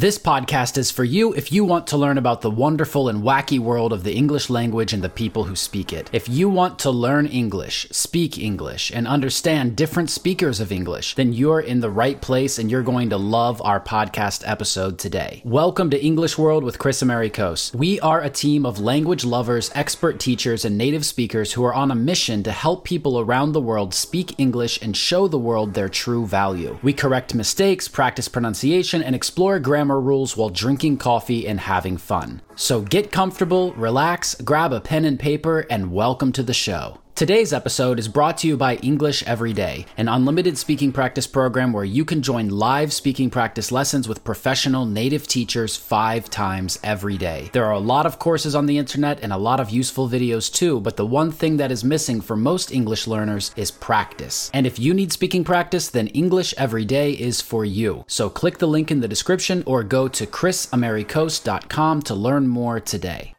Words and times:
This 0.00 0.18
podcast 0.18 0.78
is 0.78 0.90
for 0.90 1.04
you 1.04 1.34
if 1.34 1.52
you 1.52 1.62
want 1.62 1.88
to 1.88 1.98
learn 1.98 2.16
about 2.16 2.40
the 2.40 2.50
wonderful 2.50 3.10
and 3.10 3.22
wacky 3.22 3.58
world 3.58 3.92
of 3.92 4.02
the 4.02 4.14
English 4.14 4.48
language 4.48 4.94
and 4.94 5.04
the 5.04 5.10
people 5.10 5.44
who 5.44 5.54
speak 5.54 5.92
it. 5.92 6.08
If 6.10 6.26
you 6.26 6.48
want 6.48 6.78
to 6.78 6.90
learn 6.90 7.26
English, 7.26 7.86
speak 7.90 8.38
English, 8.38 8.90
and 8.90 9.06
understand 9.06 9.76
different 9.76 10.08
speakers 10.08 10.58
of 10.58 10.72
English, 10.72 11.16
then 11.16 11.34
you're 11.34 11.60
in 11.60 11.80
the 11.80 11.90
right 11.90 12.18
place 12.18 12.58
and 12.58 12.70
you're 12.70 12.82
going 12.82 13.10
to 13.10 13.18
love 13.18 13.60
our 13.62 13.78
podcast 13.78 14.42
episode 14.46 14.98
today. 14.98 15.42
Welcome 15.44 15.90
to 15.90 16.02
English 16.02 16.38
World 16.38 16.64
with 16.64 16.78
Kris 16.78 17.02
Amerikos. 17.02 17.74
We 17.74 18.00
are 18.00 18.22
a 18.22 18.30
team 18.30 18.64
of 18.64 18.80
language 18.80 19.26
lovers, 19.26 19.70
expert 19.74 20.18
teachers, 20.18 20.64
and 20.64 20.78
native 20.78 21.04
speakers 21.04 21.52
who 21.52 21.62
are 21.62 21.74
on 21.74 21.90
a 21.90 21.94
mission 21.94 22.42
to 22.44 22.52
help 22.52 22.84
people 22.84 23.20
around 23.20 23.52
the 23.52 23.60
world 23.60 23.92
speak 23.92 24.40
English 24.40 24.80
and 24.80 24.96
show 24.96 25.28
the 25.28 25.36
world 25.36 25.74
their 25.74 25.90
true 25.90 26.26
value. 26.26 26.78
We 26.82 26.94
correct 26.94 27.34
mistakes, 27.34 27.86
practice 27.86 28.28
pronunciation, 28.28 29.02
and 29.02 29.14
explore 29.14 29.58
grammar 29.58 29.89
grammar 29.90 30.00
rules 30.00 30.36
while 30.36 30.50
drinking 30.50 30.96
coffee 30.96 31.48
and 31.48 31.58
having 31.58 31.96
fun. 31.96 32.40
So 32.60 32.82
get 32.82 33.10
comfortable, 33.10 33.72
relax, 33.72 34.34
grab 34.34 34.74
a 34.74 34.82
pen 34.82 35.06
and 35.06 35.18
paper, 35.18 35.60
and 35.70 35.90
welcome 35.90 36.30
to 36.32 36.42
the 36.42 36.52
show. 36.52 36.98
Today's 37.20 37.52
episode 37.52 37.98
is 37.98 38.08
brought 38.08 38.38
to 38.38 38.48
you 38.48 38.56
by 38.56 38.76
English 38.76 39.22
Every 39.24 39.52
Day, 39.52 39.84
an 39.98 40.08
unlimited 40.08 40.56
speaking 40.56 40.90
practice 40.90 41.26
program 41.26 41.70
where 41.70 41.84
you 41.84 42.02
can 42.02 42.22
join 42.22 42.48
live 42.48 42.94
speaking 42.94 43.28
practice 43.28 43.70
lessons 43.70 44.08
with 44.08 44.24
professional 44.24 44.86
native 44.86 45.26
teachers 45.26 45.76
five 45.76 46.30
times 46.30 46.78
every 46.82 47.18
day. 47.18 47.50
There 47.52 47.66
are 47.66 47.74
a 47.74 47.78
lot 47.78 48.06
of 48.06 48.18
courses 48.18 48.54
on 48.54 48.64
the 48.64 48.78
internet 48.78 49.20
and 49.20 49.34
a 49.34 49.36
lot 49.36 49.60
of 49.60 49.68
useful 49.68 50.08
videos 50.08 50.50
too, 50.50 50.80
but 50.80 50.96
the 50.96 51.04
one 51.04 51.30
thing 51.30 51.58
that 51.58 51.70
is 51.70 51.84
missing 51.84 52.22
for 52.22 52.36
most 52.36 52.72
English 52.72 53.06
learners 53.06 53.50
is 53.54 53.70
practice. 53.70 54.50
And 54.54 54.66
if 54.66 54.78
you 54.78 54.94
need 54.94 55.12
speaking 55.12 55.44
practice, 55.44 55.90
then 55.90 56.06
English 56.06 56.54
Every 56.56 56.86
Day 56.86 57.12
is 57.12 57.42
for 57.42 57.66
you. 57.66 58.02
So 58.06 58.30
click 58.30 58.56
the 58.56 58.66
link 58.66 58.90
in 58.90 59.00
the 59.00 59.08
description 59.08 59.62
or 59.66 59.82
go 59.82 60.08
to 60.08 60.26
krisamerikos.com 60.26 62.00
to 62.00 62.14
learn 62.14 62.48
more 62.50 62.80
today. 62.80 63.34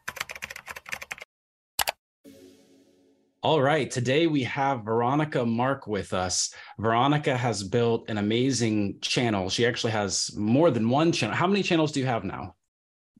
All 3.44 3.62
right. 3.62 3.90
Today 3.90 4.28
we 4.28 4.44
have 4.44 4.86
Veronika 4.86 5.44
Mark 5.44 5.88
with 5.88 6.14
us. 6.14 6.54
Veronika 6.78 7.36
has 7.36 7.64
built 7.64 8.08
an 8.08 8.20
amazing 8.20 9.00
channel. 9.02 9.50
She 9.50 9.66
actually 9.66 9.94
has 9.94 10.30
more 10.38 10.70
than 10.70 10.90
one 10.90 11.12
channel. 11.12 11.36
How 11.36 11.48
many 11.48 11.64
channels 11.64 11.92
do 11.92 12.00
you 12.00 12.06
have 12.06 12.24
now? 12.24 12.56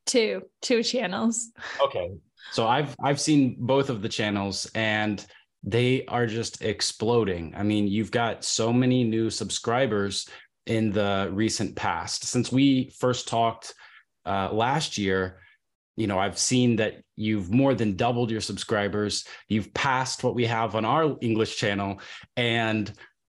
Two, 0.06 0.44
two 0.62 0.84
channels. 0.84 1.52
Okay. 1.84 2.12
So 2.52 2.68
I've 2.68 2.96
I've 3.04 3.20
seen 3.20 3.56
both 3.60 3.90
of 3.90 4.02
the 4.02 4.10
channels 4.10 4.70
and 4.76 5.26
they 5.64 6.06
are 6.06 6.28
just 6.28 6.62
exploding. 6.62 7.54
I 7.56 7.64
mean, 7.64 7.88
you've 7.88 8.12
got 8.12 8.44
so 8.44 8.72
many 8.72 9.04
new 9.04 9.30
subscribers 9.30 10.28
in 10.66 10.92
the 10.92 11.30
recent 11.32 11.76
past. 11.76 12.26
Since 12.26 12.52
we 12.52 12.92
first 13.00 13.28
talked 13.28 13.74
uh, 14.26 14.50
last 14.52 14.98
year, 14.98 15.40
you 15.96 16.08
know 16.08 16.18
i've 16.18 16.38
seen 16.38 16.76
that 16.78 17.02
you've 17.22 17.52
more 17.52 17.74
than 17.74 17.96
doubled 17.96 18.32
your 18.32 18.42
subscribers. 18.42 19.26
You've 19.48 19.74
passed 19.74 20.24
what 20.24 20.36
we 20.36 20.46
have 20.46 20.76
on 20.76 20.84
our 20.86 21.16
english 21.22 21.58
channel 21.58 22.02
and 22.36 22.92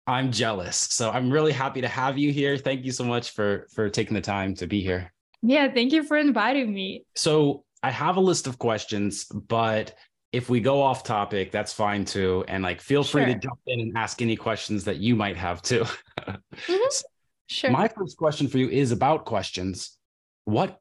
i'm 0.07 0.33
jealous. 0.33 0.77
So 0.77 1.11
i'm 1.11 1.31
really 1.31 1.53
happy 1.53 1.81
to 1.83 1.89
have 1.89 2.19
you 2.19 2.33
here. 2.33 2.57
Thank 2.57 2.85
you 2.85 2.93
so 2.93 3.05
much 3.05 3.31
for 3.31 3.67
for 3.75 3.89
taking 3.89 4.15
the 4.15 4.21
time 4.21 4.55
to 4.57 4.67
be 4.67 4.81
here. 4.81 5.13
Yeah 5.43 5.73
thank 5.73 5.93
you 5.93 6.03
for 6.03 6.17
inviting 6.17 6.73
me. 6.73 7.05
So 7.15 7.65
i 7.83 7.91
have 7.91 8.17
a 8.17 8.21
list 8.21 8.47
of 8.47 8.59
questions 8.59 9.25
but 9.27 9.95
if 10.33 10.51
we 10.51 10.59
go 10.61 10.83
off 10.83 11.05
topic 11.05 11.53
that's 11.53 11.73
fine 11.73 12.05
too. 12.05 12.45
And 12.49 12.63
like 12.63 12.81
feel 12.81 13.05
free 13.05 13.25
sure. 13.25 13.35
to 13.35 13.39
jump 13.39 13.61
in 13.67 13.81
and 13.81 13.93
ask 13.97 14.23
any 14.23 14.37
questions 14.37 14.85
that 14.85 14.97
you 14.97 15.15
might 15.15 15.37
have 15.37 15.63
too. 15.63 15.85
Mm-hmm. 16.27 16.89
so 16.89 17.03
sure. 17.49 17.71
my 17.71 17.89
first 17.89 18.17
question 18.17 18.47
for 18.49 18.57
you 18.57 18.69
is 18.71 18.93
about 18.93 19.27
questions. 19.27 19.99
What 20.45 20.79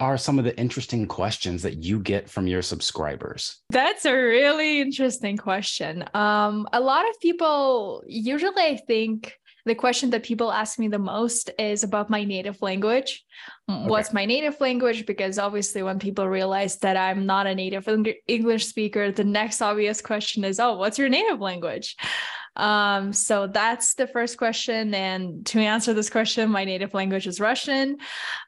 are 0.00 0.16
some 0.16 0.38
of 0.38 0.44
the 0.44 0.58
interesting 0.58 1.06
questions 1.06 1.62
that 1.62 1.82
you 1.82 1.98
get 1.98 2.28
from 2.28 2.46
your 2.46 2.62
subscribers? 2.62 3.58
That's 3.70 4.04
a 4.04 4.14
really 4.14 4.80
interesting 4.80 5.36
question. 5.36 6.04
Um, 6.14 6.68
a 6.72 6.80
lot 6.80 7.08
of 7.08 7.18
people 7.20 8.04
usually, 8.06 8.62
I 8.62 8.76
think, 8.76 9.38
the 9.66 9.74
question 9.74 10.10
that 10.10 10.22
people 10.22 10.50
ask 10.50 10.78
me 10.78 10.88
the 10.88 10.98
most 10.98 11.50
is 11.58 11.84
about 11.84 12.10
my 12.10 12.24
native 12.24 12.62
language. 12.62 13.24
Okay. 13.70 13.88
What's 13.88 14.12
my 14.12 14.24
native 14.24 14.60
language? 14.60 15.04
Because 15.04 15.38
obviously, 15.38 15.82
when 15.82 15.98
people 15.98 16.26
realize 16.26 16.78
that 16.78 16.96
I'm 16.96 17.26
not 17.26 17.46
a 17.46 17.54
native 17.54 17.88
English 18.26 18.66
speaker, 18.66 19.12
the 19.12 19.24
next 19.24 19.60
obvious 19.60 20.00
question 20.00 20.44
is, 20.44 20.58
Oh, 20.58 20.78
what's 20.78 20.98
your 20.98 21.08
native 21.08 21.40
language? 21.40 21.96
Um, 22.58 23.12
so 23.12 23.46
that's 23.46 23.94
the 23.94 24.06
first 24.06 24.36
question. 24.36 24.92
And 24.92 25.46
to 25.46 25.60
answer 25.60 25.94
this 25.94 26.10
question, 26.10 26.50
my 26.50 26.64
native 26.64 26.92
language 26.92 27.26
is 27.26 27.40
Russian. 27.40 27.98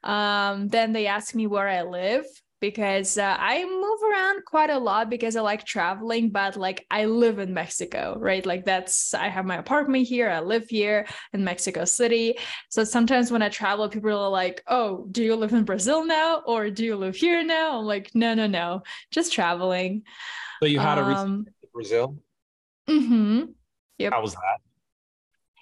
Um, 0.04 0.69
then 0.69 0.93
they 0.93 1.06
ask 1.06 1.34
me 1.34 1.47
where 1.47 1.69
I 1.69 1.82
live 1.82 2.26
because 2.60 3.16
uh, 3.16 3.37
I 3.38 3.65
move 3.65 4.10
around 4.10 4.44
quite 4.44 4.69
a 4.69 4.78
lot 4.78 5.09
because 5.09 5.34
I 5.34 5.41
like 5.41 5.65
traveling, 5.65 6.28
but 6.28 6.56
like 6.56 6.87
I 6.91 7.06
live 7.06 7.38
in 7.38 7.54
Mexico, 7.54 8.16
right? 8.19 8.44
Like 8.44 8.66
that's, 8.66 9.15
I 9.15 9.28
have 9.28 9.47
my 9.47 9.56
apartment 9.56 10.06
here, 10.06 10.28
I 10.28 10.41
live 10.41 10.69
here 10.69 11.06
in 11.32 11.43
Mexico 11.43 11.87
City. 11.87 12.37
So 12.69 12.84
sometimes 12.84 13.32
when 13.32 13.41
I 13.41 13.49
travel, 13.49 13.88
people 13.88 14.10
are 14.10 14.28
like, 14.28 14.62
oh, 14.66 15.06
do 15.10 15.25
you 15.25 15.37
live 15.37 15.54
in 15.54 15.65
Brazil 15.65 16.04
now? 16.04 16.43
Or 16.47 16.69
do 16.69 16.84
you 16.84 16.97
live 16.97 17.16
here 17.16 17.43
now? 17.43 17.78
I'm 17.78 17.87
like, 17.87 18.10
no, 18.15 18.34
no, 18.34 18.47
no, 18.47 18.82
just 19.10 19.32
traveling. 19.32 20.03
So 20.62 20.66
you 20.66 20.81
had 20.81 20.99
a 20.99 21.04
recent 21.04 21.28
um, 21.28 21.47
Brazil? 21.72 22.19
Mm-hmm. 22.88 23.44
Yep. 24.00 24.15
How 24.15 24.22
was 24.22 24.33
that? 24.33 24.61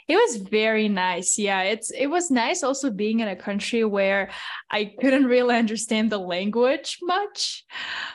It 0.07 0.17
was 0.17 0.37
very 0.37 0.89
nice. 0.89 1.39
Yeah, 1.39 1.63
it's 1.65 1.91
it 1.91 2.07
was 2.07 2.31
nice 2.31 2.63
also 2.63 2.91
being 2.91 3.21
in 3.21 3.29
a 3.29 3.37
country 3.37 3.85
where 3.85 4.31
I 4.71 4.95
couldn't 5.01 5.27
really 5.27 5.55
understand 5.57 6.11
the 6.11 6.19
language 6.19 6.99
much. 7.03 7.67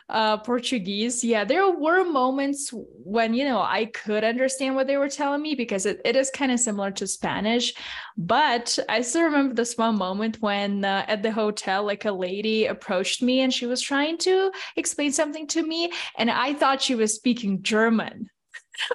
Uh 0.09 0.37
Portuguese. 0.37 1.23
Yeah, 1.23 1.43
there 1.43 1.69
were 1.69 2.03
moments 2.03 2.71
when 2.73 3.35
you 3.35 3.45
know 3.45 3.61
I 3.61 3.85
could 3.93 4.23
understand 4.23 4.75
what 4.75 4.87
they 4.87 4.97
were 4.97 5.09
telling 5.09 5.43
me 5.43 5.53
because 5.53 5.85
it, 5.85 6.01
it 6.03 6.15
is 6.15 6.31
kind 6.31 6.51
of 6.51 6.59
similar 6.59 6.89
to 6.91 7.05
Spanish. 7.05 7.75
But 8.17 8.79
I 8.89 9.01
still 9.01 9.25
remember 9.25 9.53
this 9.53 9.77
one 9.77 9.97
moment 9.97 10.37
when 10.41 10.83
uh, 10.85 11.05
at 11.07 11.21
the 11.21 11.31
hotel, 11.31 11.83
like 11.83 12.05
a 12.05 12.11
lady 12.11 12.65
approached 12.65 13.21
me 13.21 13.41
and 13.41 13.53
she 13.53 13.67
was 13.67 13.81
trying 13.81 14.17
to 14.19 14.51
explain 14.77 15.11
something 15.11 15.45
to 15.47 15.61
me, 15.61 15.91
and 16.17 16.31
I 16.31 16.55
thought 16.55 16.81
she 16.81 16.95
was 16.95 17.13
speaking 17.13 17.61
German. 17.61 18.31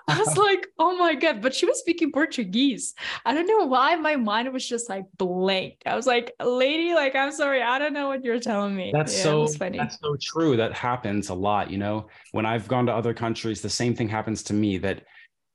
I 0.07 0.19
was 0.19 0.37
like, 0.37 0.69
oh 0.79 0.97
my 0.97 1.15
God. 1.15 1.41
But 1.41 1.55
she 1.55 1.67
was 1.67 1.79
speaking 1.79 2.13
Portuguese. 2.13 2.95
I 3.25 3.35
don't 3.35 3.47
know 3.47 3.67
why 3.67 3.97
my 3.97 4.17
mind 4.17 4.53
was 4.53 4.67
just 4.67 4.89
like 4.89 5.05
blank. 5.17 5.83
I 5.87 5.95
was 5.95 6.07
like, 6.07 6.35
lady, 6.43 6.95
like, 6.95 7.15
I'm 7.15 7.33
sorry. 7.33 7.63
I 7.63 7.79
don't 7.79 7.93
know 7.93 8.09
what 8.09 8.25
you're 8.25 8.41
telling 8.41 8.75
me. 8.75 8.91
That's 8.93 9.17
yeah, 9.17 9.23
so 9.23 9.47
funny. 9.47 9.79
That's 9.79 9.99
so 10.01 10.17
true. 10.21 10.57
That 10.57 10.73
happens 10.73 11.29
a 11.29 11.35
lot. 11.35 11.71
You 11.71 11.79
know, 11.79 12.09
when 12.33 12.47
I've 12.47 12.69
gone 12.69 12.87
to 12.87 12.95
other 12.95 13.15
countries, 13.15 13.61
the 13.61 13.71
same 13.71 13.95
thing 13.95 14.09
happens 14.09 14.43
to 14.45 14.55
me 14.55 14.79
that 14.79 15.03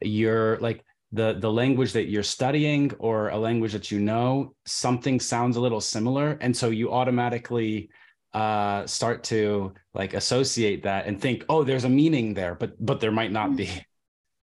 you're 0.02 0.58
like, 0.58 0.84
the 1.14 1.38
the 1.40 1.52
language 1.52 1.94
that 1.94 2.10
you're 2.10 2.24
studying 2.24 2.92
or 2.98 3.30
a 3.30 3.38
language 3.38 3.72
that 3.74 3.92
you 3.92 4.00
know 4.00 4.56
something 4.66 5.20
sounds 5.20 5.58
a 5.58 5.62
little 5.62 5.80
similar 5.80 6.40
and 6.42 6.58
so 6.58 6.72
you 6.72 6.92
automatically 6.92 7.88
uh 8.34 8.84
start 8.88 9.24
to 9.24 9.72
like 9.94 10.16
associate 10.16 10.82
that 10.82 11.06
and 11.06 11.22
think 11.22 11.46
oh 11.50 11.64
there's 11.64 11.84
a 11.84 11.90
meaning 11.90 12.34
there 12.34 12.56
but 12.56 12.74
but 12.84 13.00
there 13.00 13.12
might 13.12 13.32
not 13.32 13.56
be 13.56 13.70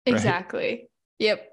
Exactly. 0.06 0.88
Yep. 1.18 1.50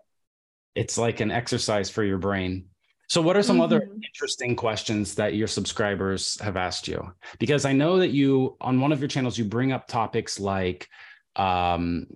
It's 0.75 0.97
like 0.97 1.19
an 1.19 1.31
exercise 1.31 1.89
for 1.89 2.03
your 2.03 2.17
brain. 2.17 2.65
So, 3.09 3.21
what 3.21 3.37
are 3.37 3.43
some 3.43 3.57
mm-hmm. 3.57 3.63
other 3.63 3.89
interesting 4.03 4.55
questions 4.55 5.15
that 5.15 5.35
your 5.35 5.47
subscribers 5.47 6.39
have 6.41 6.57
asked 6.57 6.87
you? 6.87 7.13
Because 7.37 7.65
I 7.65 7.73
know 7.73 7.99
that 7.99 8.09
you, 8.09 8.57
on 8.61 8.79
one 8.79 8.91
of 8.91 8.99
your 8.99 9.07
channels, 9.07 9.37
you 9.37 9.45
bring 9.45 9.71
up 9.71 9.87
topics 9.87 10.39
like 10.39 10.87
um, 11.35 12.07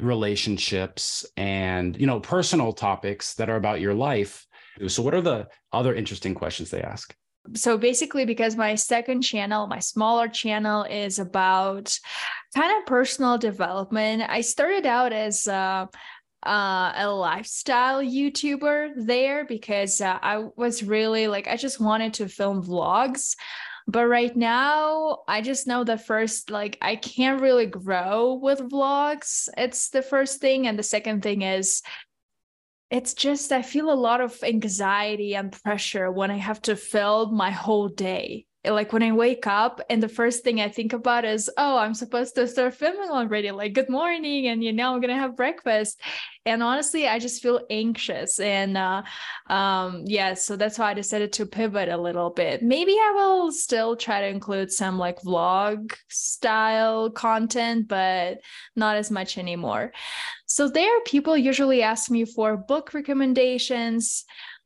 relationships 0.00 1.26
and 1.36 1.96
you 2.00 2.06
know 2.06 2.20
personal 2.20 2.72
topics 2.72 3.34
that 3.34 3.50
are 3.50 3.56
about 3.56 3.80
your 3.80 3.94
life. 3.94 4.46
So, 4.88 5.02
what 5.02 5.14
are 5.14 5.20
the 5.20 5.48
other 5.72 5.94
interesting 5.94 6.34
questions 6.34 6.70
they 6.70 6.82
ask? 6.82 7.14
So 7.54 7.78
basically 7.78 8.24
because 8.24 8.56
my 8.56 8.74
second 8.74 9.22
channel 9.22 9.66
my 9.66 9.78
smaller 9.78 10.28
channel 10.28 10.84
is 10.84 11.18
about 11.18 11.98
kind 12.54 12.76
of 12.78 12.86
personal 12.86 13.38
development 13.38 14.22
i 14.28 14.40
started 14.40 14.86
out 14.86 15.12
as 15.12 15.48
uh, 15.48 15.86
uh, 16.42 16.92
a 16.96 17.08
lifestyle 17.08 18.02
YouTuber 18.02 18.92
there 18.96 19.44
because 19.44 20.00
uh, 20.00 20.18
I 20.22 20.46
was 20.56 20.82
really 20.82 21.28
like, 21.28 21.48
I 21.48 21.56
just 21.56 21.80
wanted 21.80 22.14
to 22.14 22.28
film 22.28 22.64
vlogs. 22.64 23.36
But 23.86 24.06
right 24.06 24.34
now, 24.36 25.18
I 25.26 25.40
just 25.40 25.66
know 25.66 25.84
that 25.84 26.06
first, 26.06 26.50
like, 26.50 26.78
I 26.80 26.96
can't 26.96 27.40
really 27.40 27.66
grow 27.66 28.34
with 28.34 28.60
vlogs. 28.60 29.48
It's 29.56 29.88
the 29.88 30.02
first 30.02 30.40
thing. 30.40 30.66
And 30.66 30.78
the 30.78 30.82
second 30.82 31.22
thing 31.22 31.42
is, 31.42 31.82
it's 32.90 33.14
just 33.14 33.52
I 33.52 33.62
feel 33.62 33.90
a 33.92 33.94
lot 33.94 34.20
of 34.20 34.36
anxiety 34.42 35.34
and 35.36 35.52
pressure 35.52 36.10
when 36.10 36.30
I 36.30 36.36
have 36.36 36.60
to 36.62 36.76
film 36.76 37.34
my 37.34 37.50
whole 37.50 37.88
day. 37.88 38.46
like 38.64 38.92
when 38.92 39.02
I 39.02 39.12
wake 39.12 39.46
up 39.46 39.80
and 39.88 40.02
the 40.02 40.08
first 40.08 40.44
thing 40.44 40.60
I 40.60 40.68
think 40.68 40.92
about 40.92 41.24
is, 41.24 41.48
oh, 41.56 41.78
I'm 41.78 41.94
supposed 41.94 42.34
to 42.34 42.46
start 42.46 42.74
filming 42.74 43.08
already. 43.08 43.50
Like, 43.52 43.72
good 43.72 43.88
morning, 43.88 44.48
and 44.48 44.62
you 44.62 44.72
know, 44.72 44.92
I'm 44.94 45.00
gonna 45.00 45.16
have 45.16 45.34
breakfast. 45.36 45.98
And 46.44 46.62
honestly, 46.62 47.08
I 47.08 47.18
just 47.18 47.42
feel 47.42 47.60
anxious. 47.70 48.38
And 48.38 48.76
uh, 48.76 49.02
um, 49.48 50.02
yeah, 50.06 50.34
so 50.34 50.56
that's 50.56 50.78
why 50.78 50.90
I 50.90 50.94
decided 50.94 51.32
to 51.34 51.46
pivot 51.46 51.88
a 51.88 51.96
little 51.96 52.30
bit. 52.30 52.62
Maybe 52.62 52.92
I 52.92 53.12
will 53.14 53.52
still 53.52 53.96
try 53.96 54.20
to 54.20 54.28
include 54.28 54.70
some 54.72 54.98
like 54.98 55.22
vlog 55.22 55.94
style 56.08 57.10
content, 57.10 57.88
but 57.88 58.40
not 58.76 58.96
as 58.96 59.10
much 59.10 59.38
anymore. 59.38 59.92
So 60.50 60.66
there, 60.66 61.00
people 61.02 61.36
usually 61.36 61.80
ask 61.80 62.10
me 62.10 62.24
for 62.24 62.56
book 62.56 62.92
recommendations. 62.92 64.24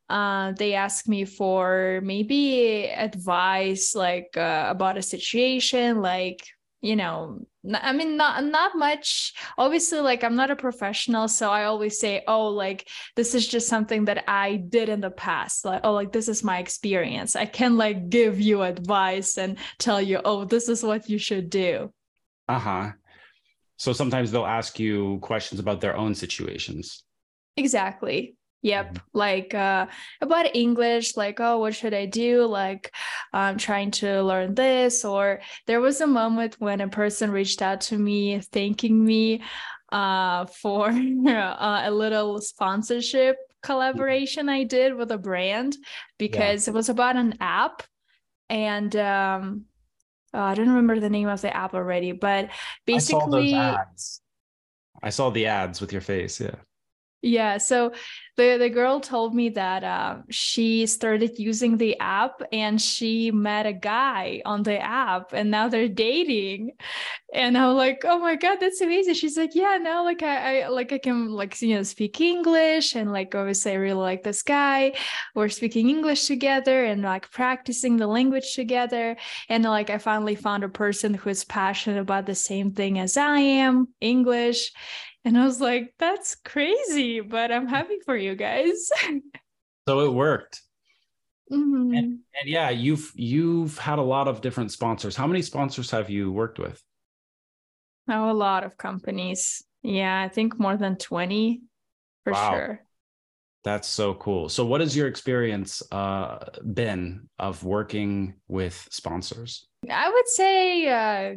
Uh, 0.09 0.53
they 0.53 0.73
ask 0.73 1.07
me 1.07 1.27
for 1.27 2.01
maybe 2.03 2.89
advice 2.89 3.95
like 3.95 4.35
uh, 4.35 4.65
about 4.69 4.97
a 4.97 5.03
situation 5.03 6.01
like 6.01 6.41
you 6.81 6.95
know 6.95 7.39
i 7.73 7.93
mean 7.93 8.17
not 8.17 8.45
not 8.45 8.77
much. 8.77 9.33
Obviously 9.57 10.01
like 10.01 10.23
i'm 10.23 10.37
not 10.37 10.51
a 10.51 10.57
professional 10.57 11.29
so 11.29 11.51
i 11.51 11.65
always 11.65 11.99
say 11.99 12.23
oh 12.29 12.49
like 12.49 12.87
this 13.17 13.35
is 13.35 13.49
just 13.49 13.69
something 13.69 14.05
that 14.05 14.25
i 14.29 14.57
did 14.57 14.91
in 14.91 15.01
the 15.01 15.11
past 15.11 15.65
like 15.65 15.81
oh 15.85 15.93
like 15.93 16.13
this 16.13 16.29
is 16.29 16.45
my 16.45 16.59
experience. 16.59 17.37
I 17.37 17.47
can 17.47 17.77
like 17.77 18.09
give 18.09 18.41
you 18.41 18.63
advice 18.63 19.39
and 19.39 19.59
tell 19.79 20.01
you 20.01 20.21
oh 20.25 20.45
this 20.45 20.69
is 20.69 20.83
what 20.83 21.09
you 21.09 21.19
should 21.19 21.49
do 21.51 21.93
uh-huh 22.49 22.93
so 23.77 23.93
sometimes 23.93 24.31
they'll 24.31 24.47
ask 24.47 24.79
you 24.79 25.19
questions 25.21 25.61
about 25.61 25.81
their 25.81 25.97
own 25.97 26.15
situations 26.15 27.05
exactly 27.57 28.37
Yep, 28.65 28.95
mm-hmm. 28.95 29.19
like 29.19 29.55
uh, 29.55 29.87
about 30.23 30.57
English, 30.57 31.19
like, 31.19 31.39
oh, 31.39 31.59
what 31.59 31.75
should 31.75 31.93
I 31.93 32.07
do? 32.07 32.47
Like, 32.47 32.95
I'm 33.31 33.59
trying 33.59 33.91
to 34.01 34.23
learn 34.23 34.55
this. 34.55 35.05
Or 35.05 35.43
there 35.67 35.83
was 35.83 36.01
a 36.01 36.07
moment 36.07 36.57
when 36.61 36.81
a 36.81 36.89
person 36.89 37.31
reached 37.31 37.61
out 37.61 37.83
to 37.83 37.99
me 37.99 38.41
thanking 38.41 39.05
me 39.05 39.43
uh, 39.93 40.47
for 40.63 40.89
uh, 40.89 41.83
a 41.85 41.91
little 41.91 42.41
sponsorship 42.41 43.37
collaboration 43.63 44.49
I 44.49 44.65
did 44.65 44.95
with 44.95 45.11
a 45.11 45.19
brand 45.19 45.77
because 46.19 46.67
yeah. 46.67 46.73
it 46.73 46.75
was 46.75 46.89
about 46.89 47.17
an 47.17 47.35
app. 47.41 47.83
And 48.49 48.97
um, 48.97 49.67
oh, 50.35 50.41
I 50.41 50.55
don't 50.55 50.69
remember 50.69 51.01
the 51.01 51.11
name 51.11 51.29
of 51.29 51.41
the 51.41 51.57
app 51.57 51.75
already, 51.75 52.13
but 52.13 52.51
basically. 52.87 53.55
I 53.55 53.85
saw, 53.97 54.21
I 55.03 55.11
saw 55.11 55.31
the 55.31 55.47
ads 55.47 55.81
with 55.81 55.93
your 55.93 56.03
face. 56.03 56.41
Yeah. 56.41 56.57
Yeah. 57.23 57.59
So 57.59 57.93
the 58.37 58.57
the 58.59 58.69
girl 58.69 59.01
told 59.01 59.35
me 59.35 59.49
that 59.51 59.85
uh, 59.85 60.17
she 60.31 60.87
started 60.87 61.39
using 61.39 61.77
the 61.77 61.99
app 62.01 62.43
and 62.53 62.81
she 62.81 63.31
met 63.31 63.67
a 63.67 63.73
guy 63.73 64.43
on 64.45 64.63
the 64.63 64.79
app 64.81 65.33
and 65.33 65.51
now 65.51 65.69
they're 65.69 65.89
dating. 65.89 66.73
And 67.33 67.59
i'm 67.59 67.75
like 67.75 68.03
oh 68.05 68.19
my 68.19 68.37
god 68.37 68.59
that's 68.61 68.81
amazing. 68.81 69.15
She's 69.15 69.37
like 69.37 69.55
yeah 69.55 69.79
now 69.81 70.05
like 70.05 70.23
I, 70.23 70.63
I 70.63 70.69
like 70.69 70.93
i 70.93 70.99
can 70.99 71.31
like 71.31 71.61
you 71.63 71.75
know 71.75 71.83
speak 71.83 72.21
english 72.21 72.95
and 72.95 73.13
like 73.13 73.35
obviously 73.35 73.73
i 73.73 73.75
really 73.77 74.03
like 74.03 74.23
this 74.23 74.43
guy. 74.43 74.95
We're 75.35 75.49
speaking 75.49 75.91
english 75.91 76.27
together 76.27 76.85
and 76.85 77.03
like 77.03 77.31
practicing 77.31 77.97
the 77.97 78.07
language 78.07 78.55
together. 78.55 79.17
And 79.49 79.65
like 79.65 79.91
i 79.91 79.99
finally 79.99 80.35
found 80.35 80.65
a 80.65 80.69
person 80.69 81.15
who 81.15 81.31
is 81.31 81.45
passionate 81.45 82.01
about 82.01 82.27
the 82.27 82.35
same 82.35 82.73
thing 82.73 82.99
as 82.99 83.17
i 83.17 83.39
am 83.39 83.89
english 84.01 84.73
and 85.25 85.39
I 85.39 85.45
was 85.45 85.61
like, 85.61 85.95
that's 85.99 86.35
crazy, 86.35 87.21
but 87.21 87.51
I'm 87.51 87.67
happy 87.67 87.99
for 88.05 88.17
you 88.17 88.35
guys. 88.35 88.91
so 89.89 90.01
it 90.01 90.13
worked. 90.13 90.61
Mm-hmm. 91.53 91.95
And, 91.95 91.95
and, 91.95 92.47
yeah, 92.47 92.71
you've 92.71 93.13
you've 93.15 93.77
had 93.79 93.99
a 93.99 94.03
lot 94.03 94.29
of 94.29 94.41
different 94.41 94.73
sponsors. 94.73 95.15
How 95.15 95.27
many 95.27 95.43
sponsors 95.43 95.91
have 95.91 96.09
you 96.09 96.33
worked 96.33 96.59
with? 96.59 96.83
Oh, 98.09 98.31
a 98.31 98.33
lot 98.33 98.65
of 98.65 98.77
companies. 98.77 99.63
Yeah, 99.83 100.23
I 100.23 100.29
think 100.29 100.59
more 100.59 100.77
than 100.77 100.97
20 100.97 101.61
for 102.25 102.33
wow. 102.33 102.51
sure. 102.51 102.81
That's 103.65 103.89
so 103.89 104.15
cool. 104.15 104.49
So 104.51 104.65
what 104.67 104.81
has 104.83 104.97
your 104.97 105.07
experience 105.07 105.83
uh, 105.91 106.39
been 106.73 107.29
of 107.39 107.65
working 107.65 108.35
with 108.47 108.87
sponsors? 108.91 109.67
I 109.91 110.11
would 110.11 110.29
say 110.29 110.89
uh, 110.89 111.35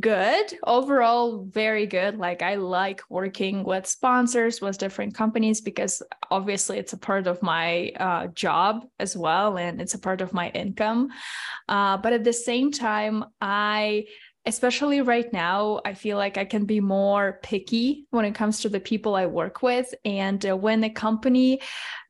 good 0.00 0.54
overall, 0.64 1.44
very 1.44 1.86
good. 1.86 2.18
Like 2.18 2.42
I 2.42 2.54
like 2.54 3.02
working 3.08 3.64
with 3.64 3.86
sponsors 3.86 4.60
with 4.60 4.78
different 4.78 5.14
companies 5.14 5.60
because 5.60 6.02
obviously 6.30 6.78
it's 6.78 6.92
a 6.92 6.98
part 6.98 7.26
of 7.26 7.42
my 7.42 7.92
uh, 7.98 8.26
job 8.28 8.84
as 8.98 9.16
well, 9.16 9.58
and 9.58 9.80
it's 9.80 9.94
a 9.94 9.98
part 9.98 10.20
of 10.20 10.32
my 10.32 10.50
income. 10.50 11.08
Uh, 11.68 11.96
but 11.96 12.12
at 12.12 12.24
the 12.24 12.32
same 12.32 12.70
time, 12.70 13.24
I 13.40 14.06
especially 14.46 15.00
right 15.00 15.32
now, 15.32 15.80
I 15.84 15.94
feel 15.94 16.18
like 16.18 16.36
I 16.36 16.44
can 16.44 16.66
be 16.66 16.80
more 16.80 17.40
picky 17.42 18.06
when 18.10 18.24
it 18.24 18.34
comes 18.34 18.60
to 18.60 18.68
the 18.68 18.80
people 18.80 19.14
I 19.14 19.26
work 19.26 19.62
with. 19.62 19.94
And 20.04 20.44
uh, 20.44 20.56
when 20.56 20.84
a 20.84 20.90
company 20.90 21.60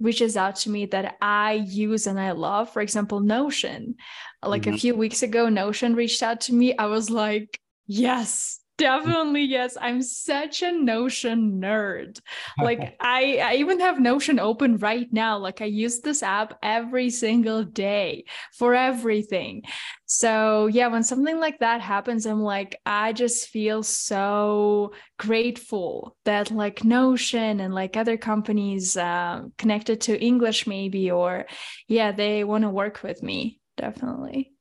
reaches 0.00 0.36
out 0.36 0.56
to 0.56 0.70
me 0.70 0.86
that 0.86 1.16
I 1.20 1.52
use 1.52 2.06
and 2.06 2.18
I 2.18 2.32
love, 2.32 2.72
for 2.72 2.82
example, 2.82 3.20
Notion, 3.20 3.94
like 4.42 4.62
mm-hmm. 4.62 4.74
a 4.74 4.78
few 4.78 4.94
weeks 4.96 5.22
ago, 5.22 5.48
Notion 5.48 5.94
reached 5.94 6.22
out 6.22 6.40
to 6.42 6.54
me. 6.54 6.76
I 6.76 6.86
was 6.86 7.08
like, 7.08 7.60
yes, 7.86 8.60
definitely 8.78 9.42
yes. 9.44 9.76
I'm 9.80 10.02
such 10.02 10.62
a 10.62 10.72
notion 10.72 11.60
nerd. 11.60 12.20
Like 12.58 12.96
i 13.00 13.38
i 13.42 13.54
even 13.56 13.80
have 13.80 14.00
notion 14.00 14.38
open 14.38 14.78
right 14.78 15.08
now. 15.12 15.38
Like 15.38 15.60
i 15.60 15.66
use 15.66 16.00
this 16.00 16.22
app 16.22 16.58
every 16.62 17.10
single 17.10 17.64
day 17.64 18.24
for 18.52 18.74
everything. 18.74 19.62
So 20.06 20.66
yeah 20.66 20.88
when 20.88 21.02
something 21.02 21.38
like 21.40 21.58
that 21.60 21.80
happens 21.80 22.26
i'm 22.26 22.40
like 22.40 22.80
i 22.86 23.12
just 23.12 23.48
feel 23.48 23.82
so 23.82 24.92
grateful 25.18 26.16
that 26.24 26.50
like 26.50 26.84
notion 26.84 27.60
and 27.60 27.74
like 27.74 27.96
other 27.96 28.16
companies 28.16 28.96
uh, 28.96 29.42
connected 29.58 30.00
to 30.02 30.20
english 30.22 30.66
maybe 30.66 31.10
or 31.10 31.46
yeah 31.88 32.12
they 32.12 32.44
want 32.44 32.62
to 32.62 32.70
work 32.70 33.02
with 33.02 33.22
me 33.22 33.60
definitely 33.76 34.53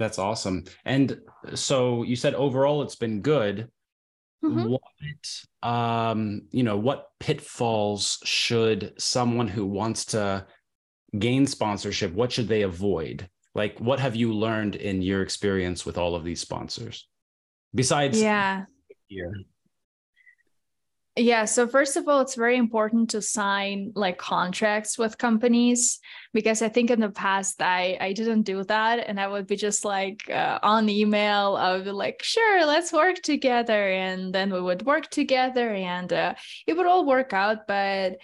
that's 0.00 0.18
awesome. 0.18 0.64
And 0.84 1.20
so 1.54 2.02
you 2.02 2.16
said 2.16 2.34
overall 2.34 2.82
it's 2.82 2.96
been 2.96 3.20
good. 3.20 3.68
Mm-hmm. 4.42 4.70
What 4.70 5.70
um, 5.70 6.48
you 6.50 6.62
know, 6.62 6.78
what 6.78 7.08
pitfalls 7.20 8.18
should 8.24 8.94
someone 8.98 9.46
who 9.46 9.66
wants 9.66 10.06
to 10.06 10.46
gain 11.16 11.46
sponsorship, 11.46 12.12
what 12.14 12.32
should 12.32 12.48
they 12.48 12.62
avoid? 12.62 13.28
Like 13.54 13.78
what 13.78 14.00
have 14.00 14.16
you 14.16 14.32
learned 14.32 14.74
in 14.74 15.02
your 15.02 15.22
experience 15.22 15.84
with 15.84 15.98
all 15.98 16.14
of 16.14 16.24
these 16.24 16.40
sponsors? 16.40 17.06
Besides 17.74 18.20
yeah. 18.20 18.64
Here. 19.06 19.32
Yeah. 21.16 21.44
So 21.44 21.66
first 21.66 21.96
of 21.96 22.06
all, 22.08 22.20
it's 22.20 22.36
very 22.36 22.56
important 22.56 23.10
to 23.10 23.20
sign 23.20 23.92
like 23.94 24.16
contracts 24.16 24.96
with 24.96 25.18
companies 25.18 25.98
because 26.32 26.62
I 26.62 26.68
think 26.68 26.90
in 26.90 27.00
the 27.00 27.10
past 27.10 27.60
I 27.60 27.98
I 28.00 28.12
didn't 28.12 28.42
do 28.42 28.62
that, 28.64 29.00
and 29.08 29.18
I 29.20 29.26
would 29.26 29.46
be 29.46 29.56
just 29.56 29.84
like 29.84 30.30
uh, 30.30 30.60
on 30.62 30.88
email. 30.88 31.56
I 31.56 31.72
would 31.74 31.84
be 31.84 31.90
like, 31.90 32.22
sure, 32.22 32.64
let's 32.64 32.92
work 32.92 33.16
together, 33.22 33.90
and 33.90 34.32
then 34.32 34.52
we 34.52 34.60
would 34.60 34.86
work 34.86 35.10
together, 35.10 35.70
and 35.70 36.12
uh, 36.12 36.34
it 36.66 36.76
would 36.76 36.86
all 36.86 37.04
work 37.04 37.32
out. 37.32 37.66
But 37.66 38.18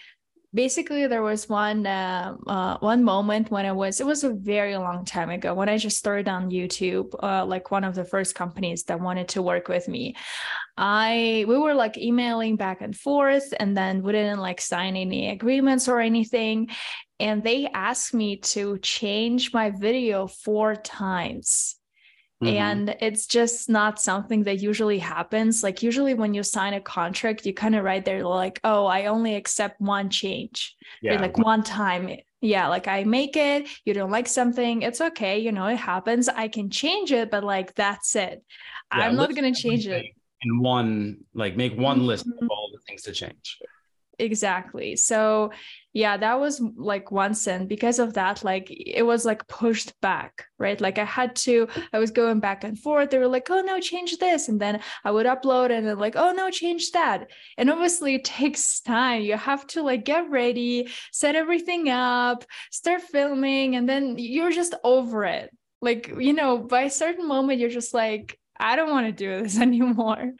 basically 0.55 1.07
there 1.07 1.23
was 1.23 1.49
one 1.49 1.87
uh, 1.87 2.35
uh, 2.47 2.79
one 2.79 3.05
moment 3.05 3.50
when 3.50 3.67
I 3.67 3.73
was 3.73 4.00
it 4.00 4.07
was 4.07 4.25
a 4.25 4.33
very 4.33 4.76
long 4.76 5.05
time 5.05 5.31
ago 5.31 5.55
when 5.55 5.69
I 5.69 5.76
just 5.76 5.99
started 5.99 6.29
on 6.29 6.50
YouTube 6.50 7.15
uh, 7.23 7.45
like 7.45 7.71
one 7.71 7.85
of 7.85 7.95
the 7.95 8.05
first 8.05 8.35
companies 8.35 8.85
that 8.85 9.00
wanted 9.00 9.29
to 9.29 9.43
work 9.43 9.69
with 9.69 9.88
me. 9.88 10.15
I 10.76 11.45
we 11.49 11.59
were 11.59 11.75
like 11.75 11.99
emailing 11.99 12.57
back 12.57 12.81
and 12.81 12.97
forth 12.97 13.53
and 13.59 13.76
then 13.76 14.03
we 14.03 14.12
didn't 14.12 14.41
like 14.41 14.61
sign 14.61 14.97
any 14.97 15.31
agreements 15.31 15.88
or 15.88 16.00
anything. 16.00 16.69
And 17.19 17.43
they 17.43 17.67
asked 17.73 18.12
me 18.12 18.37
to 18.53 18.79
change 18.79 19.55
my 19.55 19.71
video 19.71 20.26
four 20.26 20.76
times 20.76 21.76
Mm-hmm. 22.45 22.57
And 22.57 22.97
it's 23.00 23.26
just 23.26 23.71
not 23.71 23.99
something 23.99 24.43
that 24.43 24.61
usually 24.61 24.99
happens. 24.99 25.62
Like, 25.62 25.83
usually, 25.83 26.12
when 26.12 26.35
you 26.35 26.43
sign 26.43 26.75
a 26.75 26.81
contract, 26.81 27.47
you 27.47 27.55
kind 27.55 27.75
of 27.75 27.83
write 27.83 28.05
there, 28.05 28.23
like, 28.25 28.61
oh, 28.62 28.85
I 28.85 29.07
only 29.07 29.37
accept 29.37 29.81
one 29.81 30.11
change, 30.11 30.76
yeah. 31.00 31.19
like 31.21 31.38
one 31.38 31.62
time. 31.62 32.11
Yeah, 32.43 32.69
like 32.69 32.87
I 32.87 33.05
make 33.05 33.37
it, 33.37 33.66
you 33.87 33.95
don't 33.95 34.11
like 34.11 34.28
something, 34.28 34.83
it's 34.83 35.00
okay. 35.00 35.38
You 35.38 35.52
know, 35.52 35.66
it 35.66 35.78
happens. 35.78 36.28
I 36.28 36.49
can 36.49 36.69
change 36.69 37.11
it, 37.11 37.31
but 37.31 37.43
like, 37.43 37.75
that's 37.75 38.14
it. 38.14 38.45
Yeah, 38.95 39.07
I'm 39.07 39.16
not 39.16 39.35
going 39.35 39.52
to 39.52 39.59
change 39.59 39.87
it. 39.87 40.05
In 40.43 40.61
one, 40.61 41.25
like, 41.35 41.57
make 41.57 41.76
one 41.76 41.97
mm-hmm. 41.97 42.07
list 42.07 42.26
of 42.26 42.35
mm-hmm. 42.35 42.49
all 42.50 42.71
the 42.73 42.81
things 42.87 43.02
to 43.02 43.12
change. 43.12 43.59
Exactly. 44.18 44.96
So, 44.96 45.50
yeah 45.96 46.18
that 46.18 46.38
was 46.38 46.61
like 46.76 47.11
one 47.11 47.32
sin. 47.32 47.66
Because 47.66 47.99
of 47.99 48.12
that 48.14 48.44
like 48.44 48.66
it 48.70 49.02
was 49.02 49.25
like 49.25 49.49
pushed 49.49 49.99
back 50.02 50.44
right? 50.58 50.78
Like 50.78 50.99
i 50.99 51.04
had 51.04 51.35
to 51.46 51.68
i 51.92 51.99
was 51.99 52.11
going 52.11 52.38
back 52.38 52.64
and 52.64 52.78
forth. 52.78 53.08
They 53.11 53.18
were 53.18 53.35
like 53.37 53.49
oh 53.50 53.62
no 53.62 53.80
change 53.80 54.18
this. 54.18 54.49
And 54.49 54.61
then 54.61 54.80
i 55.04 55.11
would 55.11 55.25
upload 55.26 55.70
and 55.70 55.87
then 55.87 55.99
like 55.99 56.14
oh 56.14 56.32
no 56.32 56.50
change 56.50 56.90
that. 56.92 57.30
And 57.56 57.70
obviously 57.70 58.16
it 58.16 58.25
takes 58.38 58.80
time. 58.80 59.23
You 59.23 59.38
have 59.38 59.66
to 59.68 59.82
like 59.82 60.04
get 60.04 60.28
ready 60.28 60.88
set 61.12 61.35
everything 61.35 61.88
up 61.88 62.44
start 62.70 63.00
filming 63.00 63.75
and 63.76 63.88
then 63.88 64.16
you're 64.18 64.52
just 64.52 64.75
over 64.85 65.25
it. 65.25 65.49
Like 65.80 66.12
you 66.18 66.35
know 66.35 66.58
by 66.58 66.82
a 66.82 66.90
certain 66.90 67.26
moment 67.26 67.58
you're 67.58 67.78
just 67.80 67.94
like 67.94 68.38
i 68.58 68.76
don't 68.76 68.90
want 68.90 69.06
to 69.06 69.12
do 69.12 69.42
this 69.42 69.58
anymore. 69.68 70.32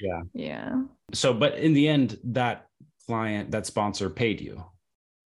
Yeah. 0.00 0.22
Yeah. 0.34 0.82
So 1.12 1.32
but 1.32 1.58
in 1.58 1.74
the 1.74 1.86
end 1.86 2.18
that 2.24 2.65
client 3.06 3.50
that 3.50 3.66
sponsor 3.66 4.10
paid 4.10 4.40
you 4.40 4.64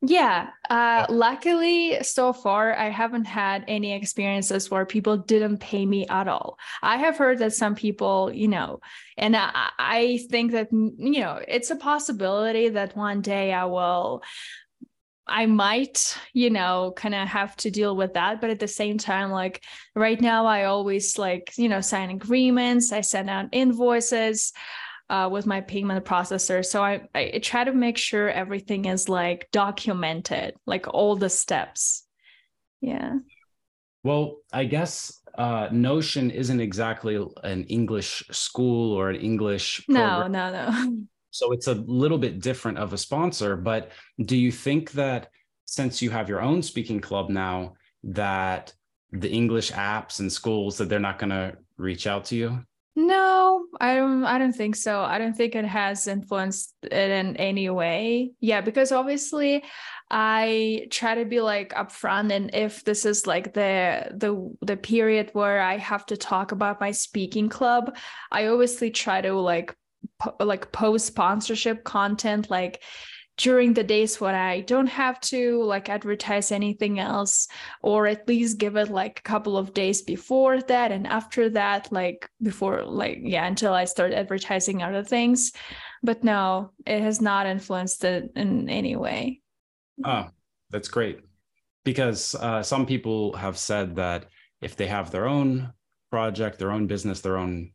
yeah. 0.02 0.48
Uh, 0.70 1.04
luckily, 1.10 1.98
so 2.02 2.32
far, 2.32 2.74
I 2.74 2.88
haven't 2.88 3.26
had 3.26 3.64
any 3.68 3.92
experiences 3.92 4.70
where 4.70 4.86
people 4.86 5.18
didn't 5.18 5.58
pay 5.58 5.84
me 5.84 6.06
at 6.06 6.26
all. 6.26 6.58
I 6.82 6.96
have 6.96 7.18
heard 7.18 7.38
that 7.40 7.52
some 7.52 7.74
people, 7.74 8.30
you 8.32 8.48
know, 8.48 8.80
and 9.18 9.36
I, 9.36 9.70
I 9.78 10.20
think 10.30 10.52
that, 10.52 10.72
you 10.72 11.20
know, 11.20 11.42
it's 11.46 11.70
a 11.70 11.76
possibility 11.76 12.70
that 12.70 12.96
one 12.96 13.20
day 13.20 13.52
I 13.52 13.66
will. 13.66 14.22
I 15.26 15.46
might, 15.46 16.18
you 16.32 16.50
know, 16.50 16.92
kind 16.96 17.14
of 17.14 17.28
have 17.28 17.54
to 17.58 17.70
deal 17.70 17.94
with 17.94 18.14
that. 18.14 18.40
But 18.40 18.50
at 18.50 18.58
the 18.58 18.66
same 18.66 18.98
time, 18.98 19.30
like 19.30 19.62
right 19.94 20.20
now, 20.20 20.46
I 20.46 20.64
always 20.64 21.18
like, 21.18 21.52
you 21.56 21.68
know, 21.68 21.80
sign 21.80 22.10
agreements, 22.10 22.90
I 22.90 23.02
send 23.02 23.30
out 23.30 23.50
invoices 23.52 24.52
uh, 25.10 25.28
with 25.28 25.44
my 25.44 25.60
payment 25.60 26.04
processor. 26.04 26.64
So 26.64 26.82
I, 26.82 27.08
I 27.14 27.40
try 27.42 27.64
to 27.64 27.72
make 27.72 27.98
sure 27.98 28.30
everything 28.30 28.84
is 28.84 29.08
like 29.08 29.48
documented, 29.50 30.54
like 30.66 30.86
all 30.88 31.16
the 31.16 31.28
steps. 31.28 32.04
Yeah. 32.80 33.18
Well, 34.04 34.36
I 34.52 34.64
guess 34.64 35.20
uh, 35.36 35.68
Notion 35.72 36.30
isn't 36.30 36.60
exactly 36.60 37.22
an 37.42 37.64
English 37.64 38.22
school 38.30 38.92
or 38.92 39.10
an 39.10 39.16
English. 39.16 39.84
Program. 39.86 40.32
No, 40.32 40.50
no, 40.50 40.70
no. 40.70 40.96
So 41.32 41.52
it's 41.52 41.66
a 41.66 41.74
little 41.74 42.18
bit 42.18 42.40
different 42.40 42.78
of 42.78 42.92
a 42.92 42.98
sponsor. 42.98 43.56
But 43.56 43.90
do 44.24 44.36
you 44.36 44.52
think 44.52 44.92
that 44.92 45.28
since 45.64 46.00
you 46.00 46.10
have 46.10 46.28
your 46.28 46.40
own 46.40 46.62
speaking 46.62 47.00
club 47.00 47.30
now, 47.30 47.74
that 48.04 48.72
the 49.12 49.30
English 49.30 49.72
apps 49.72 50.20
and 50.20 50.32
schools 50.32 50.78
that 50.78 50.88
they're 50.88 50.98
not 50.98 51.18
going 51.18 51.30
to 51.30 51.56
reach 51.76 52.06
out 52.06 52.24
to 52.26 52.36
you? 52.36 52.64
No, 53.02 53.64
I 53.80 53.94
don't 53.94 54.24
I 54.24 54.36
don't 54.38 54.52
think 54.52 54.76
so. 54.76 55.00
I 55.00 55.16
don't 55.16 55.32
think 55.32 55.54
it 55.54 55.64
has 55.64 56.06
influenced 56.06 56.74
it 56.82 56.92
in 56.92 57.34
any 57.38 57.70
way. 57.70 58.32
Yeah, 58.40 58.60
because 58.60 58.92
obviously 58.92 59.64
I 60.10 60.86
try 60.90 61.14
to 61.14 61.24
be 61.24 61.40
like 61.40 61.72
upfront 61.72 62.30
and 62.30 62.54
if 62.54 62.84
this 62.84 63.06
is 63.06 63.26
like 63.26 63.54
the 63.54 64.12
the 64.14 64.54
the 64.60 64.76
period 64.76 65.30
where 65.32 65.62
I 65.62 65.78
have 65.78 66.04
to 66.06 66.16
talk 66.18 66.52
about 66.52 66.80
my 66.80 66.90
speaking 66.90 67.48
club, 67.48 67.96
I 68.30 68.48
obviously 68.48 68.90
try 68.90 69.22
to 69.22 69.32
like 69.32 69.74
po- 70.18 70.36
like 70.38 70.70
post 70.70 71.06
sponsorship 71.06 71.84
content 71.84 72.50
like 72.50 72.82
during 73.40 73.72
the 73.72 73.82
days 73.82 74.20
when 74.20 74.34
I 74.34 74.60
don't 74.60 74.86
have 74.86 75.18
to 75.32 75.62
like 75.64 75.88
advertise 75.88 76.52
anything 76.52 76.98
else, 76.98 77.48
or 77.80 78.06
at 78.06 78.28
least 78.28 78.58
give 78.58 78.76
it 78.76 78.90
like 78.90 79.18
a 79.18 79.22
couple 79.22 79.56
of 79.56 79.72
days 79.72 80.02
before 80.02 80.60
that 80.60 80.92
and 80.92 81.06
after 81.06 81.48
that, 81.48 81.90
like 81.90 82.28
before, 82.42 82.84
like, 82.84 83.20
yeah, 83.22 83.46
until 83.46 83.72
I 83.72 83.86
start 83.86 84.12
advertising 84.12 84.82
other 84.82 85.02
things. 85.02 85.52
But 86.02 86.22
no, 86.22 86.72
it 86.86 87.00
has 87.00 87.22
not 87.22 87.46
influenced 87.46 88.04
it 88.04 88.30
in 88.36 88.68
any 88.68 88.94
way. 88.96 89.40
Oh, 90.04 90.28
that's 90.68 90.88
great. 90.88 91.20
Because 91.82 92.34
uh, 92.34 92.62
some 92.62 92.84
people 92.84 93.32
have 93.36 93.56
said 93.56 93.96
that 93.96 94.26
if 94.60 94.76
they 94.76 94.86
have 94.86 95.10
their 95.10 95.26
own 95.26 95.72
project, 96.10 96.58
their 96.58 96.72
own 96.72 96.86
business, 96.86 97.22
their 97.22 97.38
own 97.38 97.72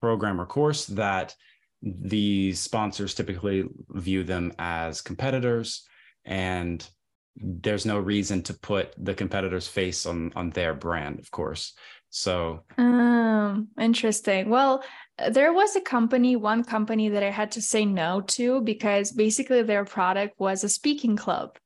program 0.00 0.40
or 0.40 0.46
course, 0.46 0.86
that 0.86 1.36
the 1.82 2.52
sponsors 2.52 3.14
typically 3.14 3.64
view 3.90 4.22
them 4.22 4.52
as 4.58 5.00
competitors 5.00 5.84
and 6.24 6.88
there's 7.36 7.86
no 7.86 7.98
reason 7.98 8.42
to 8.42 8.54
put 8.54 8.94
the 8.98 9.14
competitor's 9.14 9.66
face 9.66 10.06
on 10.06 10.32
on 10.36 10.50
their 10.50 10.74
brand 10.74 11.18
of 11.18 11.30
course. 11.30 11.74
So 12.10 12.62
um 12.78 13.68
interesting. 13.80 14.50
Well 14.50 14.84
there 15.30 15.52
was 15.52 15.76
a 15.76 15.80
company 15.80 16.36
one 16.36 16.64
company 16.64 17.08
that 17.10 17.22
i 17.22 17.30
had 17.30 17.52
to 17.52 17.62
say 17.62 17.84
no 17.84 18.22
to 18.22 18.60
because 18.62 19.12
basically 19.12 19.62
their 19.62 19.84
product 19.84 20.34
was 20.38 20.64
a 20.64 20.68
speaking 20.68 21.16
club. 21.16 21.58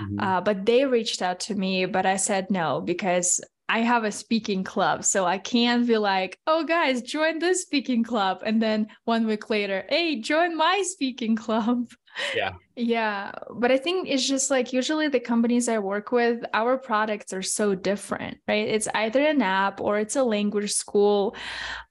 Mm-hmm. 0.00 0.18
uh, 0.20 0.40
but 0.40 0.66
they 0.66 0.84
reached 0.84 1.22
out 1.22 1.38
to 1.40 1.54
me 1.54 1.86
but 1.86 2.04
i 2.04 2.16
said 2.16 2.50
no 2.50 2.80
because 2.80 3.40
I 3.68 3.80
have 3.80 4.04
a 4.04 4.12
speaking 4.12 4.62
club. 4.62 5.04
So 5.04 5.24
I 5.24 5.38
can't 5.38 5.86
be 5.86 5.96
like, 5.96 6.38
oh, 6.46 6.64
guys, 6.64 7.02
join 7.02 7.38
this 7.38 7.62
speaking 7.62 8.04
club. 8.04 8.42
And 8.44 8.60
then 8.60 8.88
one 9.04 9.26
week 9.26 9.48
later, 9.48 9.84
hey, 9.88 10.20
join 10.20 10.56
my 10.56 10.82
speaking 10.84 11.36
club. 11.36 11.88
Yeah. 12.34 12.52
Yeah. 12.76 13.30
But 13.54 13.70
I 13.70 13.76
think 13.76 14.08
it's 14.08 14.26
just 14.26 14.50
like 14.50 14.72
usually 14.72 15.06
the 15.06 15.20
companies 15.20 15.68
I 15.68 15.78
work 15.78 16.10
with, 16.10 16.44
our 16.52 16.76
products 16.76 17.32
are 17.32 17.40
so 17.40 17.76
different, 17.76 18.38
right? 18.48 18.66
It's 18.66 18.88
either 18.92 19.24
an 19.24 19.42
app 19.42 19.80
or 19.80 20.00
it's 20.00 20.16
a 20.16 20.24
language 20.24 20.72
school. 20.72 21.36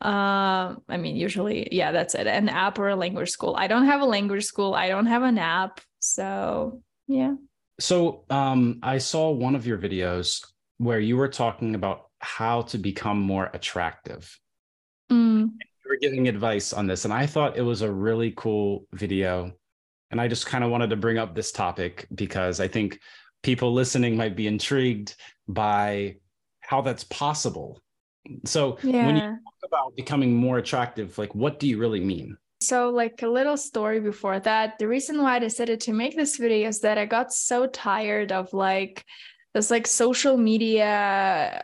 Uh, 0.04 0.76
I 0.90 0.98
mean, 0.98 1.16
usually, 1.16 1.70
yeah, 1.72 1.94
that's 1.94 2.16
it 2.16 2.28
an 2.28 2.50
app 2.50 2.80
or 2.80 2.90
a 2.90 2.98
language 2.98 3.30
school. 3.30 3.56
I 3.58 3.68
don't 3.68 3.86
have 3.86 4.02
a 4.02 4.06
language 4.06 4.44
school, 4.44 4.74
I 4.74 4.90
don't 4.90 5.06
have 5.06 5.24
an 5.24 5.38
app. 5.38 5.80
So, 6.00 6.82
yeah. 7.08 7.36
So 7.80 8.26
um, 8.30 8.80
I 8.84 8.98
saw 8.98 9.32
one 9.32 9.56
of 9.56 9.66
your 9.66 9.78
videos 9.78 10.46
where 10.84 11.00
you 11.00 11.18
were 11.18 11.28
talking 11.28 11.76
about 11.76 12.08
how 12.20 12.62
to 12.64 12.78
become 12.78 13.20
more 13.20 13.50
attractive. 13.54 14.40
Mm. 15.12 15.52
You 15.52 15.90
were 15.90 15.98
giving 15.98 16.28
advice 16.28 16.74
on 16.74 16.88
this, 16.88 17.06
and 17.06 17.14
I 17.14 17.26
thought 17.26 17.58
it 17.58 17.62
was 17.62 17.82
a 17.82 17.92
really 17.92 18.34
cool 18.36 18.86
video. 18.94 19.52
And 20.12 20.22
I 20.22 20.28
just 20.28 20.46
kind 20.46 20.64
of 20.64 20.70
wanted 20.70 20.90
to 20.92 20.96
bring 20.96 21.18
up 21.18 21.34
this 21.34 21.52
topic 21.52 22.08
because 22.14 22.60
I 22.60 22.68
think 22.68 23.00
people 23.42 23.74
listening 23.74 24.16
might 24.16 24.36
be 24.36 24.48
intrigued 24.48 25.16
by 25.48 26.18
how 26.62 26.82
that's 26.82 27.04
possible. 27.06 27.82
So 28.46 28.78
yeah. 28.84 29.06
when 29.06 29.16
you 29.16 29.22
talk 29.22 29.40
about 29.66 29.96
becoming 29.96 30.34
more 30.34 30.60
attractive, 30.60 31.18
like 31.18 31.34
what 31.36 31.60
do 31.60 31.68
you 31.68 31.78
really 31.78 32.00
mean? 32.00 32.38
So, 32.62 32.90
like 32.90 33.22
a 33.24 33.28
little 33.28 33.58
story 33.58 34.00
before 34.00 34.40
that, 34.40 34.80
the 34.80 34.88
reason 34.88 35.22
why 35.22 35.36
I 35.36 35.40
decided 35.40 35.82
to 35.82 35.94
make 35.94 36.16
this 36.16 36.38
video 36.38 36.70
is 36.70 36.80
that 36.80 36.98
I 36.98 37.06
got 37.06 37.34
so 37.34 37.68
tired 37.68 38.32
of 38.32 38.54
like 38.54 39.04
this 39.54 39.72
like 39.72 39.88
social 39.88 40.38
media 40.38 41.64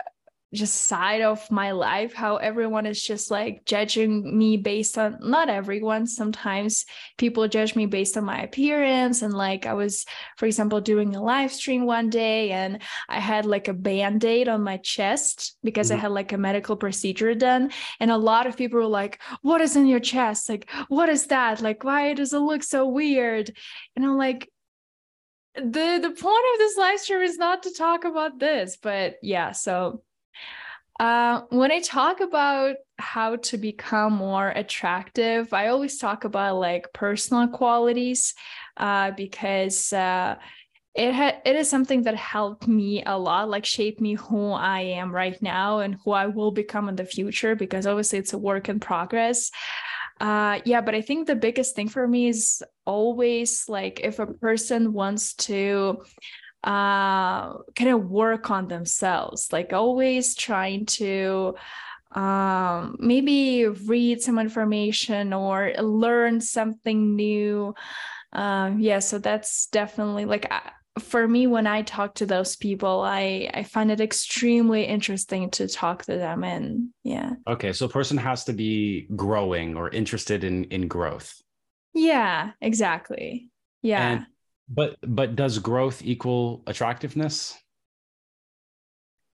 just 0.51 0.73
side 0.73 1.21
of 1.21 1.49
my 1.51 1.71
life 1.71 2.13
how 2.13 2.37
everyone 2.37 2.87
is 2.87 3.01
just 3.01 3.29
like 3.29 3.63
judging 3.65 4.35
me 4.35 4.57
based 4.57 4.97
on 4.97 5.17
not 5.21 5.47
everyone 5.47 6.07
sometimes 6.07 6.85
people 7.19 7.47
judge 7.47 7.75
me 7.75 7.85
based 7.85 8.17
on 8.17 8.23
my 8.23 8.41
appearance 8.41 9.21
and 9.21 9.33
like 9.33 9.67
i 9.67 9.73
was 9.73 10.05
for 10.37 10.47
example 10.47 10.81
doing 10.81 11.15
a 11.15 11.21
live 11.21 11.51
stream 11.51 11.85
one 11.85 12.09
day 12.09 12.49
and 12.49 12.81
i 13.09 13.19
had 13.19 13.45
like 13.45 13.67
a 13.67 13.73
band-aid 13.73 14.47
on 14.47 14.63
my 14.63 14.77
chest 14.77 15.55
because 15.63 15.89
mm-hmm. 15.89 15.99
i 15.99 16.01
had 16.01 16.11
like 16.11 16.31
a 16.31 16.37
medical 16.37 16.75
procedure 16.75 17.35
done. 17.35 17.71
And 17.99 18.09
a 18.11 18.17
lot 18.17 18.47
of 18.47 18.57
people 18.57 18.79
were 18.79 18.85
like 18.85 19.21
what 19.41 19.61
is 19.61 19.75
in 19.75 19.85
your 19.85 19.99
chest? 19.99 20.49
Like 20.49 20.69
what 20.87 21.09
is 21.09 21.27
that? 21.27 21.61
Like 21.61 21.83
why 21.83 22.13
does 22.13 22.33
it 22.33 22.39
look 22.39 22.63
so 22.63 22.87
weird? 22.87 23.51
And 23.95 24.05
i'm 24.05 24.17
like 24.17 24.49
the 25.55 25.99
the 26.01 26.11
point 26.11 26.45
of 26.53 26.59
this 26.59 26.77
live 26.77 26.99
stream 26.99 27.21
is 27.21 27.37
not 27.37 27.63
to 27.63 27.73
talk 27.73 28.05
about 28.05 28.39
this 28.39 28.77
but 28.81 29.15
yeah 29.21 29.51
so 29.51 30.01
uh, 30.99 31.43
when 31.49 31.71
I 31.71 31.79
talk 31.79 32.19
about 32.19 32.75
how 32.97 33.37
to 33.37 33.57
become 33.57 34.11
more 34.11 34.49
attractive, 34.49 35.53
I 35.53 35.67
always 35.67 35.97
talk 35.97 36.25
about 36.25 36.57
like 36.57 36.91
personal 36.93 37.47
qualities 37.47 38.33
uh, 38.75 39.11
because 39.11 39.93
uh, 39.93 40.35
it 40.95 41.13
ha- 41.13 41.39
it 41.45 41.55
is 41.55 41.69
something 41.69 42.03
that 42.03 42.15
helped 42.15 42.67
me 42.67 43.01
a 43.05 43.17
lot, 43.17 43.49
like 43.49 43.65
shape 43.65 44.01
me 44.01 44.15
who 44.15 44.51
I 44.51 44.81
am 44.81 45.15
right 45.15 45.41
now 45.41 45.79
and 45.79 45.95
who 46.03 46.11
I 46.11 46.27
will 46.27 46.51
become 46.51 46.89
in 46.89 46.97
the 46.97 47.05
future. 47.05 47.55
Because 47.55 47.87
obviously, 47.87 48.19
it's 48.19 48.33
a 48.33 48.37
work 48.37 48.67
in 48.67 48.81
progress. 48.81 49.51
Uh, 50.19 50.59
yeah, 50.65 50.81
but 50.81 50.95
I 50.95 51.01
think 51.01 51.27
the 51.27 51.35
biggest 51.35 51.75
thing 51.75 51.87
for 51.87 52.05
me 52.07 52.27
is 52.27 52.61
always 52.85 53.65
like 53.69 54.01
if 54.03 54.19
a 54.19 54.27
person 54.27 54.93
wants 54.93 55.33
to 55.35 56.03
uh 56.65 57.53
kind 57.75 57.89
of 57.91 58.09
work 58.09 58.51
on 58.51 58.67
themselves 58.67 59.47
like 59.53 59.71
always 59.71 60.35
trying 60.35 60.85
to 60.85 61.55
um 62.13 62.97
maybe 62.99 63.65
read 63.65 64.21
some 64.21 64.37
information 64.37 65.31
or 65.31 65.73
learn 65.79 66.41
something 66.41 67.15
new. 67.15 67.73
Um 68.33 68.79
yeah 68.79 68.99
so 68.99 69.19
that's 69.19 69.67
definitely 69.67 70.25
like 70.25 70.51
for 70.99 71.27
me 71.27 71.47
when 71.47 71.65
i 71.65 71.81
talk 71.81 72.15
to 72.15 72.25
those 72.25 72.55
people 72.55 73.01
i 73.01 73.49
i 73.53 73.63
find 73.63 73.91
it 73.91 74.01
extremely 74.01 74.83
interesting 74.83 75.49
to 75.49 75.67
talk 75.67 76.03
to 76.03 76.17
them 76.17 76.43
and 76.43 76.89
yeah. 77.03 77.31
Okay 77.47 77.73
so 77.73 77.85
a 77.85 77.89
person 77.89 78.17
has 78.17 78.43
to 78.45 78.53
be 78.53 79.07
growing 79.15 79.75
or 79.75 79.89
interested 79.89 80.43
in 80.43 80.65
in 80.65 80.87
growth. 80.87 81.41
Yeah 81.93 82.51
exactly. 82.61 83.49
Yeah. 83.81 84.11
And, 84.11 84.25
but 84.69 84.97
but 85.01 85.35
does 85.35 85.57
growth 85.59 86.01
equal 86.03 86.63
attractiveness? 86.67 87.57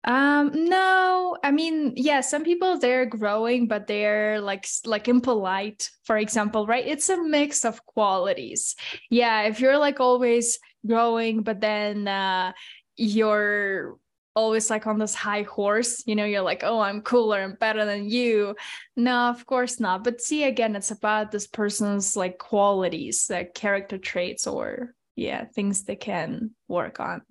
Um 0.05 0.51
no 0.53 1.37
i 1.45 1.53
mean 1.53 1.93
yeah 1.97 2.21
some 2.21 2.43
people 2.43 2.79
they're 2.79 3.07
growing 3.07 3.69
but 3.69 3.87
they're 3.87 4.41
like 4.41 4.67
like 4.85 5.07
impolite 5.09 5.89
for 6.05 6.19
example 6.19 6.67
right? 6.67 6.87
It's 6.87 7.09
a 7.09 7.23
mix 7.23 7.65
of 7.65 7.87
qualities. 7.87 8.75
Yeah 9.11 9.43
if 9.43 9.61
you're 9.61 9.79
like 9.79 10.01
always 10.01 10.59
growing 10.87 11.43
but 11.43 11.61
then 11.61 12.09
uh 12.09 12.53
you're 12.97 13.97
always 14.35 14.71
like 14.71 14.87
on 14.87 14.99
this 14.99 15.15
high 15.15 15.43
horse 15.43 16.03
you 16.07 16.17
know 16.17 16.25
you're 16.25 16.43
like 16.43 16.63
oh 16.65 16.81
i'm 16.81 17.03
cooler 17.03 17.41
and 17.41 17.59
better 17.59 17.85
than 17.85 18.09
you. 18.09 18.55
No 18.97 19.29
of 19.29 19.45
course 19.47 19.79
not 19.79 20.05
but 20.05 20.21
see 20.21 20.45
again 20.45 20.75
it's 20.75 20.91
about 20.91 21.31
this 21.31 21.47
person's 21.47 22.17
like 22.17 22.39
qualities 22.39 23.29
like 23.31 23.55
character 23.55 23.99
traits 23.99 24.47
or 24.47 24.95
yeah 25.17 25.45
things 25.45 25.85
they 25.85 25.97
can 25.97 26.53
work 26.69 27.01
on. 27.01 27.23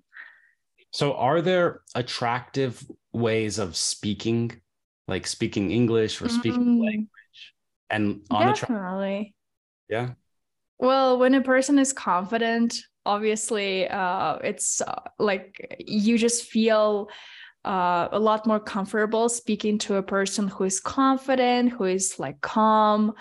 So 0.92 1.14
are 1.14 1.40
there 1.40 1.80
attractive 1.94 2.84
ways 3.12 3.58
of 3.58 3.76
speaking 3.76 4.60
like 5.08 5.26
speaking 5.26 5.72
english 5.72 6.22
or 6.22 6.28
speaking 6.28 6.78
mm. 6.78 6.84
language 6.84 7.54
and 7.90 8.24
on 8.30 8.46
definitely. 8.46 9.34
Yeah. 9.88 10.10
Well 10.78 11.18
when 11.18 11.34
a 11.34 11.42
person 11.42 11.78
is 11.78 11.92
confident 11.92 12.78
obviously 13.04 13.88
uh, 13.88 14.36
it's 14.44 14.80
uh, 14.80 15.00
like 15.18 15.76
you 15.78 16.18
just 16.18 16.44
feel 16.44 17.08
uh, 17.64 18.08
a 18.10 18.18
lot 18.18 18.46
more 18.46 18.58
comfortable 18.58 19.28
speaking 19.28 19.78
to 19.78 19.96
a 19.96 20.02
person 20.02 20.48
who 20.48 20.64
is 20.64 20.80
confident, 20.80 21.70
who 21.70 21.84
is 21.84 22.18
like 22.18 22.40
calm. 22.40 23.12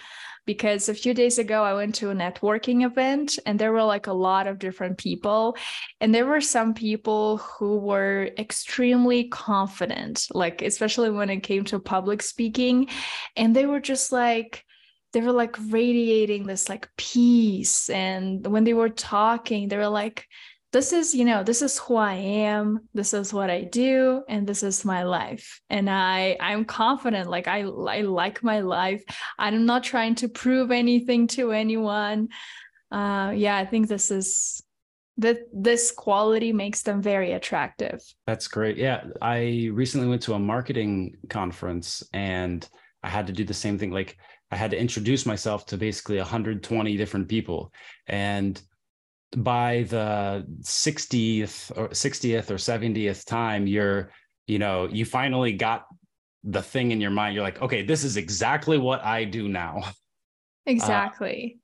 Because 0.47 0.89
a 0.89 0.95
few 0.95 1.13
days 1.13 1.37
ago, 1.37 1.63
I 1.63 1.75
went 1.75 1.93
to 1.95 2.09
a 2.09 2.15
networking 2.15 2.83
event 2.83 3.37
and 3.45 3.59
there 3.59 3.71
were 3.71 3.83
like 3.83 4.07
a 4.07 4.13
lot 4.13 4.47
of 4.47 4.57
different 4.57 4.97
people. 4.97 5.55
And 5.99 6.13
there 6.13 6.25
were 6.25 6.41
some 6.41 6.73
people 6.73 7.37
who 7.37 7.77
were 7.77 8.31
extremely 8.39 9.25
confident, 9.25 10.25
like, 10.31 10.63
especially 10.63 11.11
when 11.11 11.29
it 11.29 11.43
came 11.43 11.63
to 11.65 11.79
public 11.79 12.23
speaking. 12.23 12.87
And 13.35 13.55
they 13.55 13.67
were 13.67 13.79
just 13.79 14.11
like, 14.11 14.65
they 15.13 15.21
were 15.21 15.31
like 15.31 15.55
radiating 15.69 16.45
this 16.45 16.69
like 16.69 16.89
peace. 16.97 17.89
And 17.89 18.45
when 18.47 18.63
they 18.63 18.73
were 18.73 18.89
talking 18.89 19.67
they 19.67 19.77
were 19.77 19.87
like 19.87 20.25
this 20.71 20.93
is 20.93 21.13
you 21.13 21.25
know 21.25 21.43
this 21.43 21.61
is 21.61 21.77
who 21.79 21.95
i 21.95 22.13
am. 22.13 22.87
This 22.93 23.13
is 23.13 23.33
what 23.33 23.49
i 23.49 23.63
do. 23.63 24.23
And 24.29 24.47
this 24.47 24.63
is 24.63 24.85
my 24.85 25.03
life. 25.03 25.61
And 25.69 25.89
i 25.89 26.37
i'm 26.39 26.65
confident 26.65 27.29
like 27.29 27.47
i 27.47 27.61
i 27.61 28.01
like 28.01 28.43
my 28.43 28.61
life. 28.61 29.03
I'm 29.37 29.65
not 29.65 29.83
trying 29.83 30.15
to 30.15 30.29
prove 30.29 30.71
anything 30.71 31.27
to 31.27 31.51
anyone. 31.51 32.29
Uh 32.91 33.33
yeah 33.35 33.57
i 33.57 33.65
think 33.65 33.87
this 33.87 34.11
is 34.11 34.63
that 35.17 35.39
this 35.53 35.91
quality 35.91 36.53
makes 36.53 36.83
them 36.83 37.01
very 37.01 37.33
attractive. 37.33 38.01
That's 38.25 38.47
great. 38.47 38.77
Yeah 38.77 39.03
i 39.21 39.69
recently 39.73 40.07
went 40.07 40.21
to 40.23 40.35
a 40.35 40.39
marketing 40.39 41.17
conference 41.27 42.01
and 42.13 42.67
i 43.03 43.09
had 43.09 43.27
to 43.27 43.33
do 43.33 43.43
the 43.43 43.53
same 43.53 43.77
thing. 43.77 43.91
Like 43.91 44.17
I 44.51 44.57
had 44.57 44.71
to 44.71 44.79
introduce 44.79 45.25
myself 45.25 45.65
to 45.67 45.77
basically 45.77 46.17
120 46.17 46.97
different 46.97 47.29
people. 47.29 47.73
And 48.07 48.61
by 49.35 49.83
the 49.89 50.45
60th 50.61 51.71
or 51.77 51.89
60th 51.89 52.51
or 52.51 52.55
70th 52.55 53.25
time, 53.25 53.65
you're, 53.65 54.11
you 54.47 54.59
know, 54.59 54.87
you 54.87 55.05
finally 55.05 55.53
got 55.53 55.85
the 56.43 56.61
thing 56.61 56.91
in 56.91 56.99
your 56.99 57.11
mind. 57.11 57.33
You're 57.33 57.43
like, 57.43 57.61
okay, 57.61 57.83
this 57.83 58.03
is 58.03 58.17
exactly 58.17 58.77
what 58.77 59.03
I 59.03 59.23
do 59.25 59.47
now. 59.47 59.83
Exactly. 60.67 61.55
Uh, 61.55 61.59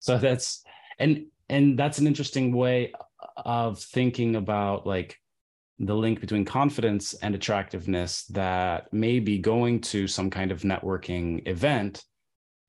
so 0.00 0.18
that's 0.18 0.62
and 0.98 1.24
and 1.48 1.78
that's 1.78 1.96
an 1.96 2.06
interesting 2.06 2.54
way 2.54 2.92
of 3.38 3.78
thinking 3.78 4.36
about 4.36 4.86
like 4.86 5.16
the 5.78 5.94
link 5.94 6.20
between 6.20 6.44
confidence 6.44 7.14
and 7.14 7.34
attractiveness 7.34 8.24
that 8.26 8.92
maybe 8.92 9.38
going 9.38 9.80
to 9.80 10.06
some 10.06 10.28
kind 10.28 10.52
of 10.52 10.60
networking 10.60 11.48
event 11.48 12.04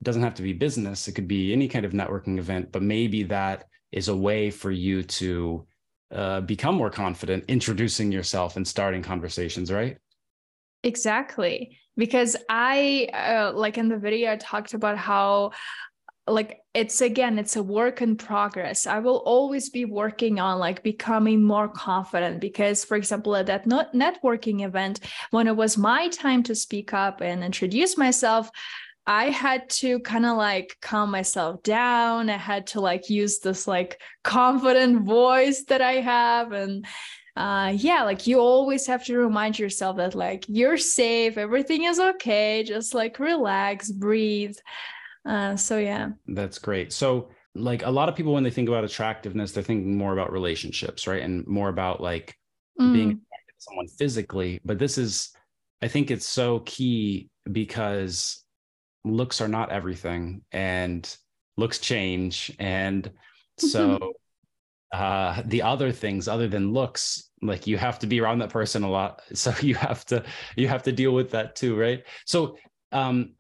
doesn't 0.04 0.24
have 0.24 0.36
to 0.36 0.44
be 0.44 0.54
business. 0.54 1.08
It 1.08 1.14
could 1.14 1.28
be 1.28 1.54
any 1.54 1.68
kind 1.68 1.86
of 1.86 1.94
networking 1.94 2.38
event 2.38 2.72
but 2.72 2.82
maybe 2.82 3.24
that 3.24 3.66
is 3.92 4.08
a 4.08 4.16
way 4.16 4.52
for 4.52 4.72
you 4.72 5.04
to 5.04 5.66
uh, 6.12 6.42
become 6.42 6.75
more 6.75 6.90
confident 6.90 7.44
introducing 7.48 8.12
yourself 8.12 8.58
and 8.58 8.68
starting 8.68 9.02
conversations 9.02 9.72
right? 9.72 9.98
Exactly. 10.84 11.78
Because 11.98 12.36
i 12.50 13.10
uh, 13.14 13.52
like 13.54 13.78
in 13.78 13.88
the 13.88 13.98
video 13.98 14.32
i 14.32 14.36
talked 14.36 14.74
about 14.74 14.98
how 14.98 15.52
like 16.28 16.62
it's 16.74 17.02
again 17.02 17.38
it's 17.38 17.56
a 17.56 17.62
work 17.62 18.02
in 18.02 18.16
progress. 18.16 18.88
I 18.88 19.00
will 19.00 19.18
always 19.18 19.70
be 19.70 19.86
working 19.86 20.40
on 20.40 20.58
like 20.58 20.82
becoming 20.82 21.44
more 21.44 21.68
confident 21.68 22.42
because 22.42 22.84
for 22.84 22.98
example 22.98 23.36
at 23.36 23.46
that 23.46 23.68
networking 23.68 24.66
event 24.66 25.02
when 25.30 25.48
it 25.48 25.56
was 25.56 25.78
my 25.78 26.08
time 26.08 26.42
to 26.44 26.56
speak 26.56 26.94
up 26.94 27.22
and 27.22 27.44
introduce 27.44 27.96
myself 27.96 28.50
I 29.08 29.30
had 29.30 29.70
to 29.70 30.00
kind 30.00 30.25
of 30.25 30.36
like 30.38 30.77
calm 30.82 31.12
myself 31.12 31.62
down. 31.64 32.29
I 32.29 32.38
had 32.38 32.68
to 32.68 32.82
like 32.82 33.10
use 33.10 33.40
this 33.40 33.68
like 33.68 34.01
confident 34.24 35.03
voice 35.03 35.64
that 35.66 35.82
I 35.82 35.94
have. 35.94 36.51
And 36.51 36.86
uh, 37.36 37.74
yeah, 37.75 38.03
like 38.03 38.25
you 38.25 38.40
always 38.40 38.88
have 38.88 39.06
to 39.06 39.18
remind 39.18 39.60
yourself 39.60 39.98
that 39.98 40.16
like 40.16 40.46
you're 40.48 40.77
safe, 40.77 41.38
everything 41.38 41.84
is 41.84 42.00
okay. 42.00 42.64
Just 42.64 42.96
like 42.96 43.20
relax, 43.20 43.92
breathe. 43.92 44.58
Uh, 45.25 45.56
so 45.56 45.77
yeah. 45.77 46.10
That's 46.27 46.58
great. 46.58 46.92
So, 46.92 47.29
like 47.58 47.86
a 47.86 47.90
lot 47.90 48.10
of 48.10 48.16
people, 48.16 48.34
when 48.34 48.44
they 48.44 48.50
think 48.50 48.68
about 48.68 48.84
attractiveness, 48.84 49.53
they're 49.53 49.64
thinking 49.64 49.98
more 49.98 50.12
about 50.12 50.32
relationships, 50.32 51.08
right? 51.08 51.22
And 51.22 51.48
more 51.48 51.70
about 51.70 52.01
like 52.01 52.36
mm. 52.79 52.92
being 52.92 53.10
attracted 53.12 53.53
to 53.53 53.60
someone 53.60 53.88
physically. 53.88 54.60
But 54.66 54.77
this 54.77 54.98
is, 54.98 55.32
I 55.82 55.88
think 55.88 56.12
it's 56.12 56.27
so 56.27 56.60
key 56.60 57.29
because 57.50 58.45
looks 59.05 59.39
are 59.41 59.48
not 59.48 59.72
everything 59.72 60.41
and 60.51 61.15
looks 61.57 61.79
change. 61.79 62.53
And 62.59 63.09
so 63.57 64.13
uh 64.91 65.41
the 65.46 65.61
other 65.61 65.91
things 65.91 66.27
other 66.27 66.48
than 66.48 66.74
looks 66.74 67.29
like 67.41 67.68
you 67.68 67.77
have 67.77 68.00
to 68.00 68.07
be 68.07 68.20
around 68.20 68.39
that 68.39 68.50
person 68.50 68.83
a 68.83 68.89
lot. 68.89 69.22
So 69.33 69.53
you 69.61 69.75
have 69.75 70.05
to 70.05 70.24
you 70.55 70.68
have 70.68 70.83
to 70.83 70.91
deal 70.91 71.11
with 71.11 71.31
that 71.31 71.55
too 71.55 71.77
right? 71.77 72.03
So 72.25 72.57
um 72.91 73.35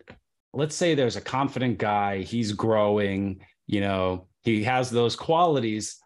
let's 0.53 0.75
say 0.75 0.95
there's 0.95 1.17
a 1.17 1.21
confident 1.21 1.77
guy 1.77 2.21
he's 2.21 2.53
growing 2.53 3.41
you 3.67 3.81
know 3.81 4.27
he 4.43 4.63
has 4.63 4.89
those 4.89 5.15
qualities 5.15 5.97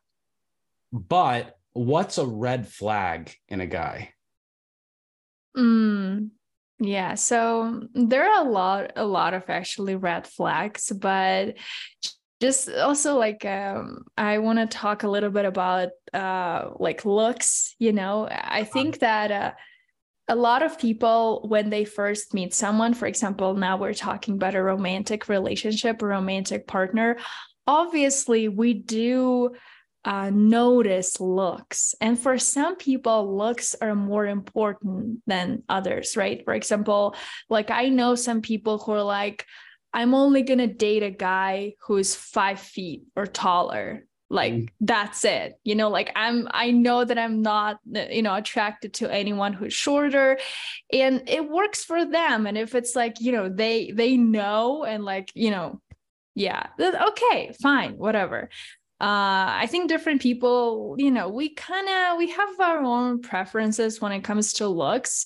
but 0.91 1.57
what's 1.73 2.17
a 2.17 2.25
red 2.25 2.67
flag 2.67 3.33
in 3.47 3.61
a 3.61 3.65
guy? 3.67 4.13
Mm, 5.55 6.31
yeah, 6.79 7.15
so 7.15 7.83
there 7.93 8.31
are 8.31 8.45
a 8.45 8.49
lot, 8.49 8.93
a 8.95 9.05
lot 9.05 9.33
of 9.33 9.49
actually 9.49 9.95
red 9.95 10.25
flags, 10.25 10.91
but 10.95 11.57
just 12.39 12.69
also 12.69 13.17
like 13.17 13.43
um, 13.43 14.05
I 14.17 14.37
want 14.37 14.59
to 14.59 14.65
talk 14.65 15.03
a 15.03 15.09
little 15.09 15.29
bit 15.29 15.43
about 15.43 15.89
uh, 16.13 16.69
like 16.79 17.03
looks. 17.03 17.75
You 17.79 17.91
know, 17.91 18.27
I 18.27 18.61
uh-huh. 18.61 18.71
think 18.71 18.99
that 18.99 19.31
uh, 19.31 19.51
a 20.29 20.35
lot 20.35 20.63
of 20.63 20.79
people 20.79 21.45
when 21.49 21.69
they 21.69 21.83
first 21.83 22.33
meet 22.33 22.53
someone, 22.53 22.93
for 22.93 23.07
example, 23.07 23.55
now 23.55 23.77
we're 23.77 23.93
talking 23.93 24.35
about 24.35 24.55
a 24.55 24.63
romantic 24.63 25.27
relationship, 25.27 26.01
a 26.01 26.05
romantic 26.05 26.65
partner. 26.65 27.17
Obviously, 27.67 28.47
we 28.47 28.73
do 28.73 29.51
uh, 30.05 30.29
notice 30.33 31.19
looks. 31.19 31.93
And 31.99 32.17
for 32.17 32.37
some 32.37 32.77
people, 32.77 33.37
looks 33.37 33.75
are 33.75 33.95
more 33.95 34.25
important 34.25 35.21
than 35.27 35.63
others, 35.67 36.15
right? 36.15 36.43
For 36.45 36.53
example, 36.53 37.15
like 37.49 37.69
I 37.69 37.89
know 37.89 38.15
some 38.15 38.41
people 38.41 38.77
who 38.77 38.93
are 38.93 39.03
like, 39.03 39.45
I'm 39.93 40.13
only 40.13 40.43
going 40.43 40.59
to 40.59 40.67
date 40.67 41.03
a 41.03 41.09
guy 41.09 41.73
who's 41.81 42.15
five 42.15 42.59
feet 42.59 43.03
or 43.15 43.25
taller. 43.25 44.05
Like 44.29 44.53
mm. 44.53 44.69
that's 44.79 45.25
it. 45.25 45.55
You 45.63 45.75
know, 45.75 45.89
like 45.89 46.11
I'm, 46.15 46.47
I 46.51 46.71
know 46.71 47.03
that 47.03 47.17
I'm 47.17 47.41
not, 47.41 47.79
you 47.91 48.21
know, 48.21 48.35
attracted 48.35 48.93
to 48.95 49.11
anyone 49.11 49.53
who's 49.53 49.73
shorter 49.73 50.37
and 50.93 51.27
it 51.27 51.49
works 51.49 51.83
for 51.83 52.05
them. 52.05 52.45
And 52.45 52.55
if 52.55 52.75
it's 52.75 52.95
like, 52.95 53.19
you 53.19 53.31
know, 53.31 53.49
they, 53.49 53.89
they 53.91 54.17
know 54.17 54.83
and 54.83 55.03
like, 55.03 55.31
you 55.33 55.49
know, 55.49 55.81
yeah, 56.35 56.67
okay, 56.79 57.51
fine, 57.59 57.97
whatever 57.97 58.49
uh, 59.01 59.55
I 59.61 59.67
think 59.69 59.87
different 59.87 60.21
people, 60.21 60.95
you 60.97 61.09
know, 61.09 61.29
we 61.29 61.53
kind 61.53 61.87
of 61.87 62.17
we 62.17 62.29
have 62.31 62.59
our 62.59 62.83
own 62.83 63.21
preferences 63.21 64.01
when 64.01 64.11
it 64.11 64.25
comes 64.25 64.53
to 64.53 64.67
looks. 64.67 65.25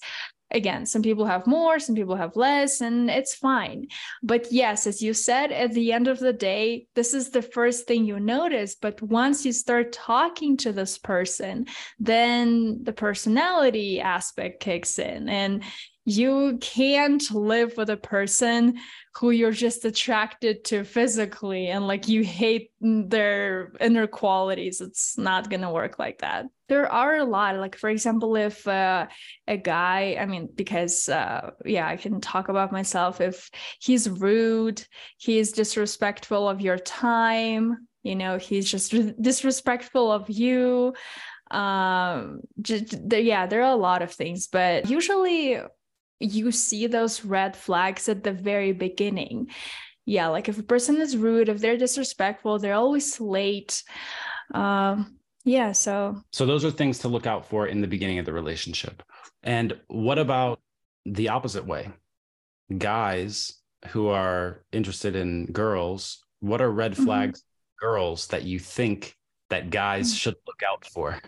Again, 0.51 0.85
some 0.85 1.01
people 1.01 1.25
have 1.25 1.47
more, 1.47 1.79
some 1.79 1.95
people 1.95 2.15
have 2.15 2.35
less, 2.35 2.81
and 2.81 3.09
it's 3.09 3.33
fine. 3.33 3.87
But 4.21 4.51
yes, 4.51 4.85
as 4.85 5.01
you 5.01 5.15
said, 5.15 5.51
at 5.51 5.73
the 5.73 5.91
end 5.91 6.07
of 6.07 6.19
the 6.19 6.33
day, 6.33 6.85
this 6.93 7.15
is 7.15 7.31
the 7.31 7.41
first 7.41 7.87
thing 7.87 8.05
you 8.05 8.19
notice. 8.19 8.75
But 8.75 9.01
once 9.01 9.43
you 9.43 9.51
start 9.51 9.91
talking 9.91 10.55
to 10.57 10.71
this 10.71 10.99
person, 10.99 11.65
then 11.97 12.83
the 12.83 12.93
personality 12.93 13.99
aspect 13.99 14.59
kicks 14.59 14.99
in. 14.99 15.27
And 15.27 15.63
you 16.05 16.57
can't 16.59 17.31
live 17.31 17.77
with 17.77 17.89
a 17.89 17.97
person 17.97 18.77
who 19.15 19.29
you're 19.29 19.51
just 19.51 19.85
attracted 19.85 20.65
to 20.65 20.83
physically 20.83 21.67
and 21.67 21.87
like 21.87 22.07
you 22.07 22.23
hate 22.23 22.71
their 22.81 23.71
inner 23.79 24.07
qualities. 24.07 24.81
It's 24.81 25.17
not 25.17 25.49
going 25.49 25.61
to 25.61 25.69
work 25.69 25.99
like 25.99 26.19
that. 26.19 26.47
There 26.67 26.91
are 26.91 27.17
a 27.17 27.23
lot 27.23 27.55
like 27.57 27.77
for 27.77 27.89
example 27.89 28.35
if 28.35 28.67
uh, 28.67 29.05
a 29.47 29.57
guy 29.57 30.17
i 30.19 30.25
mean 30.25 30.49
because 30.55 31.07
uh, 31.07 31.51
yeah 31.65 31.87
i 31.87 31.97
can 31.97 32.19
talk 32.19 32.49
about 32.49 32.71
myself. 32.71 33.21
If 33.21 33.49
he's 33.79 34.09
rude 34.09 34.85
he's 35.17 35.51
disrespectful 35.51 36.49
of 36.49 36.61
your 36.61 36.79
time 36.79 37.87
you 38.01 38.15
know 38.15 38.37
he's 38.37 38.69
just 38.69 38.93
disrespectful 39.21 40.11
of 40.11 40.29
you. 40.29 40.93
Um 41.51 42.39
just, 42.61 42.95
yeah 43.11 43.45
there 43.45 43.61
are 43.61 43.71
a 43.71 43.75
lot 43.75 44.01
of 44.01 44.11
things 44.11 44.47
but 44.47 44.89
usually 44.89 45.61
you 46.23 46.51
see 46.51 46.87
those 46.87 47.25
red 47.25 47.55
flags 47.55 48.07
at 48.07 48.23
the 48.23 48.31
very 48.31 48.71
beginning 48.71 49.49
yeah 50.05 50.27
like 50.27 50.49
if 50.49 50.57
a 50.57 50.63
person 50.63 50.97
is 50.97 51.17
rude 51.17 51.49
if 51.49 51.59
they're 51.59 51.77
disrespectful 51.77 52.59
they're 52.59 52.73
always 52.73 53.19
late 53.19 53.83
um 54.53 55.17
yeah 55.45 55.71
so 55.71 56.21
so 56.31 56.45
those 56.45 56.63
are 56.63 56.71
things 56.71 56.99
to 56.99 57.07
look 57.07 57.27
out 57.27 57.45
for 57.45 57.67
in 57.67 57.81
the 57.81 57.87
beginning 57.87 58.19
of 58.19 58.25
the 58.25 58.33
relationship 58.33 59.03
and 59.43 59.77
what 59.87 60.17
about 60.17 60.59
the 61.05 61.29
opposite 61.29 61.65
way 61.65 61.89
guys 62.77 63.59
who 63.89 64.07
are 64.07 64.63
interested 64.71 65.15
in 65.15 65.45
girls 65.47 66.23
what 66.39 66.61
are 66.61 66.71
red 66.71 66.93
mm-hmm. 66.93 67.05
flags 67.05 67.41
mm-hmm. 67.41 67.85
girls 67.85 68.27
that 68.27 68.43
you 68.43 68.59
think 68.59 69.15
that 69.49 69.69
guys 69.69 70.13
mm. 70.13 70.17
should 70.17 70.35
look 70.47 70.61
out 70.67 70.85
for 70.85 71.19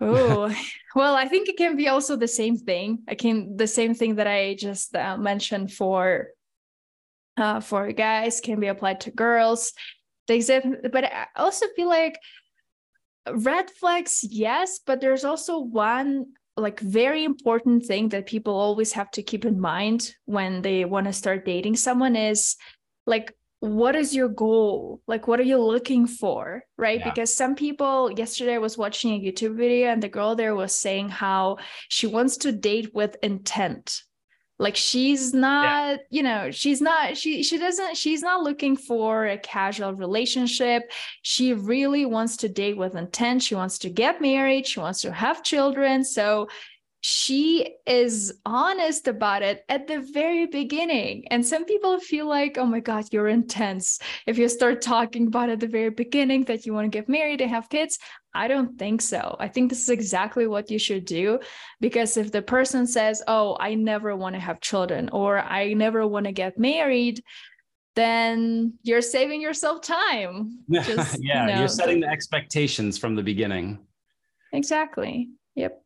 oh 0.00 0.54
well 0.94 1.14
i 1.14 1.26
think 1.26 1.48
it 1.48 1.56
can 1.56 1.76
be 1.76 1.88
also 1.88 2.16
the 2.16 2.28
same 2.28 2.56
thing. 2.56 3.00
I 3.08 3.14
can 3.14 3.56
the 3.56 3.66
same 3.66 3.94
thing 3.94 4.16
that 4.16 4.26
i 4.26 4.54
just 4.54 4.94
uh, 4.94 5.16
mentioned 5.16 5.72
for 5.72 6.28
uh, 7.36 7.60
for 7.60 7.92
guys 7.92 8.40
can 8.40 8.58
be 8.58 8.66
applied 8.66 9.00
to 9.02 9.12
girls. 9.12 9.72
They 10.26 10.38
exit 10.38 10.92
but 10.92 11.04
i 11.04 11.26
also 11.36 11.66
feel 11.74 11.88
like 11.88 12.18
red 13.32 13.70
flags 13.70 14.24
yes 14.28 14.80
but 14.84 15.00
there's 15.00 15.24
also 15.24 15.58
one 15.58 16.26
like 16.56 16.80
very 16.80 17.24
important 17.24 17.86
thing 17.86 18.10
that 18.10 18.26
people 18.26 18.54
always 18.54 18.92
have 18.92 19.10
to 19.12 19.22
keep 19.22 19.44
in 19.44 19.60
mind 19.60 20.12
when 20.26 20.60
they 20.60 20.84
want 20.84 21.06
to 21.06 21.12
start 21.12 21.46
dating 21.46 21.76
someone 21.76 22.16
is 22.16 22.56
like 23.06 23.34
what 23.60 23.96
is 23.96 24.14
your 24.14 24.28
goal? 24.28 25.00
Like 25.06 25.26
what 25.26 25.40
are 25.40 25.44
you 25.44 25.58
looking 25.58 26.06
for? 26.06 26.62
Right? 26.76 27.00
Yeah. 27.00 27.10
because 27.10 27.34
some 27.34 27.54
people 27.54 28.10
yesterday 28.16 28.54
i 28.54 28.58
was 28.58 28.78
watching 28.78 29.12
a 29.12 29.20
youtube 29.20 29.56
video 29.56 29.88
and 29.88 30.02
the 30.02 30.08
girl 30.08 30.36
there 30.36 30.54
was 30.54 30.74
saying 30.74 31.08
how 31.08 31.58
she 31.88 32.06
wants 32.06 32.36
to 32.38 32.52
date 32.52 32.94
with 32.94 33.16
intent. 33.22 34.02
Like 34.60 34.74
she's 34.74 35.32
not 35.32 35.64
yeah. 35.64 35.96
you 36.10 36.22
know 36.22 36.50
she's 36.50 36.80
not 36.80 37.16
she 37.16 37.44
she 37.44 37.58
doesn't 37.58 37.96
she's 37.96 38.22
not 38.22 38.42
looking 38.42 38.76
for 38.76 39.26
a 39.26 39.38
casual 39.38 39.94
relationship. 39.94 40.90
She 41.22 41.54
really 41.54 42.06
wants 42.06 42.38
to 42.38 42.48
date 42.48 42.76
with 42.76 42.96
intent. 42.96 43.42
She 43.42 43.54
wants 43.54 43.78
to 43.78 43.90
get 43.90 44.20
married. 44.20 44.66
She 44.66 44.80
wants 44.80 45.00
to 45.02 45.12
have 45.12 45.44
children. 45.44 46.02
So 46.04 46.48
she 47.00 47.76
is 47.86 48.34
honest 48.44 49.06
about 49.06 49.42
it 49.42 49.64
at 49.68 49.86
the 49.86 50.00
very 50.12 50.46
beginning. 50.46 51.28
And 51.28 51.46
some 51.46 51.64
people 51.64 52.00
feel 52.00 52.26
like, 52.26 52.58
oh 52.58 52.66
my 52.66 52.80
God, 52.80 53.04
you're 53.12 53.28
intense. 53.28 54.00
If 54.26 54.36
you 54.36 54.48
start 54.48 54.82
talking 54.82 55.28
about 55.28 55.48
at 55.48 55.60
the 55.60 55.68
very 55.68 55.90
beginning 55.90 56.44
that 56.44 56.66
you 56.66 56.74
want 56.74 56.90
to 56.90 56.96
get 56.96 57.08
married 57.08 57.40
and 57.40 57.50
have 57.50 57.68
kids, 57.68 57.98
I 58.34 58.48
don't 58.48 58.78
think 58.78 59.00
so. 59.00 59.36
I 59.38 59.46
think 59.46 59.70
this 59.70 59.82
is 59.82 59.90
exactly 59.90 60.48
what 60.48 60.70
you 60.70 60.78
should 60.78 61.04
do. 61.04 61.38
Because 61.80 62.16
if 62.16 62.32
the 62.32 62.42
person 62.42 62.86
says, 62.86 63.22
oh, 63.28 63.56
I 63.60 63.74
never 63.74 64.16
want 64.16 64.34
to 64.34 64.40
have 64.40 64.60
children 64.60 65.08
or 65.10 65.38
I 65.38 65.74
never 65.74 66.06
want 66.06 66.26
to 66.26 66.32
get 66.32 66.58
married, 66.58 67.22
then 67.94 68.74
you're 68.82 69.02
saving 69.02 69.40
yourself 69.40 69.82
time. 69.82 70.64
Just, 70.70 71.22
yeah, 71.22 71.46
you 71.46 71.52
know, 71.52 71.58
you're 71.60 71.68
setting 71.68 72.00
the 72.00 72.08
expectations 72.08 72.98
from 72.98 73.14
the 73.14 73.22
beginning. 73.22 73.78
Exactly. 74.52 75.28
Yep 75.54 75.84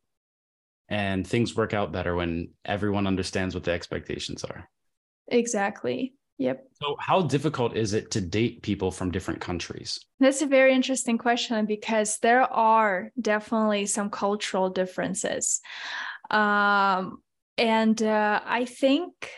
and 0.92 1.26
things 1.26 1.56
work 1.56 1.72
out 1.72 1.90
better 1.90 2.14
when 2.14 2.50
everyone 2.66 3.06
understands 3.06 3.54
what 3.54 3.64
the 3.64 3.72
expectations 3.72 4.44
are. 4.44 4.68
Exactly. 5.28 6.12
Yep. 6.36 6.64
So 6.82 6.96
how 7.00 7.22
difficult 7.22 7.76
is 7.76 7.94
it 7.94 8.10
to 8.10 8.20
date 8.20 8.62
people 8.62 8.90
from 8.90 9.10
different 9.10 9.40
countries? 9.40 9.98
That's 10.20 10.42
a 10.42 10.46
very 10.46 10.74
interesting 10.74 11.16
question 11.16 11.64
because 11.64 12.18
there 12.18 12.42
are 12.42 13.10
definitely 13.18 13.86
some 13.86 14.10
cultural 14.10 14.68
differences. 14.68 15.62
Um, 16.30 17.22
and 17.58 18.02
uh, 18.02 18.40
i 18.46 18.64
think 18.64 19.30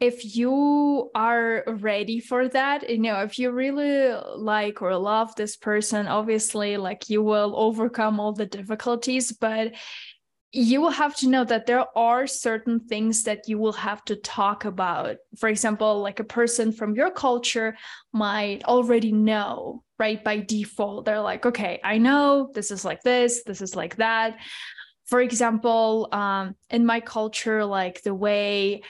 if 0.00 0.36
you 0.36 1.10
are 1.14 1.62
ready 1.66 2.18
for 2.18 2.48
that 2.48 2.88
you 2.88 2.98
know 2.98 3.20
if 3.20 3.38
you 3.38 3.50
really 3.50 4.12
like 4.36 4.82
or 4.82 4.96
love 4.96 5.34
this 5.36 5.56
person 5.56 6.06
obviously 6.06 6.76
like 6.76 7.08
you 7.08 7.22
will 7.22 7.54
overcome 7.56 8.18
all 8.18 8.32
the 8.32 8.46
difficulties 8.46 9.32
but 9.32 9.72
you 10.52 10.82
will 10.82 10.90
have 10.90 11.16
to 11.16 11.28
know 11.28 11.44
that 11.44 11.66
there 11.66 11.86
are 11.96 12.26
certain 12.26 12.78
things 12.78 13.24
that 13.24 13.48
you 13.48 13.58
will 13.58 13.72
have 13.72 14.04
to 14.04 14.16
talk 14.16 14.66
about. 14.66 15.16
For 15.38 15.48
example, 15.48 16.02
like 16.02 16.20
a 16.20 16.24
person 16.24 16.72
from 16.72 16.94
your 16.94 17.10
culture 17.10 17.74
might 18.12 18.62
already 18.64 19.12
know, 19.12 19.82
right? 19.98 20.22
By 20.22 20.40
default, 20.40 21.06
they're 21.06 21.22
like, 21.22 21.46
okay, 21.46 21.80
I 21.82 21.96
know 21.96 22.50
this 22.52 22.70
is 22.70 22.84
like 22.84 23.02
this, 23.02 23.42
this 23.44 23.62
is 23.62 23.74
like 23.74 23.96
that. 23.96 24.36
For 25.06 25.22
example, 25.22 26.08
um, 26.12 26.54
in 26.68 26.84
my 26.84 27.00
culture, 27.00 27.64
like 27.64 28.02
the 28.02 28.14
way 28.14 28.82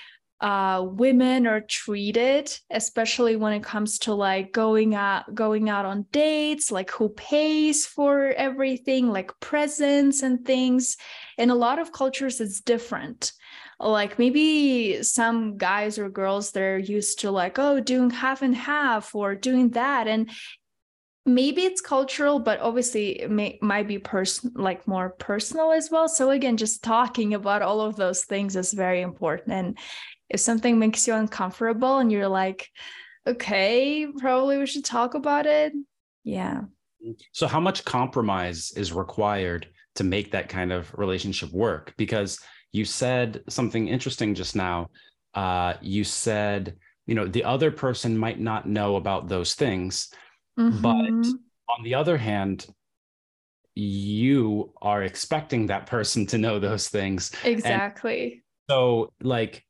uh, 0.43 0.83
women 0.83 1.47
are 1.47 1.61
treated, 1.61 2.53
especially 2.69 3.37
when 3.37 3.53
it 3.53 3.63
comes 3.63 3.97
to 4.01 4.13
like 4.13 4.53
going 4.53 4.93
out 4.93 5.33
going 5.35 5.71
out 5.71 5.85
on 5.85 6.05
dates, 6.11 6.73
like 6.73 6.91
who 6.91 7.09
pays 7.11 7.87
for 7.87 8.33
everything, 8.33 9.09
like 9.09 9.31
presents 9.39 10.23
and 10.23 10.45
things. 10.45 10.97
In 11.39 11.51
a 11.51 11.55
lot 11.55 11.79
of 11.79 11.93
cultures, 11.93 12.41
it's 12.41 12.61
different. 12.61 13.33
Like 13.79 14.19
maybe 14.19 15.05
some 15.05 15.57
guys 15.57 15.97
or 15.97 16.11
girls 16.11 16.51
they're 16.51 16.79
used 16.79 17.21
to 17.21 17.31
like 17.31 17.61
oh 17.61 17.79
doing 17.79 18.11
half 18.11 18.43
and 18.43 18.55
half 18.55 19.15
or 19.15 19.37
doing 19.37 19.71
that, 19.71 20.09
and 20.09 20.29
maybe 21.25 21.63
it's 21.63 21.81
cultural 21.81 22.41
but 22.41 22.59
obviously 22.61 23.21
it 23.21 23.31
may, 23.31 23.57
might 23.63 23.87
be 23.87 23.99
person 23.99 24.51
like 24.57 24.89
more 24.89 25.11
personal 25.11 25.71
as 25.71 25.89
well 25.89 26.09
so 26.09 26.31
again 26.31 26.57
just 26.57 26.83
talking 26.83 27.33
about 27.33 27.63
all 27.63 27.81
of 27.81 27.95
those 27.95 28.25
things 28.25 28.57
is 28.57 28.73
very 28.73 29.01
important 29.01 29.53
and 29.53 29.79
if 30.33 30.40
something 30.40 30.79
makes 30.79 31.07
you 31.07 31.14
uncomfortable 31.14 31.99
and 31.99 32.11
you're 32.11 32.29
like, 32.29 32.71
okay, 33.27 34.07
probably 34.18 34.59
we 34.59 34.66
should 34.66 34.85
talk 34.85 35.14
about 35.14 35.47
it. 35.47 35.73
Yeah. 36.25 36.62
So, 37.33 37.47
how 37.47 37.61
much 37.61 37.85
compromise 37.85 38.73
is 38.77 38.92
required 38.92 39.68
to 39.97 40.05
make 40.05 40.33
that 40.33 40.49
kind 40.49 40.73
of 40.73 40.92
relationship 40.95 41.53
work? 41.53 41.95
Because 41.97 42.40
you 42.73 42.85
said 42.85 43.42
something 43.49 43.88
interesting 43.88 44.35
just 44.35 44.57
now. 44.57 44.88
Uh, 45.35 45.75
you 45.83 46.05
said, 46.05 46.77
you 47.07 47.14
know, 47.14 47.27
the 47.27 47.45
other 47.45 47.71
person 47.71 48.16
might 48.16 48.40
not 48.40 48.68
know 48.68 48.97
about 48.97 49.29
those 49.29 49.55
things, 49.55 50.09
mm-hmm. 50.59 50.81
but 50.81 51.27
on 51.71 51.85
the 51.85 51.95
other 51.95 52.16
hand, 52.16 52.66
you 53.75 54.73
are 54.81 55.03
expecting 55.03 55.66
that 55.66 55.87
person 55.87 56.27
to 56.27 56.38
know 56.38 56.59
those 56.59 56.88
things. 56.88 57.33
Exactly. 57.45 58.33
And 58.33 58.42
so, 58.71 59.12
like, 59.21 59.64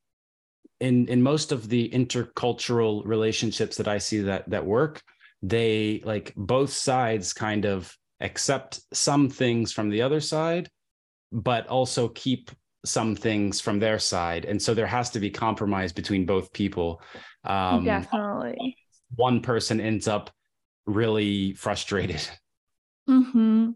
in 0.83 1.07
in 1.07 1.23
most 1.23 1.53
of 1.53 1.69
the 1.69 1.89
intercultural 1.91 3.03
relationships 3.07 3.77
that 3.77 3.87
I 3.87 3.99
see 3.99 4.21
that 4.23 4.51
that 4.51 4.67
work, 4.67 5.01
they 5.41 6.03
like 6.05 6.35
both 6.37 6.73
sides 6.73 7.33
kind 7.33 7.65
of 7.65 7.97
accept 8.21 8.81
some 8.93 9.31
things 9.31 9.73
from 9.73 9.91
the 9.91 10.03
other 10.03 10.21
side, 10.21 10.69
but 11.31 11.69
also 11.69 12.09
keep 12.09 12.51
some 12.85 13.15
things 13.15 13.61
from 13.61 13.79
their 13.79 14.01
side, 14.01 14.45
and 14.45 14.61
so 14.61 14.75
there 14.75 14.89
has 14.89 15.11
to 15.11 15.21
be 15.21 15.31
compromise 15.31 15.93
between 15.93 16.27
both 16.27 16.53
people. 16.53 17.01
Um, 17.45 17.85
Definitely, 17.85 18.77
one 19.15 19.41
person 19.41 19.81
ends 19.81 20.09
up 20.09 20.31
really 20.87 21.55
frustrated. 21.55 22.23
Hmm. 23.07 23.71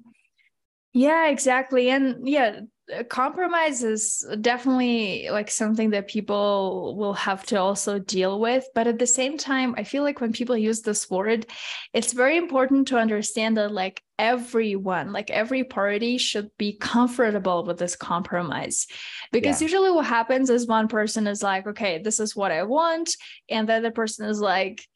Yeah, 0.92 1.28
exactly, 1.28 1.90
and 1.90 2.28
yeah, 2.28 2.60
compromise 3.08 3.82
is 3.82 4.24
definitely 4.40 5.28
like 5.30 5.50
something 5.50 5.90
that 5.90 6.06
people 6.06 6.94
will 6.96 7.14
have 7.14 7.44
to 7.44 7.56
also 7.56 7.98
deal 7.98 8.38
with 8.38 8.64
but 8.76 8.86
at 8.86 8.98
the 8.98 9.06
same 9.06 9.36
time 9.36 9.74
i 9.76 9.82
feel 9.82 10.04
like 10.04 10.20
when 10.20 10.32
people 10.32 10.56
use 10.56 10.82
this 10.82 11.10
word 11.10 11.46
it's 11.92 12.12
very 12.12 12.36
important 12.36 12.86
to 12.86 12.96
understand 12.96 13.56
that 13.56 13.72
like 13.72 14.02
everyone 14.18 15.12
like 15.12 15.30
every 15.30 15.64
party 15.64 16.16
should 16.16 16.48
be 16.58 16.76
comfortable 16.76 17.64
with 17.64 17.76
this 17.78 17.96
compromise 17.96 18.86
because 19.32 19.60
yeah. 19.60 19.64
usually 19.64 19.90
what 19.90 20.06
happens 20.06 20.48
is 20.48 20.66
one 20.66 20.86
person 20.86 21.26
is 21.26 21.42
like 21.42 21.66
okay 21.66 21.98
this 21.98 22.20
is 22.20 22.36
what 22.36 22.52
i 22.52 22.62
want 22.62 23.16
and 23.48 23.68
the 23.68 23.74
other 23.74 23.90
person 23.90 24.28
is 24.28 24.40
like 24.40 24.86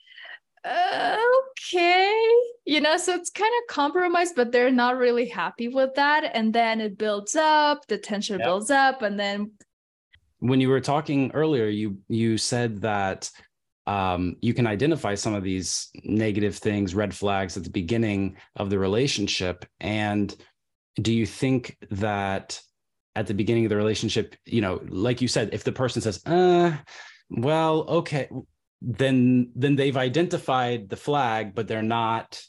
okay. 0.66 2.28
You 2.66 2.80
know 2.80 2.96
so 2.96 3.14
it's 3.14 3.30
kind 3.30 3.52
of 3.58 3.74
compromised 3.74 4.34
but 4.36 4.52
they're 4.52 4.70
not 4.70 4.96
really 4.96 5.28
happy 5.28 5.68
with 5.68 5.94
that. 5.94 6.30
And 6.34 6.52
then 6.52 6.80
it 6.80 6.98
builds 6.98 7.36
up 7.36 7.86
the 7.86 7.98
tension 7.98 8.38
yep. 8.38 8.46
builds 8.46 8.70
up 8.70 9.02
and 9.02 9.18
then 9.18 9.52
when 10.38 10.60
you 10.60 10.68
were 10.68 10.80
talking 10.80 11.30
earlier 11.32 11.66
you 11.66 11.98
you 12.08 12.38
said 12.38 12.80
that 12.82 13.30
um, 13.86 14.36
you 14.40 14.54
can 14.54 14.66
identify 14.66 15.14
some 15.14 15.34
of 15.34 15.42
these 15.42 15.88
negative 16.04 16.56
things 16.56 16.94
red 16.94 17.14
flags 17.14 17.56
at 17.56 17.64
the 17.64 17.70
beginning 17.70 18.36
of 18.56 18.70
the 18.70 18.78
relationship. 18.78 19.64
And 19.80 20.34
do 21.00 21.12
you 21.12 21.26
think 21.26 21.76
that 21.90 22.60
at 23.16 23.26
the 23.26 23.34
beginning 23.34 23.64
of 23.64 23.70
the 23.70 23.76
relationship 23.76 24.36
you 24.44 24.60
know 24.60 24.80
like 24.88 25.20
you 25.20 25.28
said 25.28 25.50
if 25.52 25.64
the 25.64 25.72
person 25.72 26.00
says 26.00 26.24
uh 26.26 26.76
well 27.30 27.84
okay 27.88 28.28
then 28.82 29.50
then 29.54 29.76
they've 29.76 29.96
identified 29.96 30.88
the 30.88 30.96
flag 30.96 31.54
but 31.54 31.68
they're 31.68 31.82
not 31.82 32.42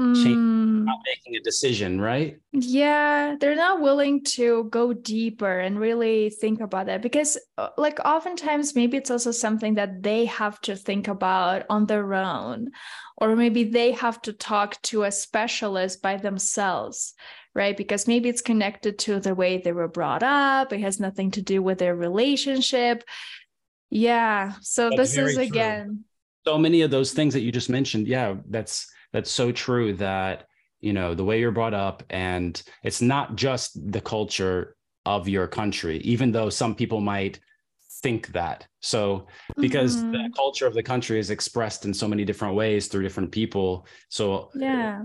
mm. 0.00 0.84
not 0.84 0.98
making 1.04 1.36
a 1.36 1.42
decision, 1.42 2.00
right? 2.00 2.38
Yeah, 2.52 3.36
they're 3.38 3.56
not 3.56 3.80
willing 3.80 4.24
to 4.36 4.64
go 4.64 4.92
deeper 4.92 5.60
and 5.60 5.78
really 5.78 6.30
think 6.30 6.60
about 6.60 6.88
it 6.88 7.02
because, 7.02 7.38
uh, 7.58 7.68
like, 7.76 8.00
oftentimes 8.04 8.74
maybe 8.74 8.96
it's 8.96 9.10
also 9.10 9.30
something 9.30 9.74
that 9.74 10.02
they 10.02 10.24
have 10.26 10.60
to 10.62 10.76
think 10.76 11.08
about 11.08 11.64
on 11.68 11.86
their 11.86 12.14
own, 12.14 12.70
or 13.16 13.36
maybe 13.36 13.64
they 13.64 13.92
have 13.92 14.20
to 14.22 14.32
talk 14.32 14.80
to 14.82 15.04
a 15.04 15.12
specialist 15.12 16.02
by 16.02 16.16
themselves 16.16 17.14
right? 17.54 17.76
Because 17.76 18.06
maybe 18.06 18.28
it's 18.28 18.42
connected 18.42 18.98
to 19.00 19.18
the 19.18 19.34
way 19.34 19.58
they 19.58 19.72
were 19.72 19.88
brought 19.88 20.22
up, 20.22 20.72
it 20.72 20.80
has 20.80 21.00
nothing 21.00 21.32
to 21.32 21.42
do 21.42 21.60
with 21.62 21.78
their 21.78 21.96
relationship. 21.96 23.02
Yeah. 23.90 24.54
So 24.62 24.90
that's 24.90 25.14
this 25.14 25.16
is 25.16 25.34
true. 25.34 25.44
again. 25.44 26.04
So 26.46 26.56
many 26.56 26.82
of 26.82 26.90
those 26.90 27.12
things 27.12 27.34
that 27.34 27.40
you 27.40 27.52
just 27.52 27.68
mentioned, 27.68 28.06
yeah, 28.06 28.36
that's 28.48 28.90
that's 29.12 29.30
so 29.30 29.52
true 29.52 29.94
that 29.94 30.46
you 30.80 30.92
know 30.92 31.14
the 31.14 31.24
way 31.24 31.38
you're 31.40 31.50
brought 31.50 31.74
up 31.74 32.02
and 32.10 32.62
it's 32.82 33.02
not 33.02 33.36
just 33.36 33.92
the 33.92 34.00
culture 34.00 34.76
of 35.06 35.28
your 35.28 35.46
country 35.46 35.98
even 35.98 36.32
though 36.32 36.50
some 36.50 36.74
people 36.74 37.00
might 37.00 37.38
think 38.02 38.28
that 38.28 38.66
so 38.80 39.26
because 39.58 39.96
mm-hmm. 39.96 40.12
the 40.12 40.30
culture 40.34 40.66
of 40.66 40.74
the 40.74 40.82
country 40.82 41.18
is 41.18 41.30
expressed 41.30 41.84
in 41.84 41.92
so 41.92 42.08
many 42.08 42.24
different 42.24 42.54
ways 42.54 42.86
through 42.86 43.02
different 43.02 43.30
people 43.30 43.86
so 44.08 44.50
yeah 44.54 45.04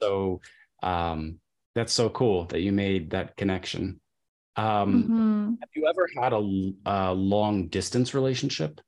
so 0.00 0.40
um 0.82 1.38
that's 1.74 1.92
so 1.92 2.08
cool 2.08 2.44
that 2.46 2.60
you 2.60 2.72
made 2.72 3.10
that 3.10 3.36
connection 3.36 4.00
um 4.56 5.02
mm-hmm. 5.02 5.48
have 5.60 5.70
you 5.74 5.86
ever 5.86 6.08
had 6.20 6.32
a, 6.32 6.72
a 6.86 7.14
long 7.14 7.68
distance 7.68 8.14
relationship 8.14 8.80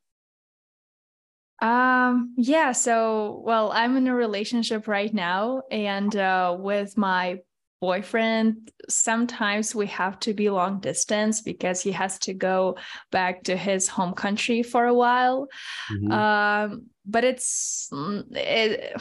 um, 1.61 2.35
yeah, 2.37 2.71
so 2.71 3.43
well, 3.45 3.73
I'm 3.73 3.97
in 3.97 4.07
a 4.07 4.15
relationship 4.15 4.87
right 4.87 5.13
now, 5.13 5.63
and 5.73 6.15
uh, 6.15 6.57
with 6.57 6.97
my 6.97 7.39
boyfriend, 7.81 8.71
sometimes 8.89 9.75
we 9.75 9.87
have 9.87 10.19
to 10.21 10.35
be 10.35 10.51
long 10.51 10.81
distance 10.81 11.41
because 11.41 11.81
he 11.81 11.93
has 11.93 12.19
to 12.21 12.35
go 12.35 12.77
back 13.11 13.45
to 13.45 13.57
his 13.57 13.89
home 13.89 14.15
country 14.15 14.63
for 14.63 14.87
a 14.87 14.95
while. 14.95 15.49
Mm-hmm. 15.93 16.13
Um, 16.13 16.87
but 17.07 17.25
it's 17.25 17.89
mm, 17.93 18.25
it, 18.37 19.01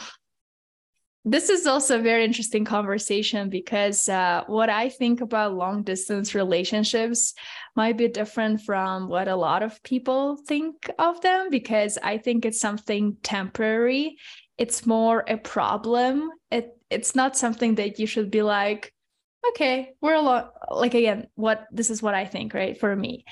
this 1.24 1.50
is 1.50 1.66
also 1.66 1.98
a 1.98 2.02
very 2.02 2.24
interesting 2.24 2.64
conversation 2.64 3.50
because 3.50 4.08
uh, 4.08 4.44
what 4.46 4.70
I 4.70 4.88
think 4.88 5.20
about 5.20 5.54
long 5.54 5.82
distance 5.82 6.34
relationships 6.34 7.34
might 7.76 7.98
be 7.98 8.08
different 8.08 8.62
from 8.62 9.08
what 9.08 9.28
a 9.28 9.36
lot 9.36 9.62
of 9.62 9.82
people 9.82 10.36
think 10.46 10.90
of 10.98 11.20
them 11.20 11.50
because 11.50 11.98
I 12.02 12.18
think 12.18 12.44
it's 12.44 12.60
something 12.60 13.16
temporary. 13.22 14.16
It's 14.56 14.86
more 14.86 15.24
a 15.26 15.36
problem. 15.36 16.30
It 16.50 16.70
it's 16.88 17.14
not 17.14 17.36
something 17.36 17.74
that 17.74 17.98
you 17.98 18.06
should 18.06 18.30
be 18.30 18.42
like, 18.42 18.94
okay, 19.50 19.90
we're 20.00 20.14
a 20.14 20.20
lot 20.22 20.52
like 20.70 20.94
again, 20.94 21.26
what 21.34 21.66
this 21.72 21.90
is 21.90 22.00
what 22.00 22.14
I 22.14 22.24
think, 22.24 22.54
right? 22.54 22.78
For 22.78 22.94
me. 22.94 23.24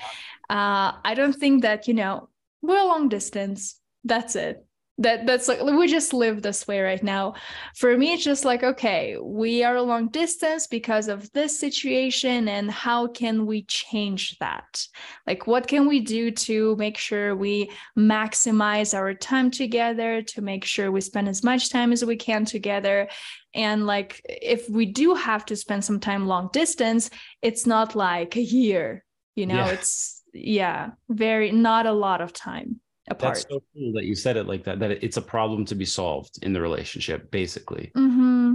Uh, 0.50 0.92
I 1.04 1.14
don't 1.16 1.34
think 1.34 1.62
that, 1.62 1.88
you 1.88 1.94
know, 1.94 2.28
we're 2.62 2.84
long 2.84 3.08
distance. 3.08 3.80
That's 4.04 4.36
it 4.36 4.66
that 4.98 5.26
that's 5.26 5.46
like 5.46 5.62
we 5.62 5.86
just 5.86 6.14
live 6.14 6.40
this 6.40 6.66
way 6.66 6.80
right 6.80 7.02
now. 7.02 7.34
For 7.74 7.96
me 7.96 8.14
it's 8.14 8.24
just 8.24 8.44
like 8.44 8.62
okay 8.62 9.16
we 9.20 9.62
are 9.62 9.76
a 9.76 9.82
long 9.82 10.08
distance 10.08 10.66
because 10.66 11.08
of 11.08 11.30
this 11.32 11.58
situation 11.58 12.48
and 12.48 12.70
how 12.70 13.06
can 13.06 13.44
we 13.46 13.62
change 13.64 14.38
that? 14.38 14.86
Like 15.26 15.46
what 15.46 15.66
can 15.66 15.86
we 15.86 16.00
do 16.00 16.30
to 16.30 16.76
make 16.76 16.96
sure 16.96 17.36
we 17.36 17.70
maximize 17.98 18.96
our 18.96 19.12
time 19.12 19.50
together 19.50 20.22
to 20.22 20.40
make 20.40 20.64
sure 20.64 20.90
we 20.90 21.00
spend 21.02 21.28
as 21.28 21.44
much 21.44 21.70
time 21.70 21.92
as 21.92 22.04
we 22.04 22.16
can 22.16 22.44
together? 22.44 23.08
And 23.54 23.86
like 23.86 24.22
if 24.24 24.68
we 24.70 24.86
do 24.86 25.14
have 25.14 25.44
to 25.46 25.56
spend 25.56 25.84
some 25.84 26.00
time 26.00 26.26
long 26.26 26.48
distance 26.52 27.10
it's 27.42 27.66
not 27.66 27.94
like 27.94 28.36
a 28.36 28.42
year 28.42 29.04
you 29.34 29.46
know? 29.46 29.56
Yeah. 29.56 29.68
it's 29.68 30.22
yeah 30.32 30.90
very 31.08 31.52
not 31.52 31.86
a 31.86 31.92
lot 31.92 32.20
of 32.20 32.32
time 32.32 32.80
apart. 33.08 33.34
That's 33.34 33.46
so 33.48 33.62
cool 33.74 33.92
that 33.94 34.04
you 34.04 34.14
said 34.14 34.36
it 34.36 34.46
like 34.46 34.64
that. 34.64 34.78
That 34.80 34.90
it's 35.04 35.16
a 35.16 35.22
problem 35.22 35.64
to 35.66 35.74
be 35.74 35.84
solved 35.84 36.38
in 36.42 36.52
the 36.52 36.60
relationship, 36.60 37.30
basically. 37.30 37.92
Mm-hmm. 37.96 38.54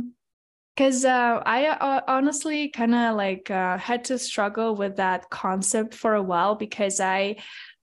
Because 0.76 1.04
uh, 1.06 1.42
I 1.46 1.68
uh, 1.68 2.02
honestly 2.08 2.70
kind 2.70 2.96
of 2.96 3.16
like 3.16 3.52
uh, 3.52 3.78
had 3.78 4.06
to 4.06 4.18
struggle 4.18 4.76
with 4.76 4.96
that 4.98 5.30
concept 5.30 5.94
for 5.94 6.16
a 6.16 6.24
while 6.24 6.56
because 6.56 7.00
I 7.00 7.38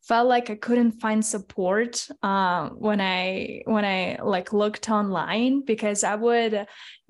felt 0.09 0.27
like 0.27 0.49
I 0.49 0.55
couldn't 0.55 1.01
find 1.03 1.25
support 1.25 2.09
uh, 2.23 2.71
when 2.71 2.99
I 3.01 3.63
when 3.67 3.85
I 3.85 4.19
like 4.23 4.55
looked 4.55 4.89
online 4.89 5.63
because 5.67 6.03
I 6.03 6.15
would 6.15 6.67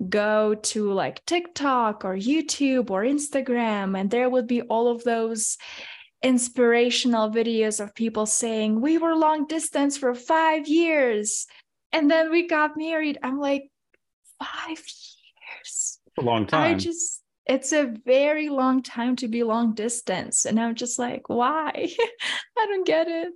go 0.09 0.55
to 0.55 0.91
like 0.91 1.25
TikTok 1.25 2.03
or 2.03 2.15
YouTube 2.15 2.91
or 2.91 3.03
Instagram 3.03 3.97
and 3.97 4.11
there 4.11 4.29
would 4.29 4.47
be 4.47 4.63
all 4.63 4.89
of 4.89 5.03
those 5.05 5.57
inspirational 6.21 7.29
videos 7.29 7.79
of 7.79 7.95
people 7.95 8.25
saying 8.25 8.81
we 8.81 8.97
were 8.97 9.15
long 9.15 9.47
distance 9.47 9.97
for 9.97 10.13
five 10.13 10.67
years 10.67 11.47
and 11.91 12.09
then 12.09 12.29
we 12.29 12.47
got 12.47 12.77
married. 12.77 13.17
I'm 13.23 13.39
like 13.39 13.71
five 14.37 14.77
years? 14.77 15.99
A 16.17 16.21
long 16.21 16.45
time. 16.45 16.75
i 16.75 16.77
just 16.77 17.21
it's 17.45 17.71
a 17.71 17.91
very 18.05 18.49
long 18.49 18.83
time 18.83 19.15
to 19.15 19.27
be 19.27 19.43
long 19.43 19.73
distance. 19.73 20.45
And 20.45 20.59
i'm 20.59 20.75
just 20.75 20.99
like 20.99 21.23
why? 21.27 21.71
I 22.57 22.65
don't 22.65 22.85
get 22.85 23.07
it. 23.07 23.29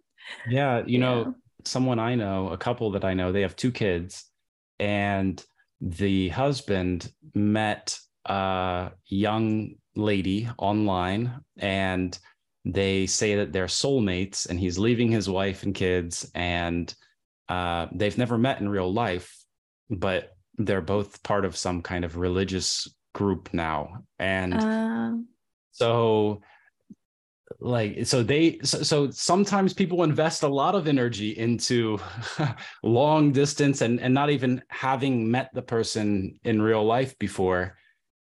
Yeah 0.49 0.79
you 0.85 0.99
yeah. 0.99 0.99
know 0.99 1.35
someone 1.65 1.97
i 1.99 2.13
know 2.13 2.49
a 2.49 2.57
couple 2.57 2.91
that 2.91 3.05
i 3.05 3.13
know 3.13 3.31
they 3.31 3.41
have 3.41 3.55
two 3.55 3.71
kids 3.71 4.25
and 4.79 5.43
the 5.79 6.27
husband 6.29 7.09
met 7.33 7.97
a 8.25 8.91
young 9.05 9.75
lady 9.95 10.49
online 10.57 11.39
and 11.57 12.17
they 12.65 13.05
say 13.05 13.35
that 13.35 13.51
they're 13.51 13.65
soulmates 13.65 14.47
and 14.49 14.59
he's 14.59 14.79
leaving 14.79 15.11
his 15.11 15.29
wife 15.29 15.63
and 15.63 15.75
kids 15.75 16.29
and 16.33 16.93
uh, 17.49 17.87
they've 17.91 18.17
never 18.17 18.37
met 18.37 18.61
in 18.61 18.69
real 18.69 18.91
life 18.91 19.43
but 19.89 20.35
they're 20.57 20.81
both 20.81 21.23
part 21.23 21.45
of 21.45 21.55
some 21.55 21.81
kind 21.81 22.05
of 22.05 22.17
religious 22.17 22.87
group 23.13 23.49
now. 23.53 24.03
And 24.19 24.53
uh... 24.53 25.13
so 25.71 26.41
like 27.59 28.05
so 28.05 28.23
they 28.23 28.59
so, 28.63 28.81
so, 28.81 29.09
sometimes 29.11 29.73
people 29.73 30.03
invest 30.03 30.43
a 30.43 30.47
lot 30.47 30.75
of 30.75 30.87
energy 30.87 31.37
into 31.37 31.99
long 32.83 33.31
distance 33.31 33.81
and 33.81 33.99
and 33.99 34.13
not 34.13 34.29
even 34.29 34.61
having 34.69 35.29
met 35.29 35.49
the 35.53 35.61
person 35.61 36.39
in 36.43 36.61
real 36.61 36.83
life 36.83 37.17
before. 37.19 37.77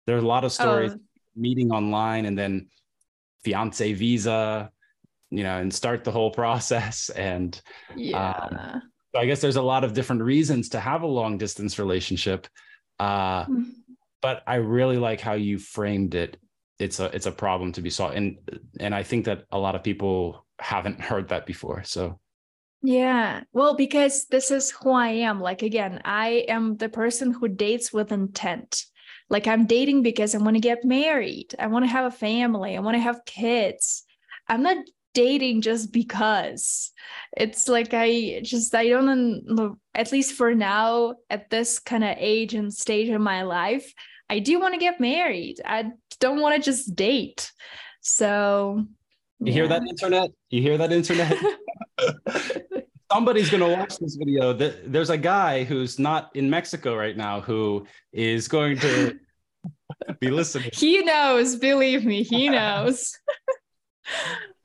There's 0.07 0.23
a 0.23 0.27
lot 0.27 0.45
of 0.45 0.53
stories 0.53 0.93
oh. 0.95 1.01
meeting 1.37 1.71
online 1.71 2.27
and 2.27 2.37
then 2.37 2.69
fiance 3.45 3.93
visa, 3.93 4.71
you 5.31 5.43
know, 5.43 5.59
and 5.59 5.73
start 5.73 6.05
the 6.05 6.11
whole 6.11 6.31
process. 6.43 7.11
And 7.11 7.61
yeah, 7.97 8.33
um, 8.33 8.83
so 9.15 9.21
I 9.21 9.27
guess 9.27 9.41
there's 9.41 9.57
a 9.57 9.63
lot 9.63 9.85
of 9.85 9.95
different 9.95 10.23
reasons 10.23 10.71
to 10.71 10.81
have 10.81 11.03
a 11.03 11.07
long 11.07 11.39
distance 11.39 11.79
relationship. 11.79 12.47
Uh, 12.99 13.45
mm-hmm. 13.45 13.71
But 14.23 14.43
I 14.47 14.57
really 14.57 14.99
like 14.99 15.21
how 15.21 15.33
you 15.33 15.59
framed 15.59 16.15
it. 16.15 16.37
It's 16.79 17.01
a 17.01 17.07
it's 17.15 17.27
a 17.27 17.33
problem 17.33 17.73
to 17.73 17.83
be 17.83 17.91
solved, 17.91 18.17
and 18.17 18.39
and 18.79 18.95
I 18.95 19.03
think 19.03 19.25
that 19.27 19.45
a 19.51 19.59
lot 19.59 19.75
of 19.75 19.83
people 19.83 20.47
haven't 20.59 21.01
heard 21.01 21.29
that 21.29 21.47
before. 21.47 21.85
So 21.85 22.21
yeah. 22.83 23.43
Well, 23.53 23.75
because 23.75 24.27
this 24.27 24.51
is 24.51 24.71
who 24.71 24.91
I 24.93 25.09
am. 25.09 25.41
Like, 25.41 25.63
again, 25.63 26.01
I 26.05 26.45
am 26.49 26.77
the 26.77 26.89
person 26.89 27.33
who 27.33 27.49
dates 27.49 27.93
with 27.93 28.13
intent. 28.13 28.85
Like 29.31 29.47
I'm 29.47 29.67
dating 29.67 30.03
because 30.03 30.35
I 30.35 30.39
want 30.39 30.57
to 30.57 30.61
get 30.61 30.85
married. 30.85 31.55
I 31.59 31.69
want 31.69 31.85
to 31.85 31.91
have 31.91 32.05
a 32.05 32.17
family. 32.17 32.77
I 32.77 32.81
want 32.81 32.97
to 32.97 33.01
have 33.01 33.25
kids. 33.25 34.03
I'm 34.49 34.63
not 34.63 34.79
dating 35.15 35.63
just 35.63 35.93
because. 35.93 36.93
It's 37.37 37.69
like 37.69 37.91
I 37.93 38.41
just 38.43 38.75
I 38.75 38.89
don't 38.89 39.45
know 39.47 39.79
at 39.95 40.13
least 40.13 40.35
for 40.35 40.55
now 40.55 41.15
at 41.31 41.49
this 41.51 41.79
kind 41.79 42.05
of 42.05 42.17
age 42.19 42.55
and 42.55 42.75
stage 42.75 43.09
in 43.09 43.23
my 43.23 43.43
life, 43.43 43.95
I 44.29 44.41
do 44.41 44.61
want 44.61 44.75
to 44.75 44.81
get 44.81 45.01
married. 45.01 45.61
I 45.65 45.93
don't 46.19 46.41
want 46.41 46.57
to 46.57 46.63
just 46.63 46.95
date. 46.95 47.53
So 48.01 48.85
you 49.39 49.47
yeah. 49.47 49.53
hear 49.53 49.69
that 49.69 49.83
internet? 49.83 50.31
You 50.51 50.63
hear 50.63 50.79
that 50.79 50.93
internet? 50.93 51.37
somebody's 53.13 53.51
going 53.51 53.63
to 53.63 53.77
watch 53.77 53.99
this 53.99 54.17
video. 54.17 54.53
There's 54.53 55.11
a 55.11 55.19
guy 55.19 55.65
who's 55.65 55.99
not 55.99 56.31
in 56.35 56.49
Mexico 56.49 56.97
right 56.97 57.17
now 57.17 57.41
who 57.41 57.87
is 58.13 58.49
going 58.49 58.79
to 58.79 59.19
be 60.21 60.31
listening. 60.31 60.71
He 60.73 61.03
knows, 61.03 61.57
believe 61.57 62.05
me, 62.05 62.23
he 62.23 62.49
knows. 62.59 63.17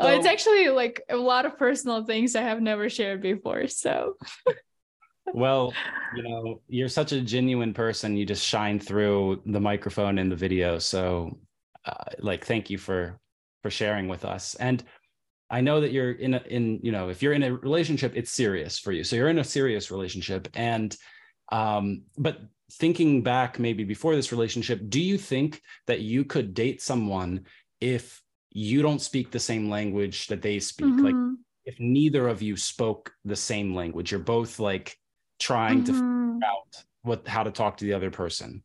So, 0.02 0.08
it's 0.10 0.26
actually 0.26 0.68
like 0.70 1.04
a 1.08 1.16
lot 1.16 1.46
of 1.46 1.58
personal 1.58 2.04
things 2.04 2.36
I 2.36 2.42
have 2.42 2.62
never 2.62 2.90
shared 2.90 3.22
before. 3.22 3.68
So, 3.68 4.16
well, 5.34 5.72
you 6.16 6.24
know, 6.24 6.62
you're 6.68 6.90
such 6.90 7.14
a 7.14 7.22
genuine 7.22 7.74
person. 7.74 8.18
You 8.18 8.26
just 8.26 8.46
shine 8.46 8.78
through 8.78 9.44
the 9.46 9.60
microphone 9.60 10.18
in 10.18 10.28
the 10.28 10.36
video. 10.36 10.80
So, 10.80 11.38
uh, 11.86 12.12
like, 12.20 12.44
thank 12.44 12.70
you 12.70 12.78
for 12.78 13.20
for 13.62 13.70
sharing 13.70 14.10
with 14.10 14.26
us. 14.26 14.56
And 14.56 14.84
I 15.50 15.62
know 15.62 15.82
that 15.82 15.92
you're 15.92 16.12
in 16.14 16.34
a, 16.34 16.42
in 16.48 16.80
you 16.84 16.92
know 16.92 17.10
if 17.10 17.22
you're 17.22 17.34
in 17.34 17.44
a 17.44 17.54
relationship, 17.54 18.14
it's 18.16 18.32
serious 18.32 18.80
for 18.80 18.92
you. 18.92 19.04
So 19.04 19.16
you're 19.16 19.30
in 19.30 19.40
a 19.40 19.44
serious 19.44 19.92
relationship, 19.92 20.48
and 20.54 20.96
Um, 21.52 22.04
but 22.18 22.40
thinking 22.82 23.22
back 23.22 23.60
maybe 23.60 23.84
before 23.84 24.16
this 24.16 24.32
relationship, 24.32 24.80
do 24.90 25.00
you 25.00 25.18
think 25.18 25.62
that 25.86 26.02
you 26.02 26.26
could 26.26 26.56
date 26.56 26.82
someone 26.82 27.46
if 27.80 28.22
you 28.52 28.82
don't 28.82 29.02
speak 29.02 29.30
the 29.30 29.40
same 29.40 29.70
language 29.70 30.28
that 30.28 30.42
they 30.42 30.60
speak? 30.60 30.96
Mhm. 30.96 31.04
Like 31.04 31.16
if 31.66 31.80
neither 31.80 32.28
of 32.28 32.42
you 32.42 32.58
spoke 32.58 33.14
the 33.26 33.36
same 33.36 33.76
language, 33.76 34.10
you're 34.12 34.20
both 34.38 34.60
like 34.60 34.98
trying 35.40 35.84
to 35.84 35.92
Mhm. 35.92 36.00
figure 36.00 36.48
out 36.54 36.84
what 37.04 37.28
how 37.28 37.44
to 37.44 37.52
talk 37.52 37.78
to 37.78 37.86
the 37.86 37.94
other 37.94 38.10
person. 38.12 38.64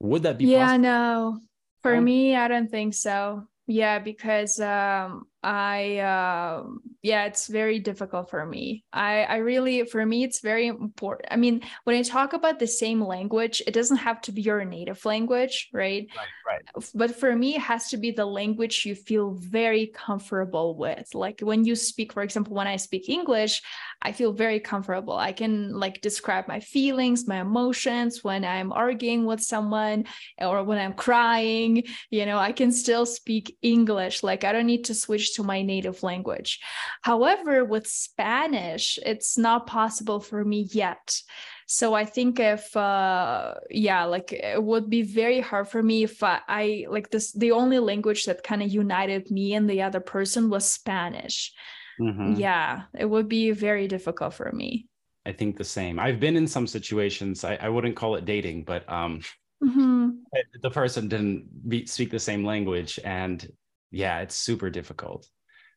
Would 0.00 0.24
that 0.24 0.38
be 0.38 0.46
yeah 0.46 0.66
possible? 0.66 0.82
no 0.82 1.40
for 1.82 1.94
Oh. 1.96 2.00
me 2.00 2.34
i 2.34 2.48
don't 2.48 2.70
think 2.70 2.94
so 2.94 3.46
yeah 3.68 3.98
because 4.00 4.58
um 4.60 5.28
i 5.42 5.98
um 5.98 6.80
yeah 7.02 7.24
it's 7.24 7.46
very 7.46 7.78
difficult 7.78 8.30
for 8.30 8.44
me. 8.44 8.84
I 8.92 9.24
i 9.24 9.36
really 9.36 9.84
for 9.84 10.04
me 10.04 10.24
it's 10.24 10.40
very 10.40 10.66
important 10.66 11.28
i 11.30 11.36
mean 11.36 11.62
when 11.84 11.96
i 11.96 12.02
talk 12.02 12.32
about 12.32 12.58
the 12.58 12.66
same 12.66 13.00
language 13.00 13.62
it 13.66 13.74
doesn't 13.74 13.98
have 13.98 14.20
to 14.22 14.32
be 14.32 14.42
your 14.42 14.64
native 14.64 15.04
language 15.04 15.68
right? 15.72 16.08
Right, 16.16 16.62
right. 16.74 16.84
but 16.94 17.14
for 17.14 17.36
me 17.36 17.56
it 17.56 17.60
has 17.60 17.90
to 17.90 17.96
be 17.96 18.10
the 18.10 18.24
language 18.26 18.84
you 18.84 18.94
feel 18.94 19.34
very 19.34 19.86
comfortable 19.94 20.76
with. 20.76 21.14
Like 21.14 21.40
when 21.40 21.64
you 21.64 21.76
speak 21.76 22.12
for 22.12 22.22
example 22.22 22.54
when 22.54 22.66
i 22.66 22.76
speak 22.76 23.08
english 23.08 23.62
i 24.02 24.12
feel 24.12 24.32
very 24.32 24.60
comfortable. 24.60 25.16
I 25.16 25.32
can 25.32 25.72
like 25.72 26.00
describe 26.00 26.48
my 26.48 26.60
feelings 26.60 27.28
my 27.28 27.40
emotions 27.40 28.24
when 28.24 28.44
i'm 28.44 28.72
arguing 28.72 29.26
with 29.26 29.40
someone 29.40 30.06
or 30.38 30.64
when 30.64 30.78
i'm 30.78 30.94
crying. 30.94 31.84
You 32.10 32.26
know 32.26 32.38
i 32.38 32.52
can 32.52 32.72
still 32.72 33.06
speak 33.06 33.56
english. 33.62 34.22
Like 34.22 34.42
i 34.44 34.52
don't 34.52 34.66
need 34.66 34.86
to 34.86 34.94
switch 34.94 35.25
to 35.32 35.42
my 35.42 35.62
native 35.62 36.02
language 36.02 36.60
however 37.02 37.64
with 37.64 37.86
spanish 37.86 38.98
it's 39.04 39.36
not 39.38 39.66
possible 39.66 40.20
for 40.20 40.44
me 40.44 40.68
yet 40.70 41.20
so 41.66 41.94
i 41.94 42.04
think 42.04 42.38
if 42.38 42.76
uh 42.76 43.54
yeah 43.70 44.04
like 44.04 44.32
it 44.32 44.62
would 44.62 44.88
be 44.88 45.02
very 45.02 45.40
hard 45.40 45.68
for 45.68 45.82
me 45.82 46.04
if 46.04 46.22
i, 46.22 46.40
I 46.48 46.86
like 46.88 47.10
this 47.10 47.32
the 47.32 47.52
only 47.52 47.78
language 47.78 48.24
that 48.24 48.42
kind 48.42 48.62
of 48.62 48.70
united 48.70 49.30
me 49.30 49.54
and 49.54 49.68
the 49.68 49.82
other 49.82 50.00
person 50.00 50.50
was 50.50 50.68
spanish 50.68 51.52
Mhm. 51.98 52.38
yeah 52.38 52.82
it 52.98 53.06
would 53.06 53.28
be 53.28 53.52
very 53.52 53.88
difficult 53.88 54.34
for 54.34 54.52
me 54.52 54.86
I 55.26 55.32
think 55.32 55.56
the 55.56 55.64
same. 55.64 55.98
I've 55.98 56.20
been 56.20 56.36
in 56.36 56.46
some 56.46 56.68
situations. 56.68 57.42
I, 57.42 57.56
I 57.56 57.68
wouldn't 57.68 57.96
call 57.96 58.14
it 58.14 58.24
dating, 58.24 58.62
but 58.62 58.88
um, 58.88 59.22
Mhm. 59.60 60.18
the 60.62 60.70
person 60.70 61.08
didn't 61.08 61.68
be, 61.68 61.84
speak 61.86 62.10
the 62.10 62.20
same 62.20 62.44
language, 62.44 63.00
and 63.04 63.50
yeah, 63.90 64.20
it's 64.20 64.34
super 64.34 64.70
difficult. 64.70 65.28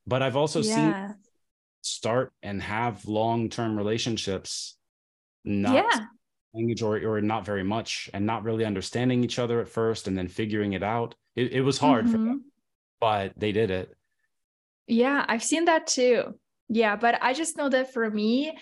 But 0.07 0.21
I've 0.23 0.35
also 0.37 0.61
seen 0.61 0.95
start 1.81 2.33
and 2.43 2.61
have 2.63 3.05
long 3.07 3.49
term 3.49 3.77
relationships, 3.77 4.77
not 5.45 5.85
yeah 5.85 6.09
language 6.53 6.81
or 6.83 6.97
or 6.99 7.21
not 7.21 7.45
very 7.45 7.63
much, 7.63 8.09
and 8.13 8.25
not 8.25 8.43
really 8.43 8.65
understanding 8.65 9.23
each 9.23 9.39
other 9.39 9.61
at 9.61 9.69
first, 9.69 10.07
and 10.07 10.17
then 10.17 10.27
figuring 10.29 10.73
it 10.73 10.83
out. 10.83 11.15
It, 11.35 11.53
it 11.53 11.61
was 11.63 11.79
hard 11.79 12.09
for 12.09 12.17
Mhm. 12.17 12.25
them, 12.29 12.45
but 13.01 13.33
they 13.37 13.51
did 13.53 13.71
it. 13.71 13.95
Yeah, 14.87 15.25
I've 15.27 15.43
seen 15.43 15.65
that 15.65 15.87
too. 15.87 16.35
Yeah, 16.67 16.95
but 16.95 17.21
I 17.21 17.33
just 17.33 17.57
know 17.57 17.69
that 17.69 17.93
for 17.93 18.09
me, 18.09 18.57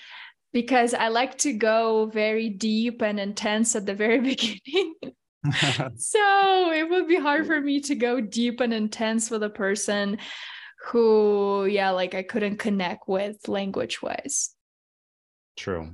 because 0.54 0.94
I 0.94 1.10
like 1.10 1.38
to 1.40 1.54
go 1.54 2.08
very 2.08 2.50
deep 2.50 3.02
and 3.02 3.20
intense 3.20 3.76
at 3.76 3.86
the 3.86 3.96
very 3.96 4.20
beginning. 4.36 4.96
so 5.98 6.72
it 6.72 6.90
would 6.90 7.08
be 7.08 7.16
hard 7.16 7.46
for 7.48 7.60
me 7.60 7.80
to 7.82 7.96
go 7.96 8.22
deep 8.22 8.60
and 8.60 8.74
intense 8.74 9.30
with 9.30 9.44
a 9.44 9.50
person 9.50 10.18
who, 10.88 11.66
yeah, 11.66 11.90
like 11.90 12.16
I 12.16 12.24
couldn't 12.24 12.58
connect 12.58 13.08
with 13.08 13.48
language 13.48 14.02
wise. 14.02 14.52
True. 15.56 15.94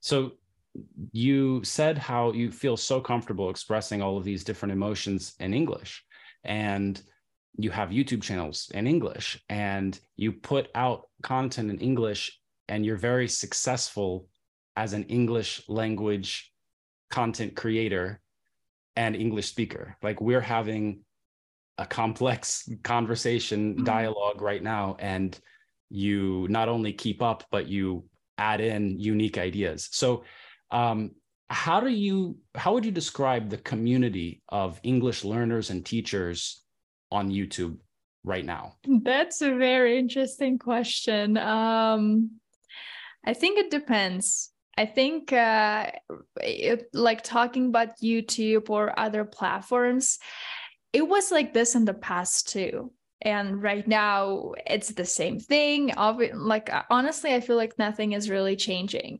So 0.00 0.32
you 1.12 1.62
said 1.64 1.98
how 1.98 2.32
you 2.32 2.50
feel 2.50 2.76
so 2.76 3.00
comfortable 3.00 3.50
expressing 3.50 4.02
all 4.02 4.16
of 4.16 4.24
these 4.24 4.44
different 4.44 4.72
emotions 4.72 5.34
in 5.40 5.54
English 5.54 6.04
and 6.44 7.02
you 7.58 7.70
have 7.70 7.90
YouTube 7.90 8.22
channels 8.22 8.70
in 8.74 8.86
English 8.86 9.42
and 9.48 9.98
you 10.16 10.32
put 10.32 10.68
out 10.74 11.08
content 11.22 11.70
in 11.70 11.78
English 11.78 12.38
and 12.68 12.86
you're 12.86 12.96
very 12.96 13.28
successful 13.28 14.28
as 14.76 14.92
an 14.92 15.04
English 15.04 15.62
language 15.68 16.52
content 17.10 17.56
creator 17.56 18.20
and 18.98 19.14
English 19.14 19.48
speaker. 19.48 19.96
Like 20.02 20.20
we're 20.20 20.48
having 20.58 21.04
a 21.78 21.86
complex 21.86 22.68
conversation 22.82 23.60
Mhm. 23.76 23.84
dialogue 23.84 24.40
right 24.50 24.62
now 24.62 24.96
and 24.98 25.30
you 25.88 26.46
not 26.50 26.68
only 26.68 26.92
keep 26.92 27.22
up 27.22 27.44
but 27.54 27.64
you 27.68 28.04
add 28.36 28.60
in 28.60 28.98
unique 28.98 29.38
ideas. 29.38 29.88
So 29.92 30.24
um 30.80 30.98
how 31.48 31.78
do 31.80 31.88
you 32.06 32.36
how 32.62 32.70
would 32.74 32.84
you 32.84 32.90
describe 33.02 33.44
the 33.48 33.62
community 33.72 34.42
of 34.62 34.80
English 34.82 35.24
learners 35.24 35.70
and 35.70 35.80
teachers 35.86 36.38
on 37.10 37.30
YouTube 37.30 37.78
right 38.24 38.44
now? 38.44 38.64
That's 39.10 39.40
a 39.40 39.54
very 39.54 39.92
interesting 39.98 40.58
question. 40.58 41.38
Um, 41.38 42.30
I 43.24 43.32
think 43.40 43.58
it 43.58 43.70
depends. 43.70 44.52
I 44.78 44.86
think, 44.86 45.32
uh, 45.32 45.90
it, 46.40 46.88
like 46.94 47.22
talking 47.22 47.66
about 47.66 48.00
YouTube 48.00 48.70
or 48.70 48.98
other 48.98 49.24
platforms, 49.24 50.18
it 50.92 51.02
was 51.02 51.32
like 51.32 51.52
this 51.52 51.74
in 51.74 51.84
the 51.84 51.94
past 51.94 52.48
too. 52.48 52.92
And 53.20 53.60
right 53.60 53.86
now, 53.86 54.52
it's 54.64 54.90
the 54.90 55.04
same 55.04 55.40
thing. 55.40 55.92
Like, 56.32 56.70
honestly, 56.88 57.34
I 57.34 57.40
feel 57.40 57.56
like 57.56 57.78
nothing 57.78 58.12
is 58.12 58.30
really 58.30 58.54
changing. 58.54 59.18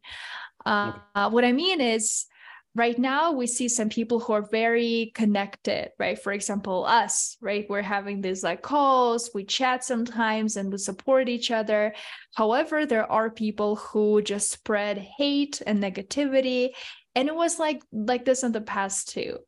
Uh, 0.64 0.92
what 1.30 1.44
I 1.44 1.52
mean 1.52 1.80
is, 1.80 2.26
right 2.74 2.98
now 2.98 3.32
we 3.32 3.46
see 3.46 3.68
some 3.68 3.88
people 3.88 4.20
who 4.20 4.32
are 4.32 4.48
very 4.50 5.10
connected 5.14 5.90
right? 5.98 6.18
For 6.18 6.32
example 6.32 6.84
us 6.84 7.36
right? 7.40 7.66
We're 7.68 7.82
having 7.82 8.20
these 8.20 8.44
like 8.44 8.62
calls 8.62 9.30
we 9.34 9.44
chat 9.44 9.84
sometimes 9.84 10.56
and 10.56 10.70
we 10.70 10.78
support 10.78 11.28
each 11.28 11.50
other. 11.50 11.94
However 12.34 12.86
there 12.86 13.10
are 13.10 13.30
people 13.30 13.76
who 13.76 14.22
just 14.22 14.50
spread 14.50 14.98
hate 14.98 15.62
and 15.66 15.82
negativity. 15.82 16.70
And 17.14 17.28
it 17.28 17.34
was 17.34 17.58
like 17.58 17.82
like 17.92 18.24
this 18.24 18.44
in 18.44 18.52
the 18.52 18.60
past 18.60 19.08
too 19.08 19.38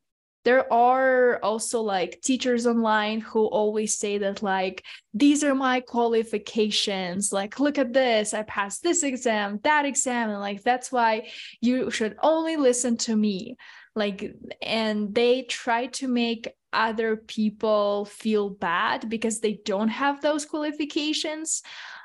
there 0.45 0.73
are 0.73 1.39
also 1.43 1.83
like 1.83 2.21
teachers 2.23 2.67
online 2.67 3.21
who 3.21 3.45
always 3.45 3.97
say 3.97 4.19
that 4.19 4.43
like 4.43 4.85
these 5.13 5.45
are 5.45 5.55
my 5.55 5.81
qualifications. 5.81 7.33
Like 7.33 7.61
look 7.61 7.79
at 7.79 7.93
this. 7.93 8.33
I 8.33 8.43
passed 8.45 8.83
this 8.83 9.03
exam 9.03 9.61
that 9.65 9.85
exam 9.85 10.31
and 10.31 10.41
like 10.41 10.63
that's 10.63 10.91
why 10.91 11.29
you 11.61 11.91
should 11.91 12.17
only 12.23 12.57
listen 12.57 12.97
to 12.99 13.17
me. 13.17 13.57
Like 13.95 14.35
and 14.63 15.15
they 15.15 15.43
try 15.43 15.87
to 15.87 16.09
make 16.09 16.49
other 16.73 17.17
people 17.17 18.05
feel 18.05 18.49
bad 18.49 19.11
because 19.11 19.41
they 19.41 19.61
don't 19.65 19.89
have 19.89 20.21
those 20.21 20.47
qualifications 20.47 21.63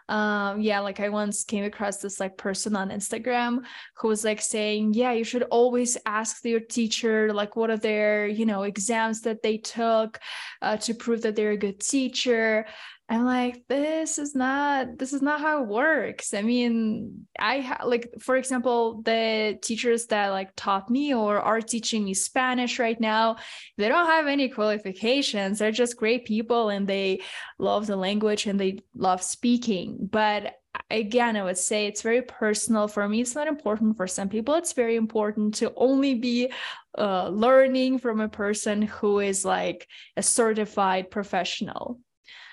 um 0.10 0.62
yeah 0.62 0.80
like 0.80 1.00
i 1.00 1.10
once 1.10 1.44
came 1.44 1.63
across 1.63 1.98
this 1.98 2.20
like 2.20 2.38
person 2.38 2.76
on 2.76 2.89
instagram 2.89 3.63
who 3.96 4.08
was 4.08 4.24
like 4.24 4.39
saying 4.39 4.94
yeah 4.94 5.12
you 5.12 5.24
should 5.24 5.44
always 5.44 5.98
ask 6.06 6.46
your 6.46 6.60
teacher 6.60 7.34
like 7.34 7.56
what 7.56 7.72
are 7.72 7.78
their 7.78 8.28
you 8.28 8.46
know 8.46 8.63
exams 8.63 9.22
that 9.22 9.41
they 9.41 9.58
took 9.58 10.20
uh, 10.62 10.78
to 10.78 10.94
prove 10.94 11.22
that 11.24 11.36
they're 11.36 11.52
a 11.52 11.58
good 11.58 11.80
teacher 11.80 12.65
I'm 13.08 13.24
like, 13.24 13.68
this 13.68 14.18
is 14.18 14.34
not 14.34 14.98
this 14.98 15.13
is 15.13 15.22
not 15.22 15.39
how 15.39 15.62
it 15.62 15.68
works. 15.68 16.34
I 16.34 16.41
mean, 16.41 17.28
I 17.38 17.60
ha- 17.60 17.86
like 17.86 18.12
for 18.20 18.36
example, 18.36 19.04
the 19.04 19.60
teachers 19.62 20.08
that 20.08 20.30
like 20.30 20.50
taught 20.56 20.89
me 20.89 21.13
or 21.13 21.39
are 21.39 21.62
teaching 21.62 22.06
me 22.06 22.15
Spanish 22.15 22.80
right 22.80 23.00
now, 23.00 23.36
they 23.78 23.89
don't 23.89 24.08
have 24.08 24.26
any 24.26 24.50
qualifications. 24.50 25.60
They're 25.60 25.72
just 25.72 25.98
great 25.98 26.26
people 26.26 26.70
and 26.70 26.88
they 26.88 27.22
love 27.60 27.86
the 27.86 27.96
language 27.96 28.48
and 28.48 28.60
they 28.60 28.80
love 28.96 29.22
speaking. 29.22 30.10
But 30.12 30.56
again, 30.89 31.36
I 31.38 31.44
would 31.44 31.60
say 31.60 31.86
it's 31.86 32.02
very 32.02 32.24
personal. 32.24 32.88
For 32.88 33.08
me, 33.08 33.22
it's 33.22 33.36
not 33.36 33.48
important. 33.48 33.98
For 33.98 34.08
some 34.08 34.30
people, 34.30 34.56
it's 34.56 34.74
very 34.74 34.96
important 34.96 35.56
to 35.56 35.72
only 35.76 36.15
be 36.15 36.52
uh, 36.98 37.30
learning 37.30 38.00
from 38.00 38.20
a 38.20 38.30
person 38.30 38.82
who 38.82 39.20
is 39.20 39.46
like 39.46 39.88
a 40.18 40.24
certified 40.24 41.12
professional. 41.12 42.00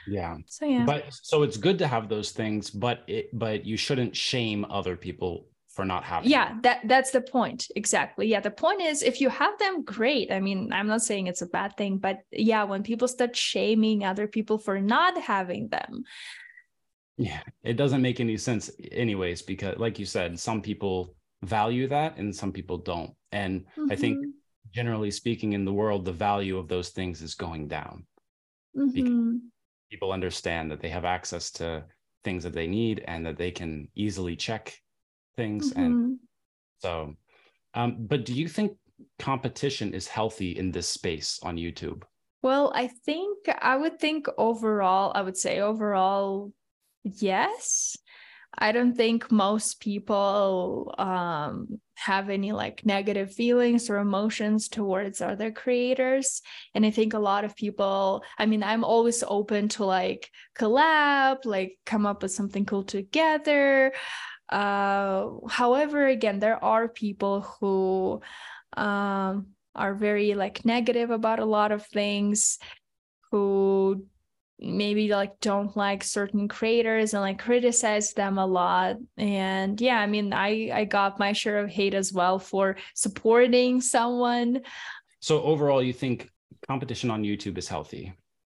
Yeah. 0.07 0.39
So 0.47 0.65
yeah. 0.67 0.85
But 0.85 1.13
so 1.13 1.43
it's 1.43 1.57
good 1.57 1.79
to 1.79 1.87
have 1.87 2.09
those 2.09 2.31
things, 2.33 2.71
but 2.71 3.03
it 3.07 3.31
but 3.33 3.65
you 3.65 3.77
shouldn't 3.77 4.17
shame 4.17 4.65
other 4.69 4.97
people 4.97 5.47
for 5.69 5.85
not 5.85 6.05
having 6.05 6.31
yeah 6.31 6.49
them. 6.49 6.61
that 6.63 6.81
that's 6.87 7.13
the 7.13 7.21
point 7.23 7.69
exactly 7.77 8.27
yeah 8.27 8.41
the 8.41 8.51
point 8.51 8.83
is 8.83 9.03
if 9.03 9.23
you 9.23 9.31
have 9.31 9.59
them 9.59 9.83
great 9.85 10.31
i 10.31 10.39
mean 10.39 10.71
i'm 10.71 10.87
not 10.87 11.01
saying 11.03 11.27
it's 11.27 11.41
a 11.41 11.47
bad 11.47 11.75
thing 11.79 11.97
but 11.97 12.19
yeah 12.31 12.63
when 12.65 12.83
people 12.83 13.09
start 13.09 13.35
shaming 13.35 14.05
other 14.05 14.27
people 14.27 14.59
for 14.59 14.79
not 14.81 15.19
having 15.19 15.69
them 15.69 16.05
Yeah, 17.17 17.43
it 17.63 17.75
doesn't 17.77 18.03
make 18.03 18.21
any 18.21 18.37
sense 18.37 18.71
anyways 18.91 19.43
because 19.43 19.79
like 19.79 19.99
you 19.99 20.07
said, 20.07 20.39
some 20.39 20.63
people 20.63 21.15
value 21.43 21.87
that 21.89 22.17
and 22.17 22.35
some 22.35 22.53
people 22.53 22.79
don't. 22.79 23.15
And 23.33 23.67
I 23.89 23.97
think 23.97 24.19
Mhm, 24.19 24.33
generally 24.73 25.11
speaking 25.11 25.53
in 25.53 25.65
the 25.65 25.73
world 25.73 26.05
the 26.05 26.13
value 26.13 26.59
of 26.59 26.69
those 26.69 26.91
things 26.91 27.23
is 27.23 27.35
going 27.35 27.69
down. 27.69 28.07
mhm. 28.75 29.53
People 29.93 30.11
understand 30.11 30.71
that 30.71 30.81
they 30.81 30.89
have 30.89 31.05
access 31.05 31.51
to 31.51 31.85
things 32.25 32.43
that 32.45 32.55
they 32.55 32.67
need 32.67 33.05
and 33.07 33.27
that 33.27 33.37
they 33.37 33.51
can 33.51 33.89
easily 33.95 34.35
check 34.35 34.81
things 35.37 35.73
and 35.73 35.95
Mhm. 35.95 36.19
so 36.79 37.15
Um, 37.75 38.07
but 38.07 38.25
do 38.25 38.33
you 38.35 38.49
think 38.49 38.79
competition 39.19 39.93
is 39.95 40.09
healthy 40.09 40.57
in 40.57 40.73
this 40.73 40.89
space 40.89 41.41
on 41.43 41.57
YouTube? 41.57 42.05
Well, 42.43 42.73
I 42.75 42.89
think 42.89 43.49
I 43.49 43.77
would 43.77 43.99
think 43.99 44.29
overall, 44.39 45.13
I 45.15 45.23
would 45.23 45.37
say 45.37 45.61
overall, 45.61 46.53
yes. 47.05 47.97
I 48.59 48.73
don't 48.73 48.95
think 48.95 49.31
most 49.31 49.81
people 49.81 50.95
um, 50.99 51.81
have 52.05 52.31
any 52.31 52.53
like 52.53 52.85
negative 52.85 53.33
feelings 53.33 53.89
or 53.89 53.99
emotions 53.99 54.69
towards 54.69 55.21
other 55.21 55.53
creators. 55.53 56.43
And 56.75 56.85
I 56.85 56.91
think 56.91 57.15
a 57.15 57.19
lot 57.19 57.45
of 57.45 57.57
people, 57.57 58.23
I 58.39 58.47
mean, 58.47 58.63
I'm 58.63 58.85
always 58.85 59.23
open 59.27 59.69
to 59.71 59.85
like 59.85 60.31
collab, 60.59 61.45
like 61.45 61.79
come 61.87 62.07
up 62.07 62.23
with 62.23 62.33
something 62.33 62.65
cool 62.65 62.83
together. 62.83 63.93
Uh, 64.49 65.29
however, 65.49 66.07
again, 66.07 66.41
there 66.41 66.63
are 66.63 66.89
people 66.89 67.41
who 67.41 68.21
um, 68.77 69.47
are 69.75 69.95
very 69.95 70.35
like 70.35 70.65
negative 70.65 71.11
about 71.11 71.39
a 71.39 71.45
lot 71.45 71.73
of 71.73 71.87
things, 71.87 72.59
who 73.31 74.05
maybe 74.59 75.09
like 75.09 75.39
don't 75.41 75.77
like 75.77 76.05
certain 76.05 76.47
creators 76.47 77.15
and 77.15 77.23
like 77.23 77.39
criticize 77.39 78.13
them 78.13 78.39
a 78.39 78.47
lot. 78.47 78.97
And 79.17 79.81
yeah 79.81 79.99
i 79.99 80.07
mean 80.07 80.33
i 80.33 80.71
i 80.73 80.85
got 80.85 81.19
my 81.19 81.33
share 81.33 81.59
of 81.59 81.71
hate 81.71 81.95
as 81.95 82.13
well 82.13 82.39
for 82.39 82.77
supporting 82.95 83.81
someone. 83.81 84.63
So 85.21 85.43
overall 85.43 85.83
you 85.83 85.93
think 85.93 86.29
competition 86.69 87.11
on 87.11 87.25
youtube 87.25 87.59
is 87.59 87.67
healthy 87.67 88.15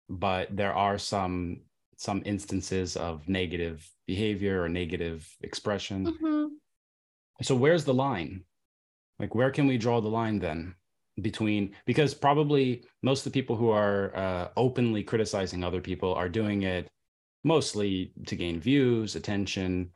but 0.08 0.54
there 0.54 0.74
are 0.74 0.98
some 0.98 1.60
some 1.96 2.22
instances 2.24 2.96
of 2.96 3.28
negative 3.28 3.88
behavior 4.06 4.62
or 4.62 4.68
negative 4.68 5.28
expression? 5.42 6.06
Mm-hmm. 6.06 6.46
so 7.42 7.54
where's 7.54 7.84
the 7.84 7.94
line? 7.94 8.44
Like 9.18 9.34
where 9.34 9.50
can 9.50 9.66
we 9.66 9.78
draw 9.78 10.00
the 10.00 10.08
line 10.08 10.38
then 10.38 10.74
between 11.22 11.74
because 11.86 12.12
probably 12.14 12.82
most 13.02 13.24
of 13.24 13.32
the 13.32 13.40
people 13.40 13.56
who 13.56 13.70
are 13.70 14.14
uh, 14.16 14.48
openly 14.56 15.02
criticizing 15.02 15.62
other 15.62 15.80
people 15.80 16.12
are 16.14 16.28
doing 16.28 16.62
it 16.62 16.88
mostly 17.44 18.12
to 18.26 18.34
gain 18.34 18.58
views 18.58 19.14
attention 19.14 19.90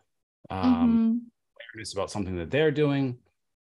um, 0.51 0.63
mm-hmm. 0.63 1.75
awareness 1.75 1.93
about 1.93 2.11
something 2.11 2.37
that 2.37 2.51
they're 2.51 2.71
doing 2.71 3.19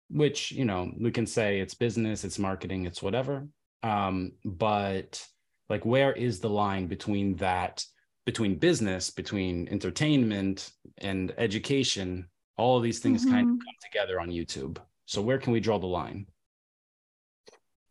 which 0.09 0.53
you 0.53 0.65
know 0.65 0.91
we 0.99 1.11
can 1.11 1.27
say 1.27 1.61
it's 1.61 1.75
business 1.75 2.25
it's 2.25 2.39
marketing 2.39 2.87
it's 2.87 3.03
whatever 3.03 3.47
um, 3.83 4.33
but 4.45 5.25
like 5.69 5.85
where 5.85 6.13
is 6.13 6.39
the 6.39 6.49
line 6.49 6.87
between 6.87 7.35
that 7.37 7.85
between 8.25 8.55
business 8.55 9.11
between 9.11 9.69
entertainment 9.69 10.71
and 10.99 11.35
education 11.37 12.27
all 12.57 12.77
of 12.79 12.83
these 12.83 13.01
things 13.01 13.23
mm-hmm. 13.23 13.33
kind 13.33 13.51
of 13.51 13.59
come 13.59 13.75
together 13.83 14.21
on 14.21 14.31
youtube 14.31 14.79
so 15.05 15.21
where 15.21 15.39
can 15.39 15.53
we 15.53 15.61
draw 15.61 15.79
the 15.79 15.87
line 15.87 16.27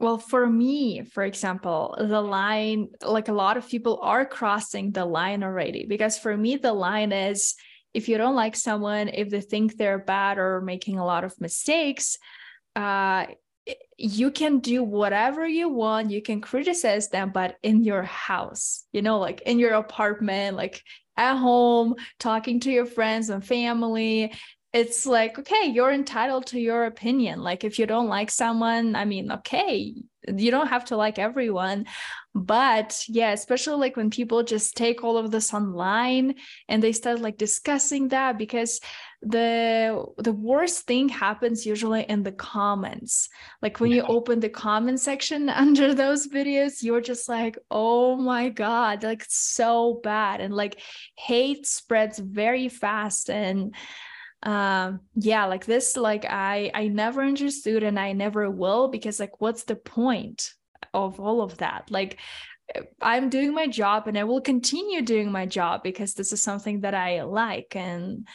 well, 0.01 0.17
for 0.17 0.47
me, 0.47 1.03
for 1.03 1.23
example, 1.23 1.95
the 1.99 2.21
line, 2.21 2.87
like 3.05 3.27
a 3.27 3.33
lot 3.33 3.55
of 3.55 3.69
people 3.69 3.99
are 4.01 4.25
crossing 4.25 4.91
the 4.91 5.05
line 5.05 5.43
already. 5.43 5.85
Because 5.85 6.17
for 6.17 6.35
me, 6.35 6.55
the 6.55 6.73
line 6.73 7.11
is 7.11 7.53
if 7.93 8.09
you 8.09 8.17
don't 8.17 8.35
like 8.35 8.55
someone, 8.55 9.09
if 9.09 9.29
they 9.29 9.41
think 9.41 9.77
they're 9.77 9.99
bad 9.99 10.39
or 10.39 10.59
making 10.61 10.97
a 10.97 11.05
lot 11.05 11.23
of 11.23 11.39
mistakes, 11.39 12.17
uh, 12.75 13.27
you 13.95 14.31
can 14.31 14.57
do 14.57 14.83
whatever 14.83 15.47
you 15.47 15.69
want. 15.69 16.09
You 16.09 16.23
can 16.23 16.41
criticize 16.41 17.09
them, 17.09 17.29
but 17.31 17.57
in 17.61 17.83
your 17.83 18.01
house, 18.01 18.85
you 18.91 19.03
know, 19.03 19.19
like 19.19 19.41
in 19.41 19.59
your 19.59 19.73
apartment, 19.73 20.57
like 20.57 20.81
at 21.15 21.35
home, 21.35 21.93
talking 22.19 22.59
to 22.61 22.71
your 22.71 22.87
friends 22.87 23.29
and 23.29 23.45
family, 23.45 24.33
it's 24.73 25.05
like 25.05 25.37
okay 25.37 25.65
you're 25.65 25.91
entitled 25.91 26.45
to 26.47 26.59
your 26.59 26.85
opinion. 26.85 27.41
Like 27.41 27.63
if 27.63 27.77
you 27.79 27.85
don't 27.85 28.07
like 28.07 28.31
someone 28.31 28.95
i 28.95 29.05
mean 29.05 29.31
okay 29.31 29.95
you 30.27 30.51
don't 30.51 30.67
have 30.67 30.85
to 30.85 30.95
like 30.95 31.17
everyone. 31.17 31.87
But 32.33 33.03
yeah 33.09 33.31
especially 33.31 33.77
like 33.77 33.97
when 33.97 34.09
people 34.09 34.43
just 34.43 34.77
take 34.77 35.03
all 35.03 35.17
of 35.17 35.31
this 35.31 35.53
online 35.53 36.35
and 36.69 36.81
they 36.81 36.93
start 36.93 37.19
like 37.19 37.37
discussing 37.37 38.07
that 38.09 38.37
because 38.37 38.79
the 39.21 40.05
the 40.17 40.31
worst 40.31 40.87
thing 40.87 41.09
happens 41.09 41.65
usually 41.65 42.03
in 42.03 42.23
the 42.23 42.31
comments. 42.31 43.27
Like 43.61 43.81
when 43.81 43.91
you 43.91 44.03
open 44.03 44.39
the 44.39 44.49
comment 44.49 45.01
section 45.01 45.49
under 45.65 45.93
those 45.93 46.27
videos 46.27 46.81
you're 46.81 47.01
just 47.01 47.27
like 47.27 47.57
oh 47.69 48.15
my 48.15 48.47
god 48.47 49.03
like 49.03 49.25
so 49.27 49.99
bad. 50.01 50.39
And 50.39 50.53
like 50.53 50.79
hate 51.17 51.67
spreads 51.67 52.19
very 52.19 52.69
fast. 52.69 53.29
And 53.29 53.75
um 54.43 54.99
yeah 55.15 55.45
like 55.45 55.65
this 55.65 55.95
like 55.95 56.25
i 56.25 56.71
i 56.73 56.87
never 56.87 57.21
understood 57.21 57.83
and 57.83 57.99
i 57.99 58.11
never 58.11 58.49
will 58.49 58.87
because 58.87 59.19
like 59.19 59.39
what's 59.39 59.65
the 59.65 59.75
point 59.75 60.55
of 60.93 61.19
all 61.19 61.41
of 61.41 61.57
that? 61.57 61.89
Like 61.89 62.19
i'm 63.01 63.29
doing 63.29 63.53
my 63.53 63.67
job 63.67 64.07
and 64.07 64.17
i 64.17 64.23
will 64.23 64.39
continue 64.39 65.01
doing 65.01 65.29
my 65.29 65.45
job 65.45 65.83
because 65.83 66.13
this 66.13 66.31
is 66.31 66.41
something 66.41 66.81
that 66.81 66.95
i 66.95 67.21
like 67.23 67.75
and 67.75 68.27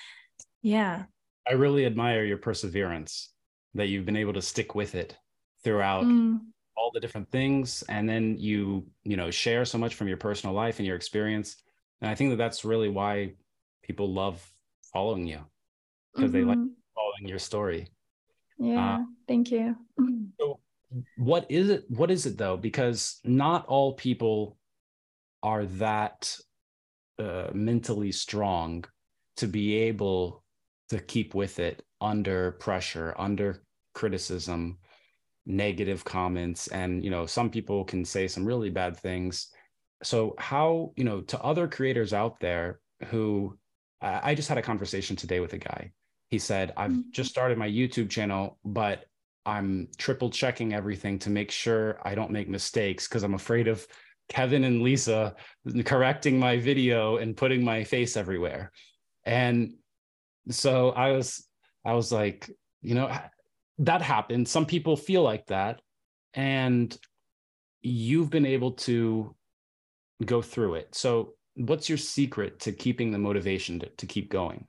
yeah. 0.63 1.05
I 1.49 1.53
really 1.53 1.87
admire 1.87 2.25
your 2.25 2.39
perseverance 2.39 3.31
that 3.75 3.87
you've 3.87 4.05
been 4.05 4.17
able 4.17 4.35
to 4.35 4.43
stick 4.43 4.75
with 4.75 4.95
it 4.95 5.17
throughout 5.65 6.05
mm. 6.05 6.39
all 6.77 6.91
the 6.93 7.01
different 7.01 7.31
things 7.31 7.83
and 7.89 8.07
then 8.07 8.37
you 8.37 8.87
you 9.05 9.17
know 9.17 9.31
share 9.31 9.65
so 9.65 9.79
much 9.79 9.95
from 9.95 10.09
your 10.09 10.17
personal 10.19 10.55
life 10.55 10.81
and 10.81 10.87
your 10.87 10.97
experience. 10.97 11.57
And 12.03 12.11
i 12.11 12.15
think 12.15 12.31
that 12.31 12.37
that's 12.37 12.65
really 12.65 12.91
why 12.91 13.33
people 13.83 14.13
love 14.13 14.53
following 14.93 15.27
you 15.27 15.41
because 16.17 16.31
mm-hmm. 16.31 16.41
they 16.41 16.45
like 16.45 16.59
mm-hmm. 16.59 16.73
following 16.95 17.29
your 17.29 17.39
story. 17.39 17.89
Yeah, 18.59 18.97
uh, 18.97 19.05
thank 19.29 19.51
you. 19.51 19.77
So 20.39 20.61
what 21.17 21.47
is 21.49 21.69
it 21.69 21.85
what 21.89 22.11
is 22.11 22.27
it 22.27 22.39
though 22.39 22.57
because 22.57 23.21
not 23.25 23.67
all 23.67 23.95
people 23.95 24.57
are 25.43 25.65
that 25.67 26.39
uh, 27.19 27.49
mentally 27.53 28.13
strong 28.13 28.85
to 29.37 29.47
be 29.47 29.75
able 29.75 30.43
to 30.89 30.99
keep 30.99 31.35
with 31.35 31.59
it 31.59 31.83
under 32.01 32.53
pressure 32.53 33.15
under 33.19 33.63
criticism 33.95 34.79
negative 35.47 36.05
comments 36.05 36.69
and 36.69 37.05
you 37.05 37.11
know 37.11 37.27
some 37.27 37.51
people 37.51 37.85
can 37.85 38.05
say 38.05 38.29
some 38.29 38.45
really 38.45 38.71
bad 38.71 38.97
things 38.97 39.49
so 40.03 40.35
how 40.39 40.93
you 40.97 41.05
know 41.05 41.21
to 41.21 41.41
other 41.41 41.67
creators 41.67 42.13
out 42.13 42.39
there 42.41 42.81
who 43.09 43.57
i 44.03 44.35
just 44.35 44.49
had 44.49 44.59
a 44.59 44.63
conversation 44.63 45.17
today 45.17 45.41
with 45.41 45.53
a 45.53 45.59
guy 45.59 45.91
he 46.29 46.39
said, 46.39 46.73
I've 46.77 46.91
mm-hmm. 46.91 47.11
just 47.13 47.31
started 47.31 47.59
my 47.59 47.69
YouTube 47.69 48.11
channel, 48.11 48.59
but 48.65 49.05
I'm 49.45 49.89
triple 49.97 50.31
checking 50.31 50.75
everything 50.75 51.19
to 51.21 51.31
make 51.31 51.51
sure 51.51 52.01
I 52.05 52.15
don't 52.15 52.33
make 52.33 52.49
mistakes 52.49 53.07
because 53.07 53.23
I'm 53.23 53.35
afraid 53.35 53.69
of 53.69 53.87
Kevin 54.29 54.65
and 54.65 54.83
Lisa 54.83 55.37
correcting 55.85 56.39
my 56.39 56.59
video 56.59 57.19
and 57.19 57.37
putting 57.37 57.65
my 57.65 57.85
face 57.85 58.17
everywhere. 58.17 58.73
And 59.25 59.75
so 60.51 60.91
I 60.91 61.13
was, 61.13 61.47
I 61.85 61.93
was 61.95 62.11
like, 62.11 62.51
you 62.83 62.95
know, 62.95 63.17
that 63.79 64.03
happened. 64.03 64.49
Some 64.49 64.67
people 64.67 64.97
feel 64.97 65.23
like 65.23 65.47
that. 65.47 65.81
And 66.35 66.97
you've 67.83 68.31
been 68.31 68.47
able 68.47 68.73
to 68.73 69.35
go 70.25 70.43
through 70.43 70.75
it. 70.75 70.95
So, 70.95 71.35
what's 71.55 71.89
your 71.89 71.99
secret 71.99 72.61
to 72.61 72.73
keeping 72.73 73.11
the 73.11 73.19
motivation 73.19 73.81
to, 73.81 73.89
to 73.89 74.07
keep 74.07 74.31
going? 74.31 74.67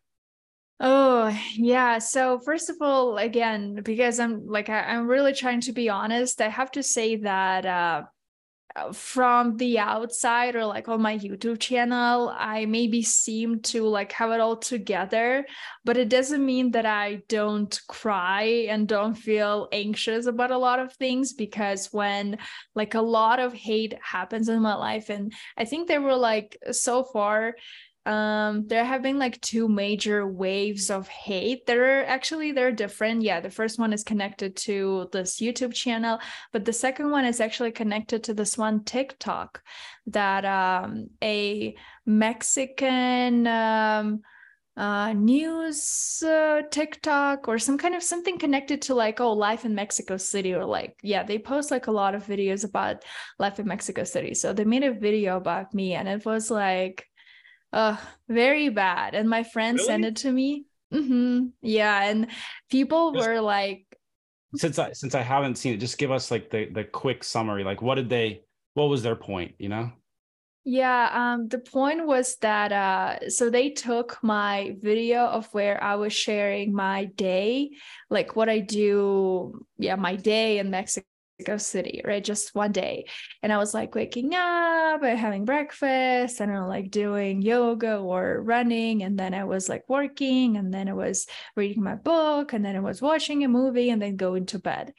Oh, 0.79 1.35
yeah. 1.55 1.97
So, 1.97 2.39
first 2.39 2.69
of 2.69 2.77
all, 2.81 3.17
again, 3.17 3.81
because 3.83 4.19
I'm 4.19 4.45
like, 4.45 4.69
I, 4.69 4.93
am 4.93 5.07
really 5.07 5.33
trying 5.33 5.61
to 5.61 5.71
be 5.71 5.89
honest, 5.89 6.39
I 6.39 6.49
have 6.49 6.71
to 6.73 6.83
say 6.83 7.15
that 7.15 7.65
uh, 7.65 8.03
uh, 8.75 8.93
from 8.93 9.57
the 9.57 9.79
outside 9.79 10.55
or 10.55 10.65
like 10.65 10.87
on 10.87 11.01
my 11.01 11.17
YouTube 11.17 11.59
channel, 11.59 12.31
I 12.37 12.67
maybe 12.67 13.01
seem 13.01 13.61
to 13.61 13.87
like 13.87 14.11
have 14.11 14.29
it 14.31 14.39
all 14.39 14.55
together, 14.55 15.47
but 15.83 15.97
it 15.97 16.09
doesn't 16.09 16.45
mean 16.45 16.69
that 16.71 16.85
I 16.85 17.23
don't 17.27 17.79
cry 17.87 18.67
and 18.69 18.87
don't 18.87 19.15
feel 19.15 19.67
anxious 19.71 20.27
about 20.27 20.51
a 20.51 20.59
lot 20.59 20.77
of 20.77 20.93
things 20.93 21.33
because 21.33 21.87
when 21.91 22.37
like 22.75 22.93
a 22.93 23.01
lot 23.01 23.39
of 23.39 23.51
hate 23.51 23.95
happens 24.03 24.47
in 24.47 24.61
my 24.61 24.75
life, 24.75 25.09
and 25.09 25.33
I 25.57 25.65
think 25.65 25.87
there 25.87 26.01
were 26.01 26.15
like 26.15 26.55
so 26.71 27.03
far 27.03 27.55
um 28.07 28.65
there 28.67 28.85
have 28.85 29.03
been 29.03 29.19
like 29.19 29.39
two 29.41 29.67
major 29.67 30.25
waves 30.25 30.89
of 30.89 31.07
hate 31.09 31.65
There 31.65 31.99
are 31.99 32.05
actually 32.05 32.53
they're 32.53 32.71
different. 32.71 33.21
Yeah 33.21 33.41
the 33.41 33.49
first 33.49 33.77
one 33.77 33.91
is 33.91 34.03
connected 34.03 34.55
to 34.67 35.09
this 35.11 35.41
youtube 35.41 35.73
channel 35.73 36.19
but 36.53 36.63
the 36.63 36.73
second 36.73 37.11
one 37.11 37.25
is 37.25 37.41
actually 37.41 37.71
connected 37.71 38.23
to 38.23 38.33
this 38.33 38.57
one 38.57 38.83
tiktok 38.83 39.61
that 40.07 40.45
um 40.45 41.09
a 41.21 41.75
mexican 42.05 43.45
um 43.47 44.21
uh, 44.77 45.11
news 45.13 46.21
uh, 46.23 46.61
TikTok 46.69 47.47
or 47.47 47.57
some 47.57 47.79
kind 47.79 47.95
of 47.95 48.03
something 48.03 48.37
connected 48.37 48.79
to 48.83 48.93
like 48.93 49.19
oh 49.19 49.33
life 49.33 49.65
in 49.65 49.73
Mexico 49.73 50.17
City 50.17 50.53
or 50.53 50.65
like 50.65 50.95
yeah 51.01 51.23
they 51.23 51.39
post 51.39 51.71
like 51.71 51.87
a 51.87 51.91
lot 51.91 52.13
of 52.13 52.27
videos 52.27 52.63
about 52.63 53.03
life 53.39 53.59
in 53.59 53.67
Mexico 53.67 54.03
City. 54.03 54.35
So 54.35 54.53
they 54.53 54.65
made 54.65 54.83
a 54.83 54.93
video 54.93 55.35
about 55.37 55.73
me 55.73 55.95
and 55.95 56.07
it 56.07 56.23
was 56.25 56.51
like 56.51 57.07
uh 57.73 57.97
very 58.29 58.69
bad 58.69 59.15
and 59.15 59.29
my 59.29 59.43
friend 59.43 59.77
really? 59.77 59.87
sent 59.87 60.05
it 60.05 60.15
to 60.17 60.31
me 60.31 60.65
mm-hmm. 60.93 61.47
yeah 61.61 62.03
and 62.03 62.27
people 62.69 63.13
were 63.13 63.41
like 63.41 63.87
since 64.55 64.79
I 64.79 64.93
since 64.93 65.15
I 65.15 65.21
haven't 65.21 65.57
seen 65.57 65.73
it, 65.73 65.77
just 65.77 65.97
give 65.97 66.11
us 66.11 66.31
like 66.31 66.49
the 66.49 66.65
the 66.65 66.83
quick 66.83 67.23
summary. 67.23 67.63
Like, 67.63 67.81
what 67.81 67.95
did 67.95 68.09
they? 68.09 68.43
What 68.75 68.85
was 68.85 69.03
their 69.03 69.15
point? 69.15 69.55
You 69.59 69.69
know? 69.69 69.91
Yeah, 70.63 71.09
um, 71.13 71.47
the 71.47 71.59
point 71.59 72.05
was 72.05 72.35
that 72.41 72.71
uh, 72.71 73.29
so 73.29 73.49
they 73.49 73.69
took 73.69 74.17
my 74.21 74.75
video 74.81 75.25
of 75.25 75.47
where 75.53 75.81
I 75.81 75.95
was 75.95 76.13
sharing 76.13 76.73
my 76.73 77.05
day, 77.05 77.71
like 78.09 78.35
what 78.35 78.49
I 78.49 78.59
do, 78.59 79.65
yeah, 79.77 79.95
my 79.95 80.17
day 80.17 80.59
in 80.59 80.69
Mexico 80.69 81.07
City, 81.57 82.01
right? 82.03 82.23
Just 82.23 82.55
one 82.55 82.71
day. 82.71 83.05
And 83.43 83.53
I 83.53 83.57
was 83.57 83.73
like 83.73 83.93
waking 83.95 84.33
up 84.33 85.03
and 85.03 85.19
having 85.19 85.45
breakfast 85.45 86.41
and 86.41 86.51
I'm 86.51 86.67
like 86.67 86.89
doing 86.91 87.41
yoga 87.41 87.97
or 87.97 88.41
running. 88.41 89.03
And 89.03 89.17
then 89.17 89.33
I 89.33 89.43
was 89.43 89.69
like 89.69 89.83
working 89.87 90.57
and 90.57 90.73
then 90.73 90.89
I 90.89 90.93
was 90.93 91.27
reading 91.55 91.83
my 91.83 91.95
book 91.95 92.53
and 92.53 92.65
then 92.65 92.75
I 92.75 92.79
was 92.79 93.01
watching 93.01 93.43
a 93.43 93.47
movie 93.47 93.89
and 93.89 94.01
then 94.01 94.15
going 94.15 94.47
to 94.47 94.59
bed 94.59 94.93